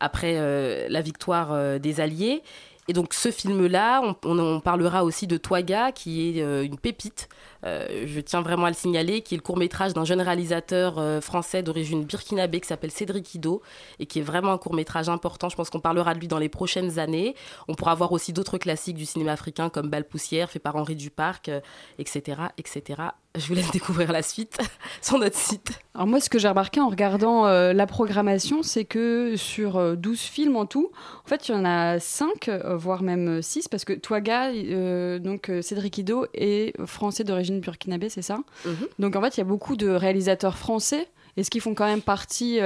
après 0.00 0.88
la 0.88 1.00
victoire 1.00 1.78
des 1.78 2.00
Alliés. 2.00 2.42
Et 2.88 2.92
donc 2.92 3.12
ce 3.14 3.30
film-là, 3.30 4.02
on, 4.02 4.38
on, 4.38 4.60
parlera 4.60 5.04
aussi 5.04 5.26
de 5.26 5.36
Toiga, 5.36 5.92
qui 5.92 6.38
est 6.38 6.64
une 6.64 6.78
pépite, 6.78 7.28
euh, 7.64 8.04
je 8.06 8.20
tiens 8.20 8.42
vraiment 8.42 8.64
à 8.64 8.70
le 8.70 8.74
signaler, 8.74 9.22
qui 9.22 9.34
est 9.34 9.38
le 9.38 9.42
court-métrage 9.42 9.92
d'un 9.92 10.04
jeune 10.04 10.20
réalisateur 10.20 10.98
euh, 10.98 11.20
français 11.20 11.62
d'origine 11.62 12.04
burkinabé 12.04 12.60
qui 12.60 12.68
s'appelle 12.68 12.90
Cédric 12.90 13.34
Ido, 13.34 13.62
et 13.98 14.06
qui 14.06 14.18
est 14.18 14.22
vraiment 14.22 14.52
un 14.52 14.58
court-métrage 14.58 15.08
important. 15.08 15.48
Je 15.48 15.56
pense 15.56 15.70
qu'on 15.70 15.80
parlera 15.80 16.14
de 16.14 16.20
lui 16.20 16.28
dans 16.28 16.38
les 16.38 16.48
prochaines 16.48 16.98
années. 16.98 17.34
On 17.68 17.74
pourra 17.74 17.94
voir 17.94 18.12
aussi 18.12 18.32
d'autres 18.32 18.58
classiques 18.58 18.96
du 18.96 19.06
cinéma 19.06 19.32
africain 19.32 19.68
comme 19.68 19.88
Bal 19.88 20.04
Poussière, 20.04 20.50
fait 20.50 20.58
par 20.58 20.76
Henri 20.76 20.96
Duparc, 20.96 21.50
etc., 21.98 22.42
etc. 22.58 23.02
Je 23.36 23.46
vous 23.46 23.54
laisse 23.54 23.70
découvrir 23.70 24.10
la 24.10 24.22
suite 24.22 24.58
sur 25.02 25.18
notre 25.18 25.36
site. 25.36 25.78
Alors 25.94 26.06
moi, 26.06 26.20
ce 26.20 26.28
que 26.28 26.38
j'ai 26.38 26.48
remarqué 26.48 26.80
en 26.80 26.88
regardant 26.88 27.46
euh, 27.46 27.72
la 27.72 27.86
programmation, 27.86 28.62
c'est 28.62 28.84
que 28.84 29.34
sur 29.36 29.76
euh, 29.76 29.94
12 29.96 30.20
films 30.20 30.56
en 30.56 30.66
tout, 30.66 30.90
en 31.24 31.28
fait, 31.28 31.48
il 31.48 31.52
y 31.52 31.54
en 31.54 31.64
a 31.64 32.00
5, 32.00 32.48
euh, 32.48 32.76
voire 32.76 33.02
même 33.02 33.40
6, 33.40 33.68
parce 33.68 33.84
que 33.84 33.92
Touaga, 33.92 34.50
euh, 34.50 35.18
donc 35.18 35.50
Cédric 35.62 35.98
Ido, 35.98 36.26
est 36.34 36.72
français 36.86 37.22
d'origine 37.22 37.49
burkinabé, 37.58 38.08
c'est 38.08 38.22
ça 38.22 38.38
Mhm. 38.64 38.86
Donc 39.00 39.16
en 39.16 39.20
fait, 39.22 39.36
il 39.36 39.40
y 39.40 39.42
a 39.42 39.44
beaucoup 39.44 39.76
de 39.76 39.88
réalisateurs 39.88 40.56
français, 40.56 41.08
et 41.36 41.42
ce 41.42 41.50
qui 41.50 41.58
font 41.58 41.74
quand 41.74 41.86
même 41.86 42.02
partie 42.02 42.60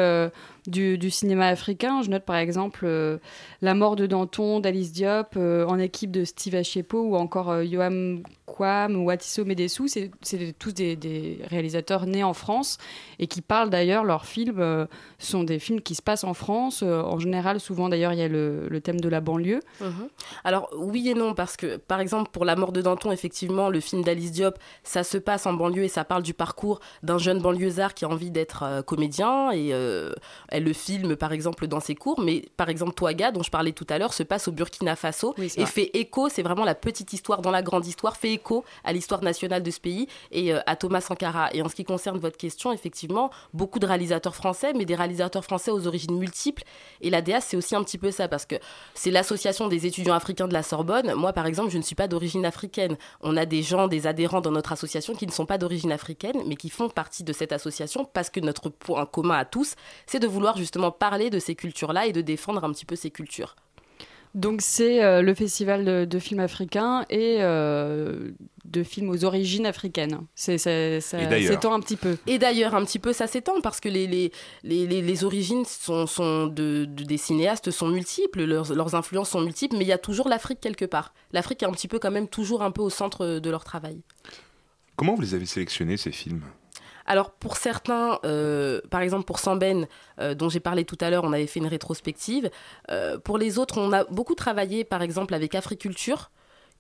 du, 0.67 1.11
cinéma 1.11 1.49
africain. 1.49 2.03
Je 2.03 2.11
note 2.11 2.25
par 2.25 2.37
exemple 2.37 2.85
euh, 2.85 3.19
La 3.61 3.75
mort 3.75 3.97
de 3.97 4.07
Danton 4.07 4.61
d'Alice 4.61 4.93
Diop 4.93 5.37
euh, 5.37 5.67
en 5.67 5.79
équipe 5.79 6.11
de 6.11 6.25
Steve 6.25 6.55
Achiepo 6.55 7.01
ou 7.03 7.17
encore 7.17 7.51
euh, 7.51 7.65
Yoam 7.65 8.23
Kwam 8.47 8.97
ou 8.97 9.11
Atiso 9.11 9.45
Medessou. 9.45 9.87
C'est 9.89 10.11
tous 10.59 10.73
des, 10.73 11.39
réalisateurs 11.45 12.07
nés 12.07 12.25
en 12.25 12.35
France 12.35 12.79
et 13.19 13.27
qui 13.27 13.43
parlent 13.43 13.71
d'ailleurs, 13.71 14.05
leurs 14.05 14.27
films 14.27 14.61
euh, 14.61 14.87
sont 15.19 15.45
des 15.45 15.59
films 15.59 15.81
qui 15.81 15.95
se 15.95 16.03
passent 16.03 16.25
en 16.25 16.35
France. 16.35 16.83
En 16.83 17.19
général, 17.19 17.61
souvent 17.61 17.89
d'ailleurs, 17.89 18.13
il 18.13 18.19
y 18.19 18.23
a 18.23 18.29
le, 18.29 18.81
thème 18.83 19.01
de 19.01 19.09
la 19.09 19.21
banlieue. 19.21 19.61
-hmm. 19.81 20.09
Alors 20.45 20.69
oui 20.77 21.09
et 21.09 21.15
non, 21.15 21.35
parce 21.35 21.57
que 21.57 21.77
par 21.77 22.01
exemple 22.01 22.31
pour 22.33 22.45
La 22.45 22.57
mort 22.57 22.73
de 22.73 22.83
Danton, 22.83 23.13
effectivement, 23.13 23.71
le 23.71 23.81
film 23.81 24.03
d'Alice 24.03 24.33
Diop, 24.33 24.59
ça 24.83 25.03
se 25.05 25.19
passe 25.19 25.47
en 25.47 25.55
banlieue 25.55 25.85
et 25.85 25.89
ça 25.89 26.05
parle 26.05 26.23
du 26.23 26.35
parcours 26.35 26.81
d'un 27.03 27.19
jeune 27.19 27.41
banlieusard 27.41 27.95
qui 27.95 28.05
a 28.05 28.09
envie 28.09 28.31
d'être 28.31 28.83
comédien 28.87 29.51
et 29.53 29.73
elle 30.55 30.65
le 30.65 30.73
filme 30.73 31.17
par 31.17 31.33
exemple 31.33 31.67
dans 31.67 31.81
ses 31.81 31.97
cours, 31.97 32.21
mais 32.21 32.45
par 32.57 32.69
exemple 32.69 32.95
Touaga, 32.95 33.33
dont 33.33 33.43
je 33.43 33.51
parlais 33.51 33.73
tout 33.73 33.87
à 33.91 33.99
l'heure, 33.99 34.15
se 34.15 34.23
passe 34.23 34.47
au 34.47 34.53
Burkina 34.53 34.95
Faso 34.95 35.35
oui, 35.37 35.53
et 35.57 35.63
vrai. 35.63 35.67
fait 35.67 35.91
écho, 35.95 36.29
c'est 36.29 36.43
vraiment 36.43 36.65
la 36.65 36.77
petite 36.77 37.13
histoire 37.13 37.43
dans 37.43 37.51
la 37.51 37.61
grande 37.61 37.85
histoire, 37.87 38.17
fait 38.17 38.33
écho 38.33 38.65
à 38.85 38.93
l'histoire 38.93 39.23
nationale 39.23 39.65
de 39.65 39.71
ce 39.71 39.81
pays 39.81 40.07
et 40.31 40.55
euh, 40.55 40.61
à 40.67 40.77
Thomas 40.77 41.01
Sankara. 41.01 41.53
Et 41.53 41.61
en 41.61 41.69
ce 41.69 41.75
qui 41.75 41.85
concerne 41.85 42.19
votre 42.19 42.37
question, 42.37 42.73
effectivement, 42.73 43.31
beaucoup 43.53 43.81
de 43.81 43.87
réalisateurs 43.87 44.37
français, 44.37 44.73
mais 44.75 44.85
des 44.85 44.95
réalisateurs 44.95 45.45
français 45.45 45.73
aux 45.73 45.89
origines 45.89 46.17
multiples. 46.17 46.63
Et 47.01 47.11
l'ADA, 47.11 47.41
c'est 47.41 47.57
aussi 47.57 47.75
un 47.75 47.83
petit 47.83 47.99
peu 47.99 48.13
ça, 48.13 48.29
parce 48.29 48.47
que 48.47 48.55
c'est 48.95 49.11
l'association 49.11 49.67
des 49.67 49.87
étudiants 49.87 50.15
africains 50.15 50.47
de 50.47 50.53
la 50.53 50.63
Sorbonne. 50.63 51.15
Moi, 51.15 51.33
par 51.33 51.47
exemple, 51.47 51.71
je 51.71 51.79
ne 51.79 51.83
suis 51.83 51.97
pas 51.97 52.07
d'origine 52.07 52.47
africaine. 52.47 52.97
On 53.23 53.37
a 53.37 53.45
des 53.45 53.63
gens, 53.63 53.89
des 53.89 54.07
adhérents 54.07 54.41
dans 54.41 54.53
notre 54.53 54.71
association 54.71 55.15
qui 55.15 55.27
ne 55.27 55.33
sont 55.33 55.47
pas 55.47 55.59
d'origine 55.59 55.91
africaine, 55.91 56.37
mais 56.47 56.55
qui 56.55 56.71
font 56.71 56.89
partie 56.89 57.25
de 57.25 57.33
cette 57.33 57.53
association 57.53 58.05
parce 58.05 58.31
que 58.31 58.39
notre 58.39 58.69
point 58.69 59.05
commun 59.05 59.37
à 59.37 59.45
tous, 59.45 59.75
c'est 60.07 60.21
de 60.21 60.29
vouloir 60.29 60.44
justement 60.57 60.91
parler 60.91 61.31
de 61.31 61.39
ces 61.39 61.55
cultures-là 61.55 62.07
et 62.07 62.13
de 62.13 62.21
défendre 62.21 62.63
un 62.65 62.73
petit 62.73 62.85
peu 62.85 62.97
ces 62.97 63.11
cultures. 63.11 63.57
Donc 64.35 64.63
c'est 64.63 65.03
euh, 65.05 65.23
le 65.23 65.33
festival 65.33 65.85
de, 65.85 66.05
de 66.05 66.19
films 66.19 66.41
africains 66.41 67.05
et 67.09 67.37
euh, 67.39 68.33
de 68.65 68.83
films 68.83 69.09
aux 69.11 69.25
origines 69.25 69.65
africaines. 69.65 70.23
C'est, 70.35 70.59
c'est- 70.59 71.01
ça 71.01 71.23
Et 71.23 71.27
d'ailleurs. 71.29 71.53
s'étend 71.53 71.73
un 71.73 71.79
petit 71.79 71.95
peu. 71.95 72.17
Et 72.27 72.39
d'ailleurs, 72.41 72.75
un 72.75 72.85
petit 72.85 72.99
peu, 72.99 73.13
ça 73.13 73.29
s'étend 73.29 73.61
parce 73.61 73.79
que 73.79 73.89
les, 73.89 74.09
les, 74.09 74.33
les, 74.65 74.89
les- 74.89 75.03
les 75.03 75.25
origines 75.25 75.65
sont, 75.65 76.07
sont 76.09 76.49
de, 76.49 76.85
de- 76.85 77.05
des 77.05 77.17
cinéastes 77.17 77.71
sont 77.71 77.87
multiples, 77.87 78.43
leurs, 78.43 78.75
leurs 78.75 78.97
influences 78.97 79.31
sont 79.31 79.41
multiples, 79.41 79.77
mais 79.77 79.85
il 79.85 79.89
y 79.89 79.93
a 79.93 79.99
toujours 79.99 80.29
l'Afrique 80.29 80.59
quelque 80.61 80.85
part. 80.85 81.15
L'Afrique 81.33 81.63
est 81.63 81.67
un 81.67 81.73
petit 81.73 81.87
peu 81.89 82.01
quand 82.01 82.11
même 82.11 82.27
toujours 82.27 82.63
un 82.63 82.73
peu 82.73 82.83
au 82.83 82.91
centre 82.91 83.39
de 83.39 83.51
leur 83.51 83.63
travail. 83.63 84.01
Comment 84.97 85.15
vous 85.15 85.23
les 85.23 85.35
avez 85.35 85.47
sélectionnés, 85.47 85.97
ces 85.97 86.11
films? 86.13 86.43
Alors 87.07 87.31
pour 87.31 87.57
certains, 87.57 88.19
euh, 88.25 88.81
par 88.91 89.01
exemple 89.01 89.25
pour 89.25 89.39
Samben, 89.39 89.87
euh, 90.21 90.35
dont 90.35 90.49
j'ai 90.49 90.61
parlé 90.61 90.85
tout 90.85 90.99
à 91.01 91.11
l'heure, 91.11 91.25
on 91.25 91.33
avait 91.33 91.47
fait 91.47 91.61
une 91.61 91.67
rétrospective. 91.67 92.51
Euh, 92.91 93.19
pour 93.19 93.39
les 93.39 93.59
autres, 93.59 93.79
on 93.79 93.93
a 93.93 94.05
beaucoup 94.05 94.35
travaillé 94.35 94.85
par 94.85 95.03
exemple 95.03 95.35
avec 95.35 95.55
Africulture 95.55 96.31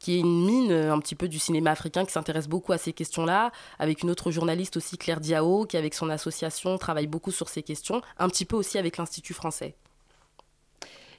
qui 0.00 0.16
est 0.16 0.20
une 0.20 0.44
mine 0.44 0.72
un 0.72 0.98
petit 0.98 1.14
peu 1.14 1.28
du 1.28 1.38
cinéma 1.38 1.70
africain 1.70 2.04
qui 2.04 2.12
s'intéresse 2.12 2.48
beaucoup 2.48 2.72
à 2.72 2.78
ces 2.78 2.92
questions-là, 2.92 3.52
avec 3.78 4.02
une 4.02 4.10
autre 4.10 4.30
journaliste 4.32 4.76
aussi, 4.76 4.98
Claire 4.98 5.20
Diao, 5.20 5.64
qui 5.66 5.76
avec 5.76 5.94
son 5.94 6.10
association 6.10 6.76
travaille 6.78 7.06
beaucoup 7.06 7.30
sur 7.30 7.48
ces 7.48 7.62
questions, 7.62 8.02
un 8.18 8.28
petit 8.28 8.44
peu 8.44 8.56
aussi 8.56 8.76
avec 8.76 8.98
l'Institut 8.98 9.34
français. 9.34 9.76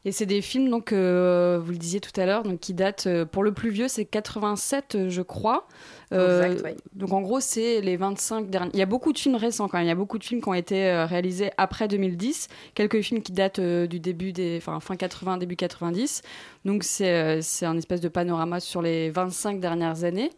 Et 0.05 0.11
c'est 0.11 0.27
des 0.27 0.41
films, 0.41 0.69
donc, 0.69 0.93
euh, 0.93 1.59
vous 1.61 1.71
le 1.71 1.79
disiez 1.79 1.99
tout 1.99 2.11
à 2.21 2.27
l'heure, 2.27 2.43
donc, 2.43 2.59
qui 2.59 2.75
datent, 2.75 3.07
euh, 3.07 3.25
pour 3.25 3.41
le 3.41 3.51
plus 3.55 3.71
vieux, 3.71 3.87
c'est 3.87 4.05
87, 4.05 4.93
euh, 4.93 5.09
je 5.09 5.23
crois. 5.23 5.67
Exact. 6.11 6.77
Donc, 6.93 7.11
en 7.11 7.21
gros, 7.21 7.39
c'est 7.39 7.81
les 7.81 7.97
25 7.97 8.51
derniers. 8.51 8.69
Il 8.73 8.79
y 8.79 8.83
a 8.83 8.85
beaucoup 8.85 9.11
de 9.11 9.17
films 9.17 9.35
récents 9.35 9.67
quand 9.67 9.79
même. 9.79 9.87
Il 9.87 9.89
y 9.89 9.91
a 9.91 9.95
beaucoup 9.95 10.19
de 10.19 10.23
films 10.23 10.41
qui 10.41 10.47
ont 10.47 10.53
été 10.53 10.93
réalisés 11.09 11.49
après 11.57 11.87
2010. 11.87 12.47
Quelques 12.75 13.01
films 13.01 13.23
qui 13.23 13.31
datent 13.31 13.59
du 13.59 13.99
début 13.99 14.31
des. 14.31 14.57
Enfin, 14.57 14.79
fin 14.79 14.95
80, 14.95 15.37
début 15.37 15.55
90. 15.55 16.21
Donc, 16.63 16.83
c'est 16.83 17.65
un 17.65 17.75
espèce 17.75 17.99
de 17.99 18.07
panorama 18.07 18.59
sur 18.59 18.83
les 18.83 19.09
25 19.09 19.59
dernières 19.59 20.03
années. 20.03 20.29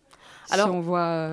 Alors, 0.49 0.69
si 0.69 0.73
on 0.73 0.79
voit. 0.79 1.29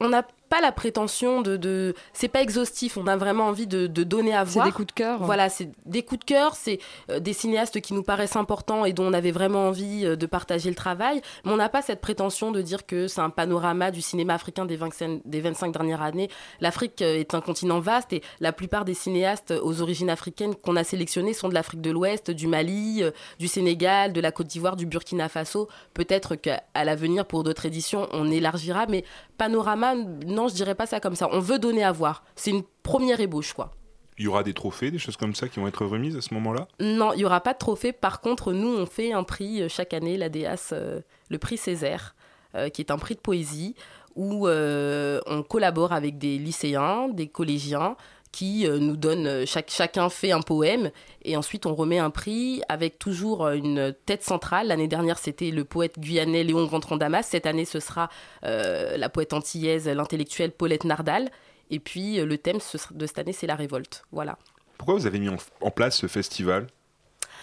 On 0.00 0.08
n'a 0.08 0.26
pas 0.48 0.60
la 0.60 0.72
prétention 0.72 1.42
de, 1.42 1.56
de... 1.56 1.94
c'est 2.12 2.28
pas 2.28 2.42
exhaustif. 2.42 2.96
On 2.96 3.06
a 3.06 3.16
vraiment 3.16 3.44
envie 3.46 3.66
de, 3.66 3.86
de 3.86 4.02
donner 4.04 4.34
à 4.34 4.44
C'est 4.46 4.52
voir. 4.54 4.66
des 4.66 4.72
coups 4.72 4.88
de 4.88 4.92
cœur. 4.92 5.22
Voilà, 5.24 5.48
c'est 5.48 5.70
des 5.84 6.02
coups 6.02 6.20
de 6.20 6.24
cœur. 6.24 6.54
C'est 6.54 6.78
euh, 7.10 7.20
des 7.20 7.32
cinéastes 7.32 7.80
qui 7.80 7.94
nous 7.94 8.02
paraissent 8.02 8.36
importants 8.36 8.84
et 8.84 8.92
dont 8.92 9.04
on 9.06 9.12
avait 9.12 9.30
vraiment 9.32 9.66
envie 9.68 10.04
euh, 10.06 10.16
de 10.16 10.26
partager 10.26 10.68
le 10.68 10.76
travail. 10.76 11.20
Mais 11.44 11.52
on 11.52 11.56
n'a 11.56 11.68
pas 11.68 11.82
cette 11.82 12.00
prétention 12.00 12.50
de 12.52 12.62
dire 12.62 12.86
que 12.86 13.08
c'est 13.08 13.20
un 13.20 13.30
panorama 13.30 13.90
du 13.90 14.00
cinéma 14.02 14.34
africain 14.34 14.64
des 14.66 14.76
25, 14.76 15.22
des 15.24 15.40
25 15.40 15.72
dernières 15.72 16.02
années. 16.02 16.28
L'Afrique 16.60 17.02
euh, 17.02 17.18
est 17.18 17.34
un 17.34 17.40
continent 17.40 17.80
vaste 17.80 18.12
et 18.12 18.22
la 18.40 18.52
plupart 18.52 18.84
des 18.84 18.94
cinéastes 18.94 19.52
aux 19.62 19.82
origines 19.82 20.10
africaines 20.10 20.54
qu'on 20.54 20.76
a 20.76 20.84
sélectionnés 20.84 21.32
sont 21.34 21.48
de 21.48 21.54
l'Afrique 21.54 21.80
de 21.80 21.90
l'Ouest, 21.90 22.30
du 22.30 22.46
Mali, 22.46 23.02
euh, 23.02 23.10
du 23.38 23.48
Sénégal, 23.48 24.12
de 24.12 24.20
la 24.20 24.32
Côte 24.32 24.46
d'Ivoire, 24.46 24.76
du 24.76 24.86
Burkina 24.86 25.28
Faso. 25.28 25.68
Peut-être 25.94 26.36
qu'à 26.36 26.62
l'avenir, 26.84 27.24
pour 27.26 27.42
d'autres 27.42 27.66
éditions, 27.66 28.08
on 28.12 28.30
élargira. 28.30 28.86
Mais 28.88 29.04
panorama, 29.38 29.94
non, 30.36 30.48
je 30.48 30.54
dirais 30.54 30.74
pas 30.74 30.86
ça 30.86 31.00
comme 31.00 31.16
ça. 31.16 31.28
On 31.32 31.40
veut 31.40 31.58
donner 31.58 31.82
à 31.82 31.92
voir. 31.92 32.22
C'est 32.36 32.50
une 32.50 32.62
première 32.82 33.20
ébauche, 33.20 33.54
quoi. 33.54 33.72
Il 34.18 34.24
y 34.24 34.28
aura 34.28 34.42
des 34.42 34.54
trophées, 34.54 34.90
des 34.90 34.98
choses 34.98 35.16
comme 35.16 35.34
ça 35.34 35.48
qui 35.48 35.58
vont 35.60 35.66
être 35.66 35.84
remises 35.84 36.16
à 36.16 36.20
ce 36.20 36.32
moment-là? 36.34 36.68
Non, 36.78 37.12
il 37.12 37.18
n'y 37.18 37.24
aura 37.24 37.40
pas 37.40 37.52
de 37.52 37.58
trophée. 37.58 37.92
Par 37.92 38.20
contre, 38.20 38.52
nous, 38.52 38.68
on 38.68 38.86
fait 38.86 39.12
un 39.12 39.24
prix 39.24 39.62
euh, 39.62 39.68
chaque 39.68 39.92
année, 39.92 40.16
la 40.16 40.28
DEAS, 40.28 40.72
euh, 40.72 41.00
le 41.28 41.38
prix 41.38 41.56
Césaire, 41.56 42.14
euh, 42.54 42.68
qui 42.68 42.80
est 42.82 42.90
un 42.90 42.98
prix 42.98 43.14
de 43.14 43.20
poésie, 43.20 43.74
où 44.14 44.48
euh, 44.48 45.20
on 45.26 45.42
collabore 45.42 45.92
avec 45.92 46.18
des 46.18 46.38
lycéens, 46.38 47.08
des 47.08 47.28
collégiens, 47.28 47.96
qui 48.32 48.66
euh, 48.66 48.78
nous 48.78 48.96
donnent, 48.96 49.26
euh, 49.26 49.46
chaque, 49.46 49.70
chacun 49.70 50.08
fait 50.08 50.32
un 50.32 50.42
poème, 50.42 50.90
et 51.22 51.36
ensuite 51.36 51.66
on 51.66 51.74
remet 51.74 51.98
un 51.98 52.10
prix 52.10 52.62
avec 52.68 52.98
toujours 52.98 53.46
euh, 53.46 53.54
une 53.54 53.94
tête 54.04 54.22
centrale. 54.22 54.68
L'année 54.68 54.88
dernière, 54.88 55.18
c'était 55.18 55.50
le 55.50 55.64
poète 55.64 55.98
guyanais 55.98 56.44
Léon 56.44 56.66
Gontran 56.66 56.96
Damas. 56.96 57.26
Cette 57.26 57.46
année, 57.46 57.64
ce 57.64 57.80
sera 57.80 58.10
euh, 58.44 58.96
la 58.96 59.08
poète 59.08 59.32
antillaise, 59.32 59.88
l'intellectuelle 59.88 60.52
Paulette 60.52 60.84
Nardal. 60.84 61.30
Et 61.70 61.80
puis, 61.80 62.16
le 62.16 62.38
thème 62.38 62.58
de 62.90 63.06
cette 63.06 63.18
année, 63.18 63.32
c'est 63.32 63.46
la 63.46 63.56
révolte. 63.56 64.04
Voilà. 64.12 64.38
Pourquoi 64.78 64.94
vous 64.94 65.06
avez 65.06 65.18
mis 65.18 65.28
en, 65.28 65.36
en 65.60 65.70
place 65.70 65.96
ce 65.96 66.06
festival 66.06 66.66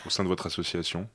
au 0.06 0.10
sein 0.10 0.24
de 0.24 0.30
votre 0.30 0.46
association? 0.46 1.10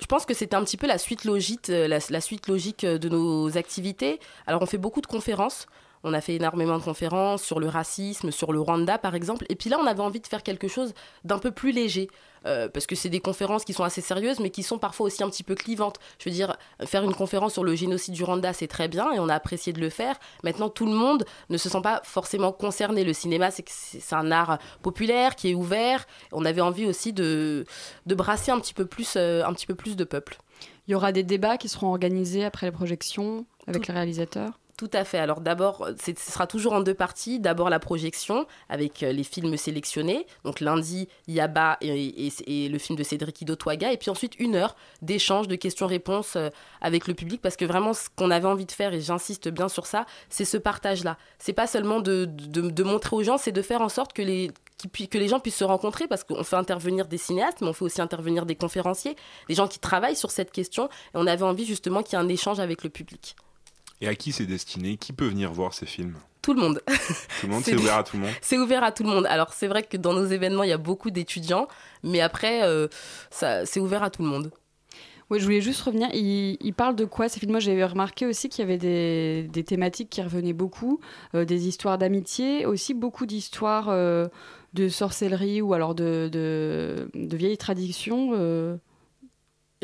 Je 0.00 0.06
pense 0.06 0.24
que 0.24 0.34
c'était 0.34 0.56
un 0.56 0.64
petit 0.64 0.76
peu 0.76 0.86
la 0.86 0.98
suite 0.98 1.24
logique, 1.24 1.68
la, 1.68 1.98
la 2.08 2.20
suite 2.20 2.48
logique 2.48 2.86
de 2.86 3.08
nos 3.08 3.56
activités. 3.58 4.18
Alors, 4.46 4.62
on 4.62 4.66
fait 4.66 4.78
beaucoup 4.78 5.00
de 5.00 5.06
conférences. 5.06 5.66
On 6.04 6.12
a 6.12 6.20
fait 6.20 6.34
énormément 6.34 6.78
de 6.78 6.82
conférences 6.84 7.42
sur 7.42 7.58
le 7.58 7.68
racisme, 7.68 8.30
sur 8.30 8.52
le 8.52 8.60
Rwanda 8.60 8.98
par 8.98 9.14
exemple. 9.14 9.46
Et 9.48 9.56
puis 9.56 9.70
là, 9.70 9.78
on 9.82 9.86
avait 9.86 10.00
envie 10.00 10.20
de 10.20 10.26
faire 10.26 10.42
quelque 10.42 10.68
chose 10.68 10.94
d'un 11.24 11.38
peu 11.38 11.50
plus 11.50 11.72
léger. 11.72 12.08
Euh, 12.46 12.68
parce 12.68 12.86
que 12.86 12.94
c'est 12.94 13.08
des 13.08 13.20
conférences 13.20 13.64
qui 13.64 13.72
sont 13.72 13.84
assez 13.84 14.02
sérieuses, 14.02 14.38
mais 14.38 14.50
qui 14.50 14.62
sont 14.62 14.78
parfois 14.78 15.06
aussi 15.06 15.22
un 15.22 15.30
petit 15.30 15.42
peu 15.42 15.54
clivantes. 15.54 15.96
Je 16.18 16.28
veux 16.28 16.34
dire, 16.34 16.58
faire 16.84 17.02
une 17.02 17.14
conférence 17.14 17.54
sur 17.54 17.64
le 17.64 17.74
génocide 17.74 18.12
du 18.12 18.22
Rwanda, 18.22 18.52
c'est 18.52 18.66
très 18.66 18.86
bien, 18.86 19.10
et 19.12 19.18
on 19.18 19.30
a 19.30 19.34
apprécié 19.34 19.72
de 19.72 19.80
le 19.80 19.88
faire. 19.88 20.16
Maintenant, 20.42 20.68
tout 20.68 20.84
le 20.84 20.92
monde 20.92 21.24
ne 21.48 21.56
se 21.56 21.70
sent 21.70 21.80
pas 21.80 22.02
forcément 22.04 22.52
concerné. 22.52 23.02
Le 23.02 23.14
cinéma, 23.14 23.50
c'est 23.50 24.14
un 24.14 24.30
art 24.30 24.58
populaire 24.82 25.36
qui 25.36 25.52
est 25.52 25.54
ouvert. 25.54 26.06
On 26.32 26.44
avait 26.44 26.60
envie 26.60 26.84
aussi 26.84 27.14
de, 27.14 27.64
de 28.04 28.14
brasser 28.14 28.50
un 28.50 28.60
petit 28.60 28.74
peu 28.74 28.84
plus, 28.84 29.14
euh, 29.16 29.42
un 29.46 29.54
petit 29.54 29.66
peu 29.66 29.74
plus 29.74 29.96
de 29.96 30.04
peuple. 30.04 30.36
Il 30.86 30.90
y 30.92 30.94
aura 30.94 31.12
des 31.12 31.22
débats 31.22 31.56
qui 31.56 31.70
seront 31.70 31.88
organisés 31.88 32.44
après 32.44 32.66
les 32.66 32.72
projections 32.72 33.46
avec 33.66 33.86
les 33.88 33.94
réalisateurs? 33.94 34.58
Tout 34.76 34.90
à 34.92 35.04
fait. 35.04 35.18
Alors 35.18 35.40
d'abord, 35.40 35.88
c'est- 36.00 36.18
ce 36.18 36.32
sera 36.32 36.48
toujours 36.48 36.72
en 36.72 36.80
deux 36.80 36.94
parties. 36.94 37.38
D'abord 37.38 37.70
la 37.70 37.78
projection 37.78 38.44
avec 38.68 39.04
euh, 39.04 39.12
les 39.12 39.22
films 39.22 39.56
sélectionnés. 39.56 40.26
Donc 40.44 40.58
lundi, 40.58 41.08
Yaba 41.28 41.78
et, 41.80 42.68
le 42.68 42.78
film 42.78 42.98
de 42.98 43.04
Cédric 43.04 43.40
Ido. 43.40 43.54
Et 43.70 43.96
puis 43.96 44.10
ensuite 44.10 44.34
une 44.40 44.56
heure 44.56 44.74
d'échange, 45.00 45.46
de 45.46 45.54
questions-réponses 45.54 46.34
euh, 46.34 46.50
avec 46.80 47.06
le 47.06 47.14
public. 47.14 47.40
Parce 47.40 47.54
que 47.56 47.64
vraiment, 47.64 47.92
ce 47.94 48.08
qu'on 48.16 48.32
avait 48.32 48.48
envie 48.48 48.66
de 48.66 48.72
faire, 48.72 48.92
et 48.92 49.00
j'insiste 49.00 49.48
bien 49.48 49.68
sur 49.68 49.86
ça, 49.86 50.06
c'est 50.28 50.44
ce 50.44 50.56
partage-là. 50.56 51.18
C'est 51.38 51.52
pas 51.52 51.68
seulement 51.68 52.00
de, 52.00 52.24
de- 52.24 52.68
de 52.70 52.82
montrer 52.82 53.14
aux 53.14 53.22
gens, 53.22 53.38
c'est 53.38 53.52
de 53.52 53.62
faire 53.62 53.80
en 53.80 53.88
sorte 53.88 54.12
que 54.12 54.22
les 54.22 54.50
que 55.10 55.16
les 55.18 55.28
gens 55.28 55.40
puissent 55.40 55.56
se 55.56 55.64
rencontrer 55.64 56.08
parce 56.08 56.24
qu'on 56.24 56.42
fait 56.44 56.56
intervenir 56.56 57.06
des 57.06 57.16
cinéastes, 57.16 57.60
mais 57.62 57.68
on 57.68 57.72
fait 57.72 57.84
aussi 57.86 58.02
intervenir 58.02 58.44
des 58.44 58.54
conférenciers, 58.56 59.16
des 59.48 59.54
gens 59.54 59.66
qui 59.68 59.78
travaillent 59.78 60.16
sur 60.16 60.30
cette 60.30 60.50
question. 60.50 60.86
Et 60.88 61.14
on 61.14 61.26
avait 61.26 61.44
envie 61.44 61.64
justement 61.64 62.02
qu'il 62.02 62.18
y 62.18 62.20
ait 62.20 62.24
un 62.24 62.28
échange 62.28 62.58
avec 62.60 62.82
le 62.84 62.90
public. 62.90 63.34
Et 64.04 64.08
à 64.08 64.14
qui 64.14 64.32
c'est 64.32 64.44
destiné? 64.44 64.98
Qui 64.98 65.14
peut 65.14 65.26
venir 65.26 65.50
voir 65.50 65.72
ces 65.72 65.86
films? 65.86 66.16
Tout 66.42 66.52
le 66.52 66.60
monde. 66.60 66.82
Tout 67.40 67.46
le 67.46 67.48
monde, 67.48 67.62
C'est 67.64 67.74
ouvert 67.74 67.96
à 67.96 68.02
tout 68.02 68.18
le 68.18 68.22
monde? 68.24 68.32
C'est 68.42 68.58
ouvert 68.58 68.84
à 68.84 68.92
tout 68.92 69.02
le 69.02 69.08
monde. 69.08 69.24
Alors 69.24 69.54
c'est 69.54 69.66
vrai 69.66 69.82
que 69.82 69.96
dans 69.96 70.12
nos 70.12 70.26
événements, 70.26 70.62
il 70.62 70.68
y 70.68 70.72
a 70.74 70.78
beaucoup 70.78 71.10
d'étudiants, 71.10 71.68
mais 72.02 72.20
après, 72.20 72.64
euh, 72.64 72.86
ça, 73.30 73.64
c'est 73.64 73.80
ouvert 73.80 74.02
à 74.02 74.10
tout 74.10 74.22
le 74.22 74.28
monde. 74.28 74.50
Oui, 75.30 75.40
je 75.40 75.44
voulais 75.44 75.62
juste 75.62 75.80
revenir. 75.80 76.10
Il, 76.12 76.58
il 76.60 76.74
parle 76.74 76.96
de 76.96 77.06
quoi 77.06 77.30
ces 77.30 77.40
films? 77.40 77.52
Moi, 77.52 77.60
j'avais 77.60 77.82
remarqué 77.82 78.26
aussi 78.26 78.50
qu'il 78.50 78.60
y 78.60 78.66
avait 78.66 78.76
des, 78.76 79.48
des 79.50 79.64
thématiques 79.64 80.10
qui 80.10 80.20
revenaient 80.20 80.52
beaucoup, 80.52 81.00
euh, 81.34 81.46
des 81.46 81.66
histoires 81.66 81.96
d'amitié, 81.96 82.66
aussi 82.66 82.92
beaucoup 82.92 83.24
d'histoires 83.24 83.88
euh, 83.88 84.26
de 84.74 84.90
sorcellerie 84.90 85.62
ou 85.62 85.72
alors 85.72 85.94
de, 85.94 86.28
de, 86.30 87.08
de 87.14 87.36
vieilles 87.38 87.56
traditions. 87.56 88.32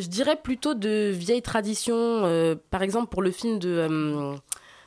Je 0.01 0.09
dirais 0.09 0.37
plutôt 0.37 0.73
de 0.73 1.11
vieilles 1.13 1.43
traditions. 1.43 1.95
euh, 1.95 2.55
par 2.71 2.83
exemple, 2.83 3.09
pour 3.11 3.21
le 3.21 3.31
film 3.31 3.59
de, 3.59 3.69
euh, 3.69 4.35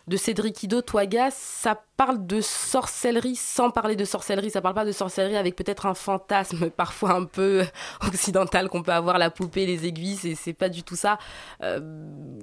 de 0.08 0.18
Cédric 0.18 0.64
Ido, 0.64 0.82
Twaga, 0.82 1.30
ça 1.30 1.84
parle 1.98 2.26
de 2.26 2.42
sorcellerie 2.42 3.36
sans 3.36 3.70
parler 3.70 3.96
de 3.96 4.06
sorcellerie. 4.06 4.50
Ça 4.50 4.60
parle 4.60 4.74
pas 4.74 4.86
de 4.86 4.92
sorcellerie 4.92 5.38
avec 5.38 5.56
peut-être 5.56 5.86
un 5.86 5.94
fantasme 5.94 6.70
parfois 6.78 7.12
un 7.14 7.26
peu 7.26 7.64
occidental 8.08 8.70
qu'on 8.70 8.82
peut 8.82 8.92
avoir, 8.92 9.20
la 9.20 9.30
poupée, 9.30 9.68
les 9.68 9.86
aiguilles, 9.86 10.16
c'est, 10.16 10.34
c'est 10.34 10.54
pas 10.54 10.70
du 10.70 10.82
tout 10.82 10.96
ça. 10.96 11.20
Euh, 11.62 11.80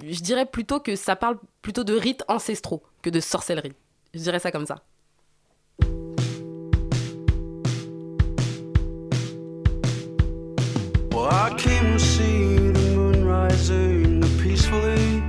je 0.07 0.21
dirais 0.21 0.45
plutôt 0.45 0.79
que 0.79 0.95
ça 0.95 1.17
parle 1.17 1.37
plutôt 1.61 1.83
de 1.83 1.93
rites 1.93 2.23
ancestraux 2.29 2.83
que 3.01 3.09
de 3.09 3.19
sorcellerie. 3.19 3.73
Je 4.13 4.19
dirais 4.19 4.39
ça 4.39 4.51
comme 4.51 4.65
ça. 4.65 4.77
I 11.31 11.49
came 11.55 11.97
rising 13.61 14.21
peacefully, 14.41 15.21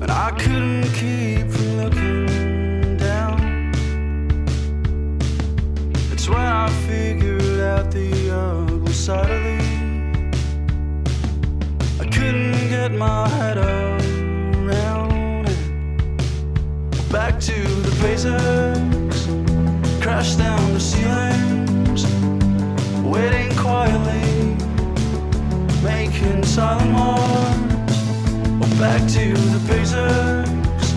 and 0.00 0.10
I 0.10 0.30
couldn't 0.38 0.84
keep 0.92 1.50
from 1.50 1.76
looking 1.82 2.96
down. 2.96 3.72
It's 6.12 6.28
when 6.28 6.38
I 6.38 6.68
figured 6.86 7.60
out 7.60 7.90
the 7.90 8.30
ugly 8.30 8.92
side 8.92 9.30
of 9.30 9.42
thee. 9.42 10.30
I 12.00 12.06
couldn't 12.08 12.68
get 12.68 12.92
my 12.92 13.28
head 13.28 13.56
around 13.56 15.48
it. 15.48 15.58
Back 17.10 17.40
to 17.40 17.62
the 17.86 17.90
basics, 18.00 19.26
crash 20.00 20.36
down 20.36 20.72
the 20.72 20.80
ceilings 20.80 21.33
making 26.24 26.44
silent 26.44 26.90
march. 26.90 27.90
Well, 28.58 28.78
back 28.78 29.00
to 29.12 29.32
the 29.34 29.60
basics, 29.68 30.92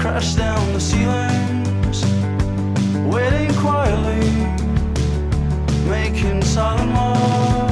crash 0.00 0.34
down 0.34 0.72
the 0.72 0.80
ceilings, 0.80 2.04
waiting 3.12 3.54
quietly, 3.54 4.28
making 5.88 6.42
silent 6.42 6.92
march. 6.92 7.71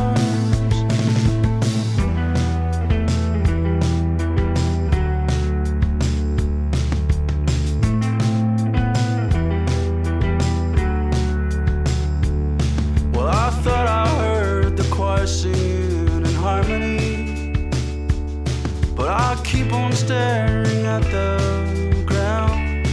On 19.72 19.92
staring 19.92 20.86
at 20.86 21.02
the 21.10 22.02
ground. 22.06 22.86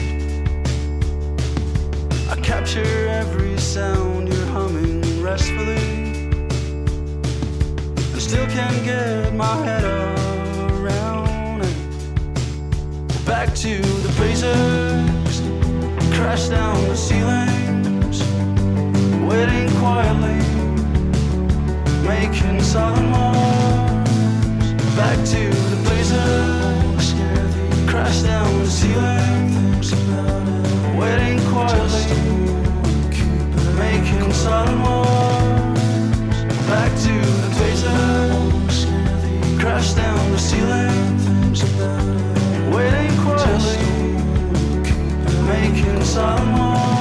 I 2.29 2.35
capture 2.41 3.07
every 3.07 3.57
sound 3.57 4.27
you're 4.29 4.45
humming 4.47 5.23
restfully. 5.23 6.21
And 8.13 8.21
still 8.21 8.45
can't 8.47 8.83
get 8.83 9.33
my 9.33 9.55
head 9.65 9.83
around 9.83 11.61
it. 11.61 13.25
Back 13.25 13.53
to 13.55 13.81
the 13.81 14.13
basics, 14.19 15.41
crash 16.15 16.47
down 16.49 16.75
the 16.87 16.95
ceilings, 16.95 18.21
waiting 19.29 19.69
quietly, 19.79 20.41
making 22.07 22.61
silent 22.61 23.07
moves. 23.07 24.73
Back 24.95 25.17
to 25.33 25.49
the 25.49 25.89
basics, 25.89 26.56
crash 27.97 28.21
down 28.21 28.47
to 28.59 28.67
see 28.67 28.93
things. 28.93 29.91
Waiting 30.99 31.39
quietly, 31.49 32.05
making 33.79 34.31
silent 34.33 34.79
wars. 34.85 36.39
Back 36.69 36.91
to 37.05 37.13
the 37.41 37.49
days 37.59 37.83
of 37.85 39.59
crash 39.59 39.93
down 39.93 40.31
the 40.31 40.37
ceiling. 40.37 41.17
Waiting 42.71 43.13
quietly, 43.23 43.79
making 45.47 46.03
silent 46.03 46.59
wars. 46.59 46.96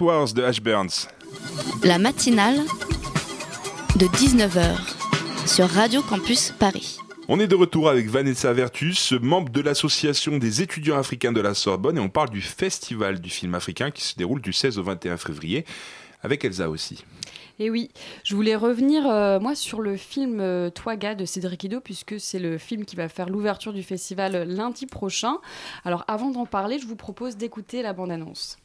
Wars 0.00 0.32
de 0.32 0.42
Ash 0.42 0.60
Burns. 0.60 1.08
La 1.84 1.98
matinale 1.98 2.60
de 3.96 4.06
19h 4.06 4.76
sur 5.46 5.68
Radio 5.68 6.02
Campus 6.02 6.52
Paris. 6.58 6.98
On 7.28 7.38
est 7.38 7.46
de 7.46 7.54
retour 7.54 7.88
avec 7.88 8.08
Vanessa 8.08 8.52
Vertus, 8.52 9.12
membre 9.12 9.50
de 9.50 9.60
l'association 9.60 10.38
des 10.38 10.62
étudiants 10.62 10.98
africains 10.98 11.32
de 11.32 11.40
la 11.40 11.54
Sorbonne, 11.54 11.98
et 11.98 12.00
on 12.00 12.08
parle 12.08 12.30
du 12.30 12.40
festival 12.40 13.20
du 13.20 13.30
film 13.30 13.54
africain 13.54 13.90
qui 13.90 14.02
se 14.02 14.16
déroule 14.16 14.40
du 14.40 14.52
16 14.52 14.78
au 14.78 14.82
21 14.82 15.16
février, 15.16 15.64
avec 16.22 16.44
Elsa 16.44 16.70
aussi. 16.70 17.04
Et 17.58 17.68
oui, 17.68 17.90
je 18.24 18.34
voulais 18.34 18.56
revenir 18.56 19.06
euh, 19.06 19.38
moi 19.38 19.54
sur 19.54 19.80
le 19.82 19.96
film 19.96 20.40
euh, 20.40 20.70
Toiga 20.70 21.14
de 21.14 21.26
Cédric 21.26 21.64
Ido 21.64 21.80
puisque 21.80 22.18
c'est 22.18 22.38
le 22.38 22.56
film 22.56 22.86
qui 22.86 22.96
va 22.96 23.10
faire 23.10 23.28
l'ouverture 23.28 23.74
du 23.74 23.82
festival 23.82 24.48
lundi 24.48 24.86
prochain. 24.86 25.36
Alors 25.84 26.04
avant 26.08 26.30
d'en 26.30 26.46
parler, 26.46 26.78
je 26.78 26.86
vous 26.86 26.96
propose 26.96 27.36
d'écouter 27.36 27.82
la 27.82 27.92
bande-annonce. 27.92 28.56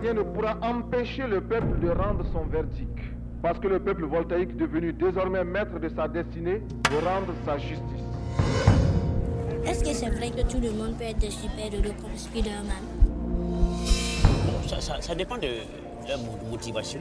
Rien 0.00 0.14
ne 0.14 0.22
pourra 0.22 0.56
empêcher 0.62 1.26
le 1.26 1.40
peuple 1.40 1.80
de 1.80 1.88
rendre 1.90 2.24
son 2.32 2.44
verdict. 2.44 2.98
Parce 3.42 3.58
que 3.58 3.68
le 3.68 3.78
peuple 3.80 4.04
voltaïque, 4.04 4.56
devenu 4.56 4.92
désormais 4.92 5.44
maître 5.44 5.78
de 5.78 5.88
sa 5.88 6.08
destinée, 6.08 6.60
de 6.90 7.04
rendre 7.04 7.32
sa 7.44 7.58
justice. 7.58 8.04
Est-ce 9.64 9.84
que 9.84 9.92
c'est 9.92 10.10
vrai 10.10 10.30
que 10.30 10.42
tout 10.50 10.60
le 10.60 10.70
monde 10.72 10.96
peut 10.96 11.04
être 11.04 11.18
des 11.18 11.30
super-héros 11.30 11.94
comme 12.00 12.16
Spider-Man? 12.16 12.84
Bon, 14.24 14.68
ça, 14.68 14.80
ça- 14.80 15.00
ça 15.00 15.14
dépend 15.14 15.36
de 15.36 15.48
leur 16.08 16.18
mo- 16.18 16.38
motivation. 16.50 17.00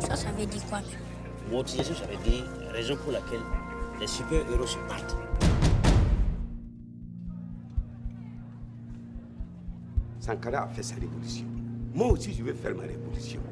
Ça, 0.00 0.16
ça 0.16 0.28
veut 0.38 0.46
dire 0.46 0.62
quoi? 0.68 0.78
Même 0.78 1.56
Motivation, 1.56 1.94
ça 1.94 2.06
veut 2.06 2.30
dire 2.30 2.44
raison 2.72 2.96
pour 2.96 3.12
laquelle 3.12 3.40
les 4.00 4.06
super-héros 4.06 4.66
se 4.66 4.78
battent. 4.88 5.16
Sankara 10.24 10.62
a 10.62 10.68
fait 10.68 10.82
sa 10.82 10.94
révolution. 10.94 11.44
Moi 11.92 12.12
aussi, 12.12 12.32
je 12.32 12.42
vais 12.42 12.54
faire 12.54 12.74
ma 12.74 12.84
révolution. 12.84 13.42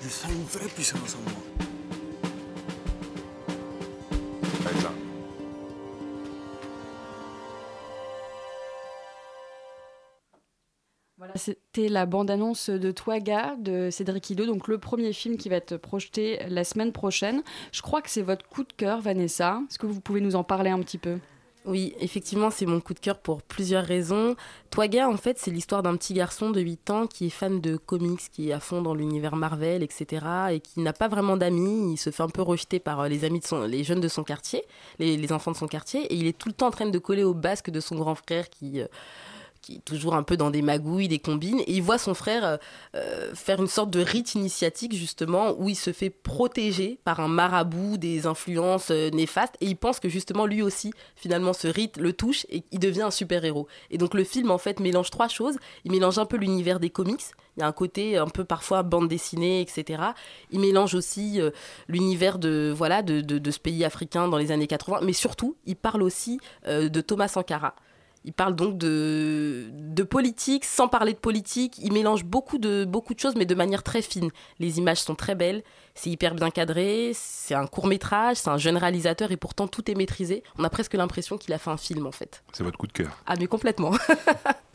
Je 0.00 0.08
sens 0.08 0.30
une 0.30 0.44
vraie 0.44 0.68
puissance 0.68 1.16
en 1.16 1.30
moi. 1.30 1.37
C'était 11.78 11.88
la 11.88 12.06
bande-annonce 12.06 12.70
de 12.70 12.90
Toiga 12.90 13.54
de 13.56 13.88
Cédric 13.90 14.30
Ido, 14.30 14.46
donc 14.46 14.66
le 14.66 14.78
premier 14.78 15.12
film 15.12 15.36
qui 15.36 15.48
va 15.48 15.54
être 15.54 15.76
projeté 15.76 16.40
la 16.48 16.64
semaine 16.64 16.90
prochaine. 16.90 17.42
Je 17.70 17.82
crois 17.82 18.02
que 18.02 18.10
c'est 18.10 18.22
votre 18.22 18.44
coup 18.48 18.64
de 18.64 18.72
cœur, 18.76 19.00
Vanessa. 19.00 19.60
Est-ce 19.70 19.78
que 19.78 19.86
vous 19.86 20.00
pouvez 20.00 20.20
nous 20.20 20.34
en 20.34 20.42
parler 20.42 20.70
un 20.70 20.80
petit 20.80 20.98
peu? 20.98 21.18
Oui, 21.66 21.94
effectivement, 22.00 22.50
c'est 22.50 22.66
mon 22.66 22.80
coup 22.80 22.94
de 22.94 22.98
cœur 22.98 23.18
pour 23.18 23.42
plusieurs 23.42 23.84
raisons. 23.84 24.34
Toiga, 24.70 25.08
en 25.08 25.16
fait, 25.16 25.38
c'est 25.38 25.52
l'histoire 25.52 25.84
d'un 25.84 25.96
petit 25.96 26.14
garçon 26.14 26.50
de 26.50 26.60
8 26.60 26.90
ans 26.90 27.06
qui 27.06 27.26
est 27.26 27.30
fan 27.30 27.60
de 27.60 27.76
comics, 27.76 28.22
qui 28.32 28.48
est 28.48 28.52
à 28.52 28.58
fond 28.58 28.82
dans 28.82 28.94
l'univers 28.94 29.36
Marvel, 29.36 29.84
etc. 29.84 30.26
et 30.50 30.58
qui 30.58 30.80
n'a 30.80 30.92
pas 30.92 31.06
vraiment 31.06 31.36
d'amis. 31.36 31.92
Il 31.92 31.96
se 31.96 32.10
fait 32.10 32.24
un 32.24 32.28
peu 32.28 32.42
rejeter 32.42 32.80
par 32.80 33.02
euh, 33.02 33.08
les 33.08 33.24
amis 33.24 33.38
de 33.38 33.44
son, 33.44 33.62
les 33.62 33.84
jeunes 33.84 34.00
de 34.00 34.08
son 34.08 34.24
quartier, 34.24 34.64
les, 34.98 35.16
les 35.16 35.32
enfants 35.32 35.52
de 35.52 35.56
son 35.56 35.68
quartier, 35.68 36.12
et 36.12 36.16
il 36.16 36.26
est 36.26 36.36
tout 36.36 36.48
le 36.48 36.54
temps 36.54 36.66
en 36.66 36.72
train 36.72 36.88
de 36.88 36.98
coller 36.98 37.22
au 37.22 37.34
basque 37.34 37.70
de 37.70 37.78
son 37.78 37.94
grand 37.94 38.16
frère 38.16 38.50
qui, 38.50 38.80
euh, 38.80 38.86
qui 39.68 39.76
est 39.76 39.84
toujours 39.84 40.14
un 40.14 40.22
peu 40.22 40.38
dans 40.38 40.50
des 40.50 40.62
magouilles, 40.62 41.08
des 41.08 41.18
combines, 41.18 41.60
et 41.60 41.72
il 41.74 41.82
voit 41.82 41.98
son 41.98 42.14
frère 42.14 42.42
euh, 42.42 42.56
euh, 42.94 43.34
faire 43.34 43.60
une 43.60 43.66
sorte 43.68 43.90
de 43.90 44.00
rite 44.00 44.34
initiatique 44.34 44.94
justement 44.94 45.52
où 45.58 45.68
il 45.68 45.74
se 45.74 45.92
fait 45.92 46.08
protéger 46.08 46.98
par 47.04 47.20
un 47.20 47.28
marabout 47.28 47.98
des 47.98 48.26
influences 48.26 48.90
euh, 48.90 49.10
néfastes, 49.10 49.56
et 49.60 49.66
il 49.66 49.76
pense 49.76 50.00
que 50.00 50.08
justement 50.08 50.46
lui 50.46 50.62
aussi 50.62 50.94
finalement 51.16 51.52
ce 51.52 51.68
rite 51.68 51.98
le 51.98 52.14
touche 52.14 52.46
et 52.48 52.62
il 52.72 52.78
devient 52.78 53.02
un 53.02 53.10
super 53.10 53.44
héros. 53.44 53.68
Et 53.90 53.98
donc 53.98 54.14
le 54.14 54.24
film 54.24 54.50
en 54.50 54.56
fait 54.56 54.80
mélange 54.80 55.10
trois 55.10 55.28
choses. 55.28 55.56
Il 55.84 55.90
mélange 55.92 56.18
un 56.18 56.24
peu 56.24 56.38
l'univers 56.38 56.80
des 56.80 56.88
comics. 56.88 57.20
Il 57.56 57.60
y 57.60 57.62
a 57.62 57.66
un 57.66 57.72
côté 57.72 58.16
un 58.16 58.28
peu 58.28 58.44
parfois 58.44 58.82
bande 58.82 59.08
dessinée, 59.08 59.60
etc. 59.60 60.02
Il 60.50 60.60
mélange 60.60 60.94
aussi 60.94 61.40
l'univers 61.88 62.38
de 62.38 62.72
voilà 62.74 63.02
de, 63.02 63.20
de- 63.20 63.50
ce 63.50 63.58
pays 63.58 63.84
africain 63.84 64.28
dans 64.28 64.38
les 64.38 64.50
années 64.52 64.66
80, 64.68 65.00
mais 65.02 65.12
surtout 65.12 65.56
il 65.66 65.76
parle 65.76 66.02
aussi 66.02 66.38
de 66.66 67.00
Thomas 67.00 67.28
Sankara. 67.28 67.74
Il 68.24 68.32
parle 68.32 68.54
donc 68.54 68.78
de, 68.78 69.68
de 69.72 70.02
politique 70.02 70.64
sans 70.64 70.88
parler 70.88 71.12
de 71.12 71.18
politique. 71.18 71.78
Il 71.82 71.92
mélange 71.92 72.24
beaucoup 72.24 72.58
de, 72.58 72.84
beaucoup 72.84 73.14
de 73.14 73.20
choses, 73.20 73.34
mais 73.36 73.46
de 73.46 73.54
manière 73.54 73.82
très 73.82 74.02
fine. 74.02 74.30
Les 74.58 74.78
images 74.78 75.00
sont 75.00 75.14
très 75.14 75.34
belles, 75.34 75.62
c'est 75.94 76.10
hyper 76.10 76.34
bien 76.34 76.50
cadré, 76.50 77.12
c'est 77.14 77.54
un 77.54 77.66
court 77.66 77.86
métrage, 77.86 78.36
c'est 78.36 78.50
un 78.50 78.58
jeune 78.58 78.76
réalisateur 78.76 79.32
et 79.32 79.36
pourtant 79.36 79.68
tout 79.68 79.90
est 79.90 79.94
maîtrisé. 79.94 80.42
On 80.58 80.64
a 80.64 80.70
presque 80.70 80.94
l'impression 80.94 81.38
qu'il 81.38 81.52
a 81.54 81.58
fait 81.58 81.70
un 81.70 81.76
film 81.76 82.06
en 82.06 82.12
fait. 82.12 82.42
C'est 82.52 82.64
votre 82.64 82.78
coup 82.78 82.86
de 82.86 82.92
cœur. 82.92 83.18
Ah 83.26 83.34
mais 83.38 83.46
complètement. 83.46 83.92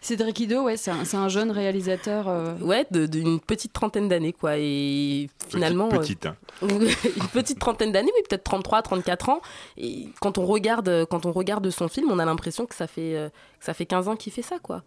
Cédric 0.00 0.40
Ido, 0.40 0.62
ouais, 0.62 0.76
c'est 0.76 0.90
un, 0.90 1.04
c'est 1.04 1.16
un 1.16 1.28
jeune 1.28 1.50
réalisateur. 1.50 2.28
euh, 2.28 2.54
Ouais, 2.60 2.86
de- 2.90 3.06
d'une 3.06 3.38
petite 3.40 3.72
trentaine 3.72 4.08
d'années, 4.08 4.32
quoi. 4.32 4.52
Et 4.56 5.28
finalement. 5.48 5.88
petite, 5.88 6.26
hein. 6.26 6.36
euh, 6.62 6.66
une 7.16 7.28
petite 7.32 7.58
trentaine 7.58 7.92
d'années, 7.92 8.10
oui, 8.16 8.22
peut-être 8.28 8.44
33, 8.44 8.82
34 8.82 9.28
ans. 9.28 9.40
Et 9.76 10.08
quand 10.20 10.38
on 10.38 10.46
regarde, 10.46 11.04
quand 11.10 11.26
on 11.26 11.32
regarde 11.32 11.68
son 11.70 11.88
film, 11.88 12.10
on 12.10 12.18
a 12.18 12.24
l'impression 12.24 12.66
que 12.66 12.74
ça 12.74 12.86
fait, 12.86 13.14
euh, 13.16 13.28
que 13.58 13.64
ça 13.64 13.74
fait 13.74 13.86
15 13.86 14.08
ans 14.08 14.16
qu'il 14.16 14.32
fait 14.32 14.42
ça, 14.42 14.58
quoi. 14.58 14.82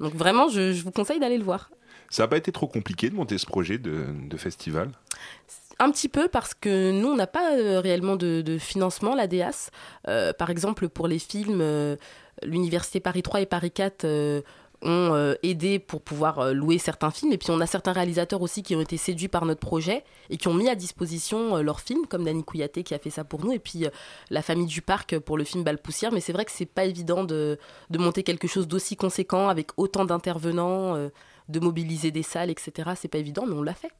Donc 0.00 0.14
vraiment, 0.14 0.48
je, 0.48 0.72
je 0.72 0.82
vous 0.84 0.90
conseille 0.92 1.18
d'aller 1.20 1.38
le 1.38 1.44
voir. 1.44 1.70
Ça 2.10 2.22
n'a 2.24 2.28
pas 2.28 2.36
été 2.36 2.52
trop 2.52 2.66
compliqué 2.66 3.10
de 3.10 3.14
monter 3.14 3.38
ce 3.38 3.46
projet 3.46 3.78
de, 3.78 4.04
de 4.28 4.36
festival? 4.36 4.90
Un 5.78 5.90
petit 5.90 6.08
peu 6.08 6.28
parce 6.28 6.54
que 6.54 6.92
nous, 6.92 7.08
on 7.08 7.16
n'a 7.16 7.26
pas 7.26 7.56
euh, 7.56 7.80
réellement 7.80 8.14
de, 8.16 8.42
de 8.42 8.58
financement, 8.58 9.14
la 9.16 9.26
DEAS. 9.26 9.70
Euh, 10.06 10.32
par 10.32 10.50
exemple, 10.50 10.88
pour 10.88 11.08
les 11.08 11.18
films, 11.18 11.60
euh, 11.60 11.96
l'Université 12.42 13.00
Paris 13.00 13.22
3 13.22 13.42
et 13.42 13.46
Paris 13.46 13.70
4 13.70 14.04
euh, 14.04 14.42
ont 14.82 15.14
euh, 15.14 15.34
aidé 15.42 15.78
pour 15.78 16.02
pouvoir 16.02 16.38
euh, 16.40 16.52
louer 16.52 16.78
certains 16.78 17.10
films. 17.10 17.32
Et 17.32 17.38
puis, 17.38 17.50
on 17.50 17.60
a 17.60 17.66
certains 17.66 17.92
réalisateurs 17.92 18.42
aussi 18.42 18.62
qui 18.62 18.74
ont 18.74 18.80
été 18.80 18.96
séduits 18.96 19.28
par 19.28 19.44
notre 19.44 19.60
projet 19.60 20.04
et 20.30 20.36
qui 20.36 20.48
ont 20.48 20.54
mis 20.54 20.68
à 20.68 20.74
disposition 20.74 21.56
leurs 21.58 21.80
films, 21.80 22.06
comme 22.06 22.24
Dany 22.24 22.44
Kouyaté 22.44 22.82
qui 22.82 22.94
a 22.94 22.98
fait 22.98 23.10
ça 23.10 23.24
pour 23.24 23.44
nous. 23.44 23.52
Et 23.52 23.58
puis, 23.58 23.86
la 24.30 24.42
famille 24.42 24.66
du 24.66 24.82
parc 24.82 25.18
pour 25.18 25.36
le 25.36 25.44
film 25.44 25.62
Balle 25.62 25.78
Poussière. 25.78 26.12
Mais 26.12 26.20
c'est 26.20 26.32
vrai 26.32 26.44
que 26.44 26.52
c'est 26.52 26.66
pas 26.66 26.84
évident 26.84 27.24
de, 27.24 27.58
de 27.90 27.98
monter 27.98 28.22
quelque 28.22 28.48
chose 28.48 28.66
d'aussi 28.66 28.96
conséquent 28.96 29.48
avec 29.48 29.70
autant 29.76 30.04
d'intervenants, 30.04 30.96
de 31.48 31.60
mobiliser 31.60 32.10
des 32.10 32.22
salles, 32.22 32.50
etc. 32.50 32.90
C'est 32.96 33.08
pas 33.08 33.18
évident, 33.18 33.46
mais 33.46 33.54
on 33.54 33.62
l'a 33.62 33.74
fait. 33.74 33.92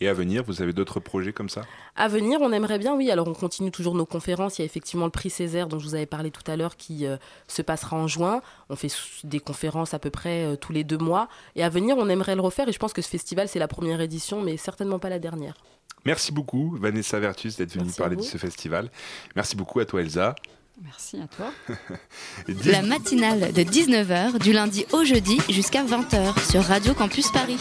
Et 0.00 0.08
à 0.08 0.14
venir, 0.14 0.44
vous 0.44 0.62
avez 0.62 0.72
d'autres 0.72 1.00
projets 1.00 1.32
comme 1.32 1.48
ça? 1.48 1.62
À 1.96 2.06
venir, 2.08 2.40
on 2.40 2.52
aimerait 2.52 2.78
bien, 2.78 2.94
oui. 2.94 3.10
Alors, 3.10 3.26
on 3.26 3.34
continue 3.34 3.70
toujours 3.70 3.94
nos 3.94 4.06
conférences. 4.06 4.58
Il 4.58 4.62
y 4.62 4.64
a 4.64 4.66
effectivement 4.66 5.04
le 5.04 5.10
prix 5.10 5.30
Césaire 5.30 5.66
dont 5.66 5.78
je 5.78 5.86
vous 5.86 5.94
avais 5.94 6.06
parlé 6.06 6.30
tout 6.30 6.48
à 6.48 6.56
l'heure 6.56 6.76
qui 6.76 7.06
euh, 7.06 7.16
se 7.48 7.62
passera 7.62 7.96
en 7.96 8.06
juin. 8.06 8.40
On 8.68 8.76
fait 8.76 8.92
des 9.24 9.40
conférences 9.40 9.94
à 9.94 9.98
peu 9.98 10.10
près 10.10 10.44
euh, 10.44 10.56
tous 10.56 10.72
les 10.72 10.84
deux 10.84 10.98
mois. 10.98 11.28
Et 11.56 11.64
à 11.64 11.68
venir, 11.68 11.96
on 11.98 12.08
aimerait 12.08 12.36
le 12.36 12.40
refaire. 12.40 12.68
Et 12.68 12.72
je 12.72 12.78
pense 12.78 12.92
que 12.92 13.02
ce 13.02 13.08
festival, 13.08 13.48
c'est 13.48 13.58
la 13.58 13.68
première 13.68 14.00
édition, 14.00 14.40
mais 14.40 14.56
certainement 14.56 15.00
pas 15.00 15.08
la 15.08 15.18
dernière. 15.18 15.54
Merci 16.04 16.32
beaucoup, 16.32 16.76
Vanessa 16.80 17.18
Vertus, 17.18 17.56
d'être 17.56 17.72
venue 17.72 17.86
Merci 17.86 17.98
parler 17.98 18.16
de 18.16 18.22
ce 18.22 18.38
festival. 18.38 18.90
Merci 19.34 19.56
beaucoup 19.56 19.80
à 19.80 19.84
toi, 19.84 20.00
Elsa. 20.00 20.36
Merci 20.82 21.20
à 21.20 21.26
toi. 21.26 21.52
La 22.64 22.82
matinale 22.82 23.52
de 23.52 23.62
19h 23.62 24.38
du 24.38 24.52
lundi 24.52 24.86
au 24.92 25.04
jeudi 25.04 25.40
jusqu'à 25.50 25.84
20h 25.84 26.50
sur 26.50 26.62
Radio 26.62 26.94
Campus 26.94 27.32
Paris. 27.32 27.58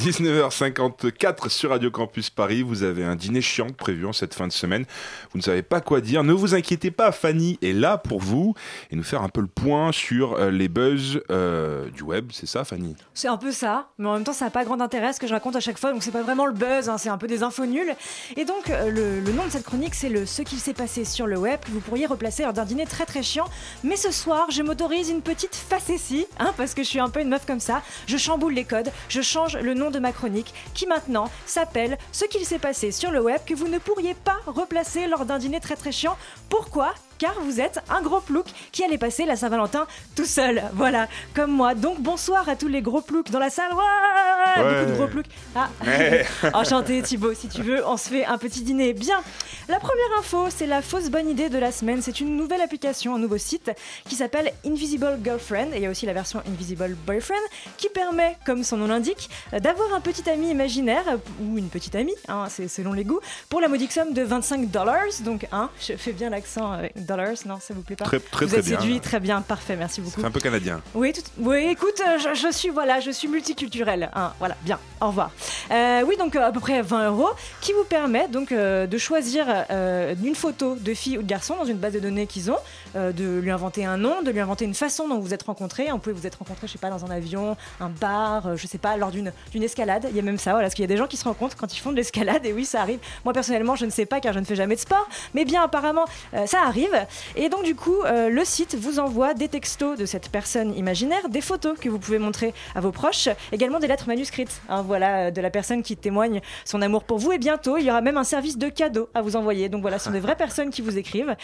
19h54 0.00 1.50
sur 1.50 1.70
Radio 1.70 1.90
Campus 1.90 2.30
Paris. 2.30 2.62
Vous 2.62 2.84
avez 2.84 3.04
un 3.04 3.16
dîner 3.16 3.42
chiant 3.42 3.66
prévu 3.66 4.06
en 4.06 4.14
cette 4.14 4.32
fin 4.32 4.46
de 4.46 4.52
semaine. 4.52 4.86
Vous 5.30 5.38
ne 5.38 5.42
savez 5.42 5.60
pas 5.60 5.82
quoi 5.82 6.00
dire. 6.00 6.24
Ne 6.24 6.32
vous 6.32 6.54
inquiétez 6.54 6.90
pas, 6.90 7.12
Fanny 7.12 7.58
est 7.60 7.74
là 7.74 7.98
pour 7.98 8.18
vous 8.18 8.54
et 8.90 8.96
nous 8.96 9.02
faire 9.02 9.22
un 9.22 9.28
peu 9.28 9.42
le 9.42 9.46
point 9.46 9.92
sur 9.92 10.36
euh, 10.36 10.50
les 10.50 10.68
buzz 10.68 11.20
euh, 11.30 11.90
du 11.90 12.02
web. 12.02 12.30
C'est 12.32 12.46
ça, 12.46 12.64
Fanny? 12.64 12.96
C'est 13.12 13.28
un 13.28 13.36
peu 13.36 13.52
ça, 13.52 13.90
mais 13.98 14.08
en 14.08 14.14
même 14.14 14.24
temps, 14.24 14.32
ça 14.32 14.46
n'a 14.46 14.50
pas 14.50 14.64
grand 14.64 14.80
intérêt 14.80 15.12
ce 15.12 15.20
que 15.20 15.26
je 15.26 15.34
raconte 15.34 15.56
à 15.56 15.60
chaque 15.60 15.76
fois, 15.76 15.92
donc 15.92 16.02
c'est 16.02 16.12
pas 16.12 16.22
vraiment 16.22 16.46
le 16.46 16.54
buzz, 16.54 16.88
hein, 16.88 16.96
c'est 16.96 17.10
un 17.10 17.18
peu 17.18 17.26
des 17.26 17.42
infos 17.42 17.66
nulles. 17.66 17.94
Et 18.38 18.46
donc, 18.46 18.70
euh, 18.70 18.90
le, 18.90 19.32
nom 19.32 19.44
de 19.44 19.50
cette 19.50 19.64
chronique, 19.64 19.94
c'est 19.94 20.08
le 20.08 20.24
Ce 20.24 20.40
qu'il 20.40 20.60
s'est 20.60 20.72
passé 20.72 21.04
sur 21.04 21.26
le 21.26 21.36
web, 21.36 21.60
que 21.60 21.70
vous 21.72 21.80
pourriez 21.80 22.06
replacer 22.06 22.44
lors 22.44 22.54
d'un 22.54 22.64
dîner 22.64 22.86
très 22.86 23.04
très 23.04 23.22
chiant. 23.22 23.50
Mais 23.84 23.96
ce 23.96 24.12
soir, 24.12 24.50
je 24.50 24.62
m'autorise 24.62 25.10
une 25.10 25.20
petite 25.20 25.54
facétie, 25.54 26.24
hein, 26.38 26.54
parce 26.56 26.72
que 26.72 26.82
je 26.82 26.88
suis 26.88 27.00
un 27.00 27.10
peu 27.10 27.20
une 27.20 27.28
meuf 27.28 27.44
comme 27.44 27.60
ça. 27.60 27.82
Je 28.06 28.16
chamboule 28.16 28.54
les 28.54 28.64
codes, 28.64 28.90
je 29.10 29.20
change 29.20 29.58
le 29.58 29.74
nom 29.74 29.89
de 29.90 29.98
ma 29.98 30.12
chronique, 30.12 30.54
qui 30.74 30.86
maintenant 30.86 31.30
s'appelle 31.46 31.98
Ce 32.12 32.24
qu'il 32.24 32.44
s'est 32.44 32.58
passé 32.58 32.92
sur 32.92 33.10
le 33.10 33.20
web, 33.20 33.40
que 33.46 33.54
vous 33.54 33.68
ne 33.68 33.78
pourriez 33.78 34.14
pas 34.14 34.36
replacer 34.46 35.06
lors 35.06 35.24
d'un 35.24 35.38
dîner 35.38 35.60
très 35.60 35.76
très 35.76 35.92
chiant. 35.92 36.16
Pourquoi? 36.48 36.94
Car 37.20 37.34
vous 37.42 37.60
êtes 37.60 37.80
un 37.90 38.00
gros 38.00 38.20
plouc 38.20 38.46
qui 38.72 38.82
allait 38.82 38.98
passer 38.98 39.26
la 39.26 39.36
Saint-Valentin 39.36 39.86
tout 40.16 40.24
seul. 40.24 40.62
Voilà, 40.72 41.06
comme 41.34 41.52
moi. 41.52 41.74
Donc 41.74 42.00
bonsoir 42.00 42.48
à 42.48 42.56
tous 42.56 42.66
les 42.66 42.80
gros 42.80 43.02
ploucs 43.02 43.30
dans 43.30 43.38
la 43.38 43.50
salle. 43.50 43.72
Ouais, 43.74 44.40
Ouais. 44.56 44.64
Beaucoup 44.64 44.90
de 44.90 44.96
gros 44.96 45.06
ploucs. 45.06 45.26
Ah. 45.54 45.68
Ouais. 45.86 46.26
Enchanté 46.54 47.02
Thibaut, 47.02 47.34
si 47.34 47.48
tu 47.48 47.62
veux, 47.62 47.86
on 47.86 47.96
se 47.96 48.08
fait 48.08 48.24
un 48.24 48.38
petit 48.38 48.62
dîner. 48.62 48.94
Bien. 48.94 49.22
La 49.68 49.78
première 49.78 50.18
info, 50.18 50.46
c'est 50.48 50.66
la 50.66 50.82
fausse 50.82 51.10
bonne 51.10 51.28
idée 51.28 51.48
de 51.48 51.58
la 51.58 51.70
semaine. 51.70 52.02
C'est 52.02 52.20
une 52.20 52.36
nouvelle 52.36 52.60
application, 52.60 53.14
un 53.14 53.18
nouveau 53.18 53.38
site 53.38 53.70
qui 54.08 54.16
s'appelle 54.16 54.52
Invisible 54.66 55.20
Girlfriend. 55.22 55.72
Et 55.72 55.76
il 55.76 55.82
y 55.82 55.86
a 55.86 55.90
aussi 55.90 56.06
la 56.06 56.12
version 56.12 56.42
Invisible 56.48 56.96
Boyfriend 57.06 57.36
qui 57.76 57.88
permet, 57.90 58.36
comme 58.44 58.64
son 58.64 58.78
nom 58.78 58.86
l'indique, 58.86 59.30
d'avoir 59.52 59.92
un 59.94 60.00
petit 60.00 60.28
ami 60.28 60.50
imaginaire 60.50 61.04
ou 61.40 61.58
une 61.58 61.68
petite 61.68 61.94
amie, 61.94 62.14
hein, 62.28 62.46
c'est 62.48 62.66
selon 62.66 62.92
les 62.92 63.04
goûts, 63.04 63.20
pour 63.48 63.60
la 63.60 63.68
modique 63.68 63.92
somme 63.92 64.12
de 64.12 64.22
25 64.22 64.70
dollars. 64.70 65.04
Donc, 65.20 65.46
hein, 65.52 65.70
je 65.80 65.94
fais 65.96 66.12
bien 66.12 66.30
l'accent 66.30 66.72
avec 66.72 66.92
dollars, 67.16 67.34
non, 67.46 67.58
ça 67.60 67.74
vous 67.74 67.82
plaît 67.82 67.96
pas 67.96 68.04
Très- 68.04 68.20
très, 68.20 68.46
Vous 68.46 68.50
très 68.52 68.60
êtes 68.60 68.66
bien. 68.66 68.80
séduit, 68.80 69.00
très 69.00 69.20
bien, 69.20 69.40
parfait, 69.42 69.76
merci 69.76 70.00
beaucoup. 70.00 70.20
C'est 70.20 70.26
un 70.26 70.30
peu 70.30 70.40
canadien. 70.40 70.80
Oui, 70.94 71.12
tout- 71.12 71.22
oui, 71.38 71.66
écoute, 71.70 72.00
euh, 72.06 72.18
je, 72.18 72.34
je 72.40 72.52
suis 72.52 72.68
voilà, 72.70 73.00
je 73.00 73.10
suis 73.10 73.28
multiculturelle. 73.28 74.10
hein, 74.14 74.32
voilà, 74.38 74.56
bien. 74.62 74.78
Au 75.00 75.08
revoir. 75.08 75.30
Euh, 75.70 76.02
oui, 76.06 76.16
donc 76.18 76.36
euh, 76.36 76.46
à 76.46 76.52
peu 76.52 76.60
près 76.60 76.82
20 76.82 77.08
euros, 77.08 77.30
qui 77.60 77.72
vous 77.72 77.84
permet 77.84 78.28
donc 78.28 78.52
euh, 78.52 78.86
de 78.86 78.98
choisir 78.98 79.46
euh, 79.70 80.14
une 80.22 80.34
photo 80.34 80.76
de 80.76 80.94
fille 80.94 81.16
ou 81.18 81.22
de 81.22 81.26
garçon 81.28 81.56
dans 81.56 81.64
une 81.64 81.78
base 81.78 81.94
de 81.94 82.00
données 82.00 82.26
qu'ils 82.26 82.50
ont, 82.50 82.58
euh, 82.96 83.12
de 83.12 83.38
lui 83.38 83.50
inventer 83.50 83.84
un 83.84 83.96
nom, 83.96 84.22
de 84.22 84.30
lui 84.30 84.40
inventer 84.40 84.64
une 84.64 84.74
façon 84.74 85.08
dont 85.08 85.16
vous 85.16 85.22
vous 85.22 85.34
êtes 85.34 85.42
rencontrés. 85.42 85.88
Vous 85.90 85.98
pouvez 85.98 86.14
vous 86.14 86.26
être 86.26 86.38
rencontrés, 86.38 86.66
je 86.66 86.72
sais 86.72 86.78
pas, 86.78 86.90
dans 86.90 87.04
un 87.04 87.10
avion, 87.10 87.56
un 87.80 87.88
bar, 87.88 88.46
euh, 88.46 88.56
je 88.56 88.66
sais 88.66 88.78
pas, 88.78 88.96
lors 88.96 89.10
d'une 89.10 89.32
escalade. 89.62 90.06
Il 90.10 90.16
y 90.16 90.18
a 90.18 90.22
même 90.22 90.38
ça, 90.38 90.52
voilà, 90.52 90.64
parce 90.64 90.74
qu'il 90.74 90.82
y 90.82 90.84
a 90.84 90.88
des 90.88 90.96
gens 90.96 91.06
qui 91.06 91.16
se 91.16 91.24
rencontrent 91.24 91.56
quand 91.56 91.72
ils 91.74 91.80
font 91.80 91.92
de 91.92 91.96
l'escalade. 91.96 92.44
Et 92.44 92.52
oui, 92.52 92.64
ça 92.64 92.80
arrive. 92.80 92.98
Moi 93.24 93.32
personnellement, 93.32 93.76
je 93.76 93.84
ne 93.84 93.90
sais 93.90 94.06
pas 94.06 94.20
car 94.20 94.32
je 94.32 94.40
ne 94.40 94.44
fais 94.44 94.56
jamais 94.56 94.74
de 94.74 94.80
sport, 94.80 95.08
mais 95.34 95.44
bien 95.44 95.62
apparemment, 95.62 96.04
euh, 96.34 96.46
ça 96.46 96.62
arrive. 96.66 97.06
Et 97.36 97.48
donc 97.48 97.62
du 97.62 97.74
coup, 97.74 98.00
euh, 98.04 98.28
le 98.28 98.44
site 98.44 98.74
vous 98.74 98.98
envoie 98.98 99.34
des 99.34 99.48
textos 99.48 99.98
de 99.98 100.06
cette 100.06 100.28
personne 100.28 100.76
imaginaire, 100.76 101.28
des 101.28 101.40
photos 101.40 101.78
que 101.78 101.88
vous 101.88 101.98
pouvez 101.98 102.18
montrer 102.18 102.54
à 102.74 102.80
vos 102.80 102.92
proches, 102.92 103.28
également 103.52 103.78
des 103.78 103.86
lettres 103.86 104.08
manuscrites. 104.08 104.60
hein, 104.68 104.82
voilà, 104.82 105.30
de 105.30 105.40
la 105.40 105.50
personne 105.50 105.82
qui 105.82 105.96
témoigne 105.96 106.40
son 106.64 106.82
amour 106.82 107.04
pour 107.04 107.18
vous. 107.18 107.32
Et 107.32 107.38
bientôt, 107.38 107.76
il 107.76 107.84
y 107.84 107.90
aura 107.90 108.00
même 108.00 108.16
un 108.16 108.24
service 108.24 108.58
de 108.58 108.68
cadeaux 108.68 109.08
à 109.14 109.22
vous 109.22 109.36
envoyer. 109.36 109.68
Donc 109.68 109.82
voilà, 109.82 109.98
ce 109.98 110.06
sont 110.06 110.10
des 110.10 110.20
vraies 110.20 110.36
personnes 110.36 110.70
qui 110.70 110.82
vous 110.82 110.98
écrivent. 110.98 111.36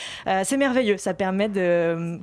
C'est 0.45 0.57
merveilleux. 0.57 0.97
Ça 0.97 1.15
permet 1.15 1.36
de 1.49 2.19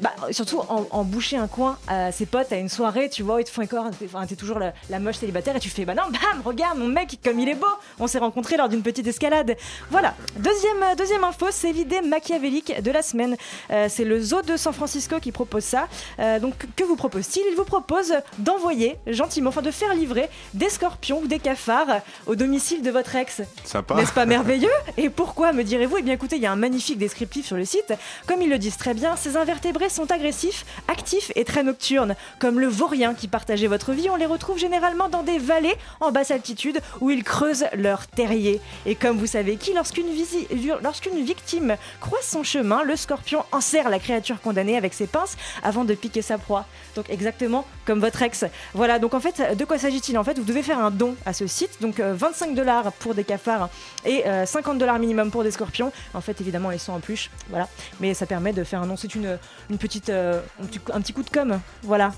bah, 0.00 0.12
surtout 0.30 0.60
en, 0.68 0.86
en 0.90 1.04
boucher 1.04 1.36
un 1.36 1.48
coin 1.48 1.78
à 1.88 2.12
ses 2.12 2.26
potes 2.26 2.52
à 2.52 2.56
une 2.56 2.68
soirée, 2.68 3.08
tu 3.08 3.22
vois, 3.22 3.40
ils 3.40 3.44
te 3.44 3.50
font 3.50 3.62
encore, 3.62 3.90
t'es 3.98 4.04
enfin, 4.06 4.26
t'es 4.26 4.36
toujours 4.36 4.58
la, 4.58 4.72
la 4.90 4.98
moche 5.00 5.16
célibataire 5.16 5.56
et 5.56 5.60
tu 5.60 5.70
fais 5.70 5.84
bah 5.84 5.94
non, 5.94 6.02
bam, 6.10 6.42
regarde 6.44 6.78
mon 6.78 6.88
mec 6.88 7.18
comme 7.24 7.38
il 7.40 7.48
est 7.48 7.54
beau. 7.54 7.66
On 7.98 8.06
s'est 8.06 8.18
rencontrés 8.18 8.56
lors 8.56 8.68
d'une 8.68 8.82
petite 8.82 9.06
escalade. 9.06 9.56
Voilà. 9.90 10.14
Deuxième, 10.36 10.82
euh, 10.82 10.94
deuxième 10.96 11.24
info, 11.24 11.46
c'est 11.50 11.72
l'idée 11.72 12.00
machiavélique 12.02 12.82
de 12.82 12.90
la 12.90 13.02
semaine. 13.02 13.36
Euh, 13.70 13.86
c'est 13.88 14.04
le 14.04 14.20
zoo 14.20 14.42
de 14.42 14.56
San 14.56 14.72
Francisco 14.72 15.18
qui 15.20 15.32
propose 15.32 15.64
ça. 15.64 15.88
Euh, 16.18 16.38
donc 16.38 16.54
que 16.76 16.84
vous 16.84 16.96
propose-t-il? 16.96 17.44
Il 17.50 17.56
vous 17.56 17.64
propose 17.64 18.14
d'envoyer 18.38 18.96
gentiment, 19.06 19.48
enfin 19.48 19.62
de 19.62 19.70
faire 19.70 19.94
livrer 19.94 20.28
des 20.54 20.68
scorpions 20.68 21.20
ou 21.20 21.26
des 21.26 21.38
cafards 21.38 22.00
au 22.26 22.34
domicile 22.34 22.82
de 22.82 22.90
votre 22.90 23.14
ex. 23.16 23.42
Sympa. 23.64 23.94
N'est-ce 23.94 24.12
pas 24.12 24.26
merveilleux? 24.36 24.68
Et 24.96 25.08
pourquoi, 25.08 25.52
me 25.52 25.62
direz-vous? 25.62 25.98
Eh 25.98 26.02
bien 26.02 26.14
écoutez, 26.14 26.36
il 26.36 26.42
y 26.42 26.46
a 26.46 26.52
un 26.52 26.56
magnifique 26.56 26.98
descriptif 26.98 27.45
sur 27.46 27.56
le 27.56 27.64
site. 27.64 27.94
Comme 28.26 28.42
ils 28.42 28.50
le 28.50 28.58
disent 28.58 28.76
très 28.76 28.92
bien, 28.92 29.16
ces 29.16 29.36
invertébrés 29.36 29.88
sont 29.88 30.10
agressifs, 30.10 30.66
actifs 30.88 31.32
et 31.36 31.44
très 31.44 31.62
nocturnes. 31.62 32.14
Comme 32.38 32.60
le 32.60 32.66
vaurien 32.66 33.14
qui 33.14 33.28
partageait 33.28 33.68
votre 33.68 33.92
vie, 33.92 34.10
on 34.10 34.16
les 34.16 34.26
retrouve 34.26 34.58
généralement 34.58 35.08
dans 35.08 35.22
des 35.22 35.38
vallées 35.38 35.76
en 36.00 36.12
basse 36.12 36.30
altitude 36.30 36.80
où 37.00 37.10
ils 37.10 37.24
creusent 37.24 37.66
leur 37.74 38.06
terrier. 38.06 38.60
Et 38.84 38.94
comme 38.94 39.16
vous 39.16 39.26
savez 39.26 39.56
qui, 39.56 39.72
lorsqu'une 39.72 41.24
victime 41.24 41.76
croise 42.00 42.24
son 42.24 42.42
chemin, 42.42 42.82
le 42.82 42.96
scorpion 42.96 43.44
enserre 43.52 43.88
la 43.88 43.98
créature 43.98 44.40
condamnée 44.40 44.76
avec 44.76 44.92
ses 44.92 45.06
pinces 45.06 45.36
avant 45.62 45.84
de 45.84 45.94
piquer 45.94 46.22
sa 46.22 46.38
proie. 46.38 46.66
Donc 46.94 47.08
exactement 47.10 47.64
comme 47.84 48.00
votre 48.00 48.22
ex. 48.22 48.44
Voilà, 48.74 48.98
donc 48.98 49.14
en 49.14 49.20
fait, 49.20 49.56
de 49.56 49.64
quoi 49.64 49.78
s'agit-il? 49.78 50.18
En 50.18 50.24
fait, 50.24 50.38
vous 50.38 50.44
devez 50.44 50.62
faire 50.62 50.78
un 50.78 50.90
don 50.90 51.14
à 51.24 51.32
ce 51.32 51.46
site, 51.46 51.80
donc 51.80 52.00
euh, 52.00 52.14
25 52.14 52.54
dollars 52.54 52.92
pour 52.92 53.14
des 53.14 53.24
cafards 53.24 53.68
et 54.04 54.26
euh, 54.26 54.44
50 54.46 54.78
dollars 54.78 54.98
minimum 54.98 55.30
pour 55.30 55.44
des 55.44 55.50
scorpions. 55.50 55.92
En 56.14 56.20
fait, 56.20 56.40
évidemment, 56.40 56.70
ils 56.70 56.80
sont 56.80 56.92
en 56.92 57.00
peluche, 57.00 57.30
Voilà. 57.48 57.68
Mais 58.00 58.14
ça 58.14 58.26
permet 58.26 58.52
de 58.52 58.64
faire 58.64 58.82
un 58.82 58.86
nom. 58.86 58.96
C'est 58.96 59.14
une, 59.14 59.38
une 59.70 59.78
petite, 59.78 60.08
euh, 60.08 60.40
un, 60.62 60.66
petit, 60.66 60.80
un 60.92 61.00
petit 61.00 61.12
coup 61.12 61.22
de 61.22 61.30
com. 61.30 61.60
Voilà. 61.82 62.12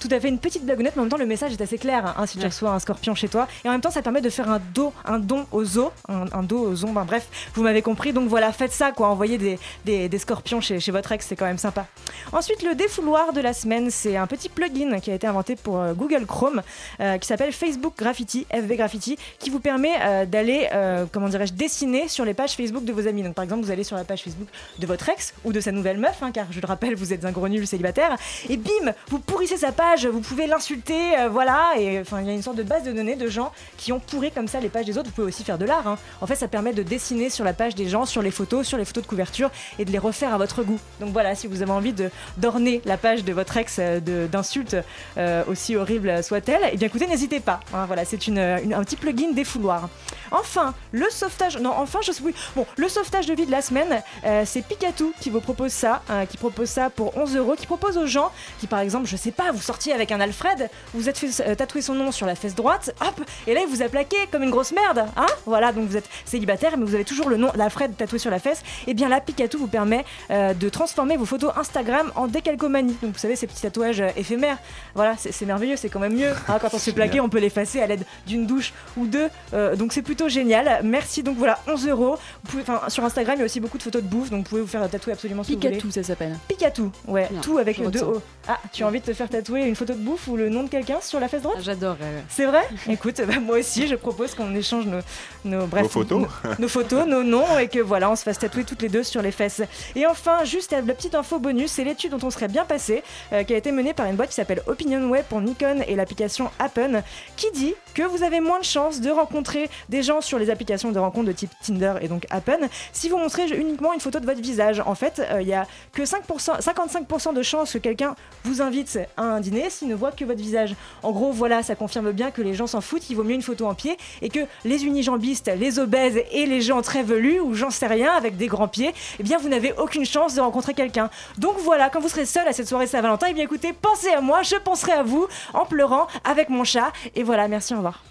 Tout 0.00 0.08
à 0.10 0.18
fait, 0.18 0.28
une 0.28 0.38
petite 0.38 0.64
blagounette, 0.64 0.96
mais 0.96 1.00
en 1.00 1.04
même 1.04 1.10
temps, 1.10 1.18
le 1.18 1.26
message 1.26 1.52
est 1.52 1.60
assez 1.60 1.76
clair 1.78 2.14
hein, 2.16 2.26
si 2.26 2.38
tu 2.38 2.46
reçois 2.46 2.70
un 2.70 2.78
scorpion 2.78 3.14
chez 3.14 3.28
toi. 3.28 3.46
Et 3.64 3.68
en 3.68 3.72
même 3.72 3.82
temps, 3.82 3.90
ça 3.90 4.00
permet 4.00 4.22
de 4.22 4.30
faire 4.30 4.50
un, 4.50 4.58
dos, 4.74 4.94
un 5.04 5.18
don 5.18 5.46
aux 5.52 5.64
zoo, 5.64 5.92
un, 6.08 6.24
un 6.32 6.42
dos 6.42 6.72
aux 6.72 6.84
ombres, 6.86 7.04
bref, 7.04 7.28
vous 7.54 7.62
m'avez 7.62 7.82
compris. 7.82 8.12
Donc 8.14 8.28
voilà, 8.28 8.50
faites 8.52 8.72
ça, 8.72 8.92
quoi. 8.92 9.08
Envoyez 9.08 9.36
des, 9.36 9.58
des, 9.84 10.08
des 10.08 10.18
scorpions 10.18 10.62
chez, 10.62 10.80
chez 10.80 10.90
votre 10.90 11.12
ex, 11.12 11.26
c'est 11.26 11.36
quand 11.36 11.44
même 11.44 11.58
sympa. 11.58 11.86
Ensuite, 12.32 12.62
le 12.62 12.74
défouloir 12.74 13.32
de 13.34 13.40
la 13.40 13.52
semaine, 13.52 13.90
c'est 13.90 14.16
un 14.16 14.26
petit 14.26 14.48
plugin 14.48 15.00
qui 15.00 15.10
a 15.10 15.14
été 15.14 15.26
inventé 15.26 15.54
pour 15.54 15.78
euh, 15.78 15.92
Google 15.92 16.24
Chrome, 16.24 16.62
euh, 17.00 17.18
qui 17.18 17.26
s'appelle 17.26 17.52
Facebook 17.52 17.94
Graffiti, 17.98 18.46
FB 18.50 18.72
Graffiti, 18.72 19.18
qui 19.38 19.50
vous 19.50 19.60
permet 19.60 19.92
euh, 20.00 20.24
d'aller, 20.24 20.68
comment 21.12 21.28
dirais-je, 21.28 21.52
dessiner 21.52 22.08
sur 22.08 22.24
les 22.24 22.32
pages 22.34 22.52
Facebook 22.52 22.84
de 22.84 22.92
vos 22.92 23.06
amis. 23.06 23.22
Donc 23.22 23.34
par 23.34 23.44
exemple, 23.44 23.64
vous 23.64 23.70
allez 23.70 23.84
sur 23.84 23.96
la 23.96 24.04
page 24.04 24.22
Facebook 24.22 24.48
de 24.78 24.86
votre 24.86 25.08
ex 25.08 25.34
ou 25.44 25.52
de 25.52 25.60
sa 25.60 25.72
nouvelle 25.72 25.98
meuf, 25.98 26.22
hein, 26.22 26.30
car 26.32 26.46
je 26.50 26.60
le 26.60 26.66
rappelle, 26.66 26.94
vous 26.94 27.12
êtes 27.12 27.24
un 27.24 27.32
gros 27.32 27.48
nul 27.48 27.66
célibataire, 27.66 28.16
et 28.48 28.56
bim, 28.56 28.92
vous 29.08 29.18
pourrissez 29.18 29.56
sa 29.56 29.72
page, 29.72 29.89
vous 30.10 30.20
pouvez 30.20 30.46
l'insulter, 30.46 31.18
euh, 31.18 31.28
voilà, 31.28 31.72
et 31.78 32.00
enfin 32.00 32.20
il 32.20 32.26
y 32.26 32.30
a 32.30 32.32
une 32.32 32.42
sorte 32.42 32.56
de 32.56 32.62
base 32.62 32.84
de 32.84 32.92
données 32.92 33.16
de 33.16 33.28
gens 33.28 33.52
qui 33.76 33.92
ont 33.92 34.00
pourri 34.00 34.30
comme 34.30 34.48
ça 34.48 34.60
les 34.60 34.68
pages 34.68 34.86
des 34.86 34.96
autres. 34.98 35.08
Vous 35.08 35.14
pouvez 35.14 35.26
aussi 35.26 35.44
faire 35.44 35.58
de 35.58 35.64
l'art. 35.64 35.86
hein. 35.86 35.98
En 36.20 36.26
fait, 36.26 36.34
ça 36.36 36.48
permet 36.48 36.72
de 36.72 36.82
dessiner 36.82 37.30
sur 37.30 37.44
la 37.44 37.52
page 37.52 37.74
des 37.74 37.88
gens, 37.88 38.06
sur 38.06 38.22
les 38.22 38.30
photos, 38.30 38.66
sur 38.66 38.78
les 38.78 38.84
photos 38.84 39.02
de 39.04 39.08
couverture, 39.08 39.50
et 39.78 39.84
de 39.84 39.90
les 39.90 39.98
refaire 39.98 40.32
à 40.34 40.38
votre 40.38 40.62
goût. 40.62 40.78
Donc 41.00 41.12
voilà, 41.12 41.34
si 41.34 41.46
vous 41.46 41.62
avez 41.62 41.72
envie 41.72 41.92
de 41.92 42.10
d'orner 42.36 42.80
la 42.84 42.96
page 42.96 43.24
de 43.24 43.32
votre 43.32 43.56
ex 43.56 43.76
euh, 43.78 44.00
d'insultes, 44.28 44.76
euh, 45.18 45.42
aussi 45.48 45.76
horrible 45.76 46.22
soit-elle, 46.22 46.62
et 46.72 46.76
bien 46.76 46.86
écoutez, 46.86 47.06
n'hésitez 47.06 47.40
pas. 47.40 47.60
hein, 47.74 47.86
voilà, 47.86 48.04
c'est 48.04 48.16
un 48.28 48.84
petit 48.84 48.96
plugin 48.96 49.32
défouloir. 49.32 49.88
Enfin, 50.30 50.74
le 50.92 51.06
sauvetage. 51.10 51.56
Non, 51.58 51.72
enfin, 51.76 51.98
je 52.02 52.12
oui. 52.22 52.34
Bon, 52.54 52.66
le 52.76 52.88
sauvetage 52.88 53.26
de 53.26 53.34
vie 53.34 53.46
de 53.46 53.50
la 53.50 53.62
semaine, 53.62 54.02
c'est 54.44 54.62
Pikatou 54.62 55.12
qui 55.20 55.30
vous 55.30 55.40
propose 55.40 55.72
ça, 55.72 56.02
hein, 56.08 56.26
qui 56.26 56.36
propose 56.36 56.68
ça 56.68 56.90
pour 56.90 57.16
11 57.16 57.36
euros, 57.36 57.54
qui 57.56 57.66
propose 57.66 57.96
aux 57.96 58.06
gens 58.06 58.30
qui, 58.58 58.66
par 58.66 58.80
exemple, 58.80 59.06
je 59.06 59.16
sais 59.16 59.30
pas, 59.30 59.50
vous 59.52 59.60
avec 59.88 60.12
un 60.12 60.20
Alfred, 60.20 60.68
vous 60.94 61.08
êtes 61.08 61.18
fait 61.18 61.28
euh, 61.46 61.54
tatouer 61.54 61.80
son 61.82 61.94
nom 61.94 62.12
sur 62.12 62.26
la 62.26 62.34
fesse 62.34 62.54
droite, 62.54 62.94
hop, 63.00 63.20
et 63.46 63.54
là 63.54 63.60
il 63.62 63.68
vous 63.68 63.82
a 63.82 63.88
plaqué 63.88 64.16
comme 64.30 64.42
une 64.42 64.50
grosse 64.50 64.72
merde, 64.72 65.06
hein 65.16 65.26
Voilà, 65.46 65.72
donc 65.72 65.88
vous 65.88 65.96
êtes 65.96 66.08
célibataire, 66.24 66.76
mais 66.76 66.84
vous 66.84 66.94
avez 66.94 67.04
toujours 67.04 67.28
le 67.28 67.36
nom 67.36 67.50
d'Alfred 67.54 67.96
tatoué 67.96 68.18
sur 68.18 68.30
la 68.30 68.38
fesse. 68.38 68.62
Et 68.86 68.94
bien 68.94 69.08
là, 69.08 69.20
Pikatou 69.20 69.58
vous 69.58 69.66
permet 69.66 70.04
euh, 70.30 70.52
de 70.54 70.68
transformer 70.68 71.16
vos 71.16 71.24
photos 71.24 71.52
Instagram 71.56 72.12
en 72.16 72.26
décalcomanie. 72.26 72.96
Donc 73.02 73.12
vous 73.12 73.18
savez, 73.18 73.36
ces 73.36 73.46
petits 73.46 73.62
tatouages 73.62 74.00
euh, 74.00 74.08
éphémères. 74.16 74.58
Voilà, 74.94 75.14
c'est 75.18 75.46
merveilleux, 75.46 75.76
c'est 75.76 75.88
quand 75.88 76.00
même 76.00 76.14
mieux. 76.16 76.30
hein, 76.48 76.58
quand 76.60 76.68
on 76.74 76.78
se 76.78 76.84
fait 76.84 76.92
plaquer, 76.92 77.20
on 77.20 77.28
peut 77.28 77.38
l'effacer 77.38 77.80
à 77.80 77.86
l'aide 77.86 78.04
d'une 78.26 78.46
douche 78.46 78.72
ou 78.96 79.06
deux. 79.06 79.28
Euh, 79.54 79.76
donc 79.76 79.92
c'est 79.92 80.02
plutôt 80.02 80.28
génial. 80.28 80.80
Merci. 80.84 81.22
Donc 81.22 81.36
voilà, 81.36 81.58
11 81.66 81.88
euros. 81.88 82.16
Vous 82.44 82.50
pouvez- 82.50 82.62
enfin, 82.62 82.88
Sur 82.88 83.04
Instagram, 83.04 83.36
il 83.36 83.40
y 83.40 83.42
a 83.42 83.44
aussi 83.46 83.60
beaucoup 83.60 83.78
de 83.78 83.82
photos 83.82 84.02
de 84.02 84.08
bouffe, 84.08 84.30
donc 84.30 84.44
vous 84.44 84.48
pouvez 84.48 84.60
vous 84.62 84.66
faire 84.66 84.88
tatouer 84.90 85.12
absolument 85.12 85.42
ce 85.42 85.48
que 85.48 85.54
vous 85.54 85.60
voulez. 85.60 85.92
Ça 85.92 86.02
s'appelle. 86.02 86.36
Pikatou, 86.48 86.90
ouais, 87.08 87.28
Bien, 87.30 87.40
tout 87.40 87.58
avec 87.58 87.80
deux. 87.90 88.00
O. 88.02 88.22
Ah, 88.48 88.58
tu 88.72 88.82
as 88.82 88.86
envie 88.86 89.00
de 89.00 89.04
te 89.06 89.12
faire 89.12 89.28
tatouer 89.28 89.69
une 89.70 89.76
photo 89.76 89.94
de 89.94 89.98
bouffe 89.98 90.28
ou 90.28 90.36
le 90.36 90.48
nom 90.48 90.64
de 90.64 90.68
quelqu'un 90.68 91.00
sur 91.00 91.20
la 91.20 91.28
fesse 91.28 91.42
droite 91.42 91.58
J'adorerais. 91.60 92.24
C'est 92.28 92.46
vrai? 92.46 92.68
Écoute, 92.88 93.20
bah, 93.26 93.40
moi 93.40 93.58
aussi, 93.58 93.86
je 93.86 93.94
propose 93.94 94.34
qu'on 94.34 94.54
échange 94.54 94.86
nos, 94.86 95.00
nos, 95.44 95.66
bref, 95.66 95.88
photos 95.88 96.20
nos, 96.20 96.50
nos 96.58 96.68
photos, 96.68 97.06
nos 97.06 97.22
noms, 97.22 97.58
et 97.58 97.68
que 97.68 97.78
voilà, 97.78 98.10
on 98.10 98.16
se 98.16 98.22
fasse 98.22 98.38
tatouer 98.38 98.64
toutes 98.64 98.82
les 98.82 98.88
deux 98.88 99.02
sur 99.02 99.22
les 99.22 99.30
fesses. 99.30 99.62
Et 99.94 100.06
enfin, 100.06 100.44
juste 100.44 100.72
la 100.72 100.82
petite 100.82 101.14
info 101.14 101.38
bonus, 101.38 101.70
c'est 101.72 101.84
l'étude 101.84 102.10
dont 102.10 102.26
on 102.26 102.30
serait 102.30 102.48
bien 102.48 102.64
passé, 102.64 103.02
euh, 103.32 103.44
qui 103.44 103.54
a 103.54 103.56
été 103.56 103.72
menée 103.72 103.94
par 103.94 104.06
une 104.06 104.16
boîte 104.16 104.30
qui 104.30 104.34
s'appelle 104.34 104.62
OpinionWay 104.66 105.24
pour 105.28 105.40
Nikon 105.40 105.82
et 105.86 105.94
l'application 105.94 106.50
Appen, 106.58 107.02
qui 107.36 107.50
dit 107.52 107.74
que 107.94 108.02
vous 108.02 108.22
avez 108.22 108.40
moins 108.40 108.58
de 108.58 108.64
chances 108.64 109.00
de 109.00 109.10
rencontrer 109.10 109.70
des 109.88 110.02
gens 110.02 110.20
sur 110.20 110.38
les 110.38 110.50
applications 110.50 110.92
de 110.92 110.98
rencontre 110.98 111.26
de 111.26 111.32
type 111.32 111.50
Tinder 111.62 111.94
et 112.00 112.08
donc 112.08 112.26
Appen 112.30 112.68
si 112.92 113.08
vous 113.08 113.18
montrez 113.18 113.46
uniquement 113.48 113.92
une 113.92 114.00
photo 114.00 114.20
de 114.20 114.26
votre 114.26 114.40
visage. 114.40 114.80
En 114.84 114.94
fait, 114.94 115.20
euh, 115.20 115.42
il 115.42 115.48
y 115.48 115.54
a 115.54 115.66
que 115.92 116.02
5%, 116.02 116.60
55% 116.60 117.34
de 117.34 117.42
chances 117.42 117.72
que 117.72 117.78
quelqu'un 117.78 118.14
vous 118.44 118.62
invite 118.62 118.98
à 119.16 119.22
un 119.22 119.40
dîner 119.40 119.59
s'il 119.68 119.88
ne 119.88 119.94
voit 119.94 120.12
que 120.12 120.24
votre 120.24 120.40
visage. 120.40 120.74
En 121.02 121.12
gros, 121.12 121.32
voilà, 121.32 121.62
ça 121.62 121.74
confirme 121.74 122.12
bien 122.12 122.30
que 122.30 122.40
les 122.40 122.54
gens 122.54 122.66
s'en 122.66 122.80
foutent, 122.80 123.10
il 123.10 123.16
vaut 123.16 123.24
mieux 123.24 123.34
une 123.34 123.42
photo 123.42 123.66
en 123.66 123.74
pied 123.74 123.98
et 124.22 124.28
que 124.28 124.40
les 124.64 124.84
unijambistes, 124.84 125.50
les 125.54 125.78
obèses 125.78 126.22
et 126.30 126.46
les 126.46 126.60
gens 126.60 126.80
très 126.82 127.02
velus 127.02 127.40
ou 127.40 127.54
j'en 127.54 127.70
sais 127.70 127.86
rien 127.86 128.12
avec 128.12 128.36
des 128.36 128.46
grands 128.46 128.68
pieds, 128.68 128.92
eh 129.18 129.22
bien 129.22 129.38
vous 129.38 129.48
n'avez 129.48 129.72
aucune 129.74 130.04
chance 130.06 130.34
de 130.34 130.40
rencontrer 130.40 130.74
quelqu'un. 130.74 131.10
Donc 131.38 131.56
voilà, 131.58 131.90
quand 131.90 132.00
vous 132.00 132.08
serez 132.08 132.26
seul 132.26 132.46
à 132.48 132.52
cette 132.52 132.68
soirée 132.68 132.86
Saint-Valentin, 132.86 133.26
eh 133.30 133.34
bien 133.34 133.44
écoutez, 133.44 133.72
pensez 133.72 134.10
à 134.10 134.20
moi, 134.20 134.42
je 134.42 134.56
penserai 134.56 134.92
à 134.92 135.02
vous 135.02 135.26
en 135.52 135.66
pleurant 135.66 136.06
avec 136.24 136.48
mon 136.48 136.64
chat. 136.64 136.92
Et 137.14 137.22
voilà, 137.22 137.48
merci, 137.48 137.74
au 137.74 137.78
revoir. 137.78 138.02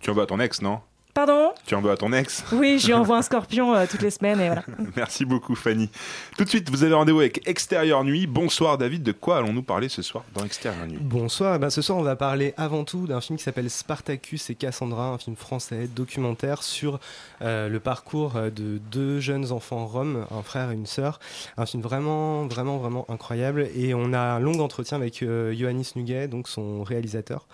Tu 0.00 0.10
en 0.10 0.14
veux 0.14 0.22
à 0.22 0.26
ton 0.26 0.40
ex, 0.40 0.60
non? 0.60 0.80
Pardon 1.14 1.52
Tu 1.66 1.74
en 1.74 1.82
veux 1.82 1.90
à 1.90 1.96
ton 1.96 2.12
ex 2.12 2.42
Oui, 2.52 2.78
je 2.78 2.86
lui 2.86 2.94
envoie 2.94 3.18
un 3.18 3.22
scorpion 3.22 3.74
euh, 3.74 3.84
toutes 3.90 4.00
les 4.00 4.10
semaines 4.10 4.40
et 4.40 4.46
voilà. 4.46 4.64
Merci 4.96 5.26
beaucoup 5.26 5.54
Fanny. 5.54 5.90
Tout 6.38 6.44
de 6.44 6.48
suite, 6.48 6.70
vous 6.70 6.84
avez 6.84 6.94
rendez-vous 6.94 7.20
avec 7.20 7.46
Extérieur 7.46 8.02
Nuit. 8.02 8.26
Bonsoir 8.26 8.78
David, 8.78 9.02
de 9.02 9.12
quoi 9.12 9.36
allons-nous 9.36 9.62
parler 9.62 9.90
ce 9.90 10.00
soir 10.00 10.24
dans 10.34 10.42
Extérieur 10.42 10.86
Nuit? 10.86 10.98
Bonsoir, 11.00 11.58
ben, 11.58 11.68
ce 11.68 11.82
soir 11.82 11.98
on 11.98 12.02
va 12.02 12.16
parler 12.16 12.54
avant 12.56 12.84
tout 12.84 13.06
d'un 13.06 13.20
film 13.20 13.36
qui 13.36 13.44
s'appelle 13.44 13.68
Spartacus 13.68 14.48
et 14.48 14.54
Cassandra, 14.54 15.08
un 15.08 15.18
film 15.18 15.36
français 15.36 15.86
documentaire 15.86 16.62
sur 16.62 16.98
euh, 17.42 17.68
le 17.68 17.78
parcours 17.78 18.36
euh, 18.36 18.48
de 18.48 18.80
deux 18.90 19.20
jeunes 19.20 19.52
enfants 19.52 19.86
roms, 19.86 20.26
un 20.30 20.42
frère 20.42 20.70
et 20.70 20.74
une 20.74 20.86
sœur. 20.86 21.20
Un 21.58 21.66
film 21.66 21.82
vraiment, 21.82 22.46
vraiment, 22.46 22.78
vraiment 22.78 23.04
incroyable. 23.10 23.68
Et 23.74 23.92
on 23.94 24.12
a 24.12 24.18
un 24.18 24.40
long 24.40 24.60
entretien 24.60 24.96
avec 24.96 25.22
euh, 25.22 25.54
Ioannis 25.54 25.92
Nuguet, 25.96 26.28
donc 26.28 26.48
son 26.48 26.82
réalisateur. 26.82 27.46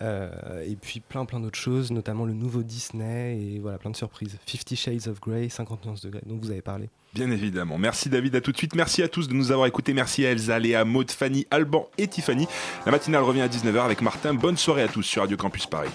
Euh, 0.00 0.30
et 0.66 0.76
puis 0.76 1.00
plein, 1.00 1.24
plein 1.24 1.40
d'autres 1.40 1.58
choses, 1.58 1.90
notamment 1.90 2.24
le 2.24 2.32
nouveau 2.32 2.62
Disney 2.62 3.01
et 3.02 3.58
voilà, 3.60 3.78
plein 3.78 3.90
de 3.90 3.96
surprises. 3.96 4.38
Fifty 4.46 4.76
Shades 4.76 5.08
of 5.08 5.20
Grey, 5.20 5.48
50 5.48 5.84
nuances 5.84 6.02
de 6.02 6.10
dont 6.26 6.38
vous 6.40 6.50
avez 6.50 6.62
parlé. 6.62 6.88
Bien 7.14 7.30
évidemment. 7.30 7.78
Merci 7.78 8.08
David, 8.08 8.34
à 8.36 8.40
tout 8.40 8.52
de 8.52 8.56
suite. 8.56 8.74
Merci 8.74 9.02
à 9.02 9.08
tous 9.08 9.28
de 9.28 9.34
nous 9.34 9.52
avoir 9.52 9.66
écoutés. 9.66 9.92
Merci 9.92 10.24
à 10.24 10.30
Elsa, 10.30 10.58
Léa, 10.58 10.84
Maud, 10.84 11.10
Fanny, 11.10 11.46
Alban 11.50 11.88
et 11.98 12.08
Tiffany. 12.08 12.46
La 12.86 12.92
matinale 12.92 13.22
revient 13.22 13.42
à 13.42 13.48
19h 13.48 13.80
avec 13.80 14.00
Martin. 14.00 14.34
Bonne 14.34 14.56
soirée 14.56 14.82
à 14.82 14.88
tous 14.88 15.02
sur 15.02 15.22
Radio 15.22 15.36
Campus 15.36 15.66
Paris. 15.66 15.90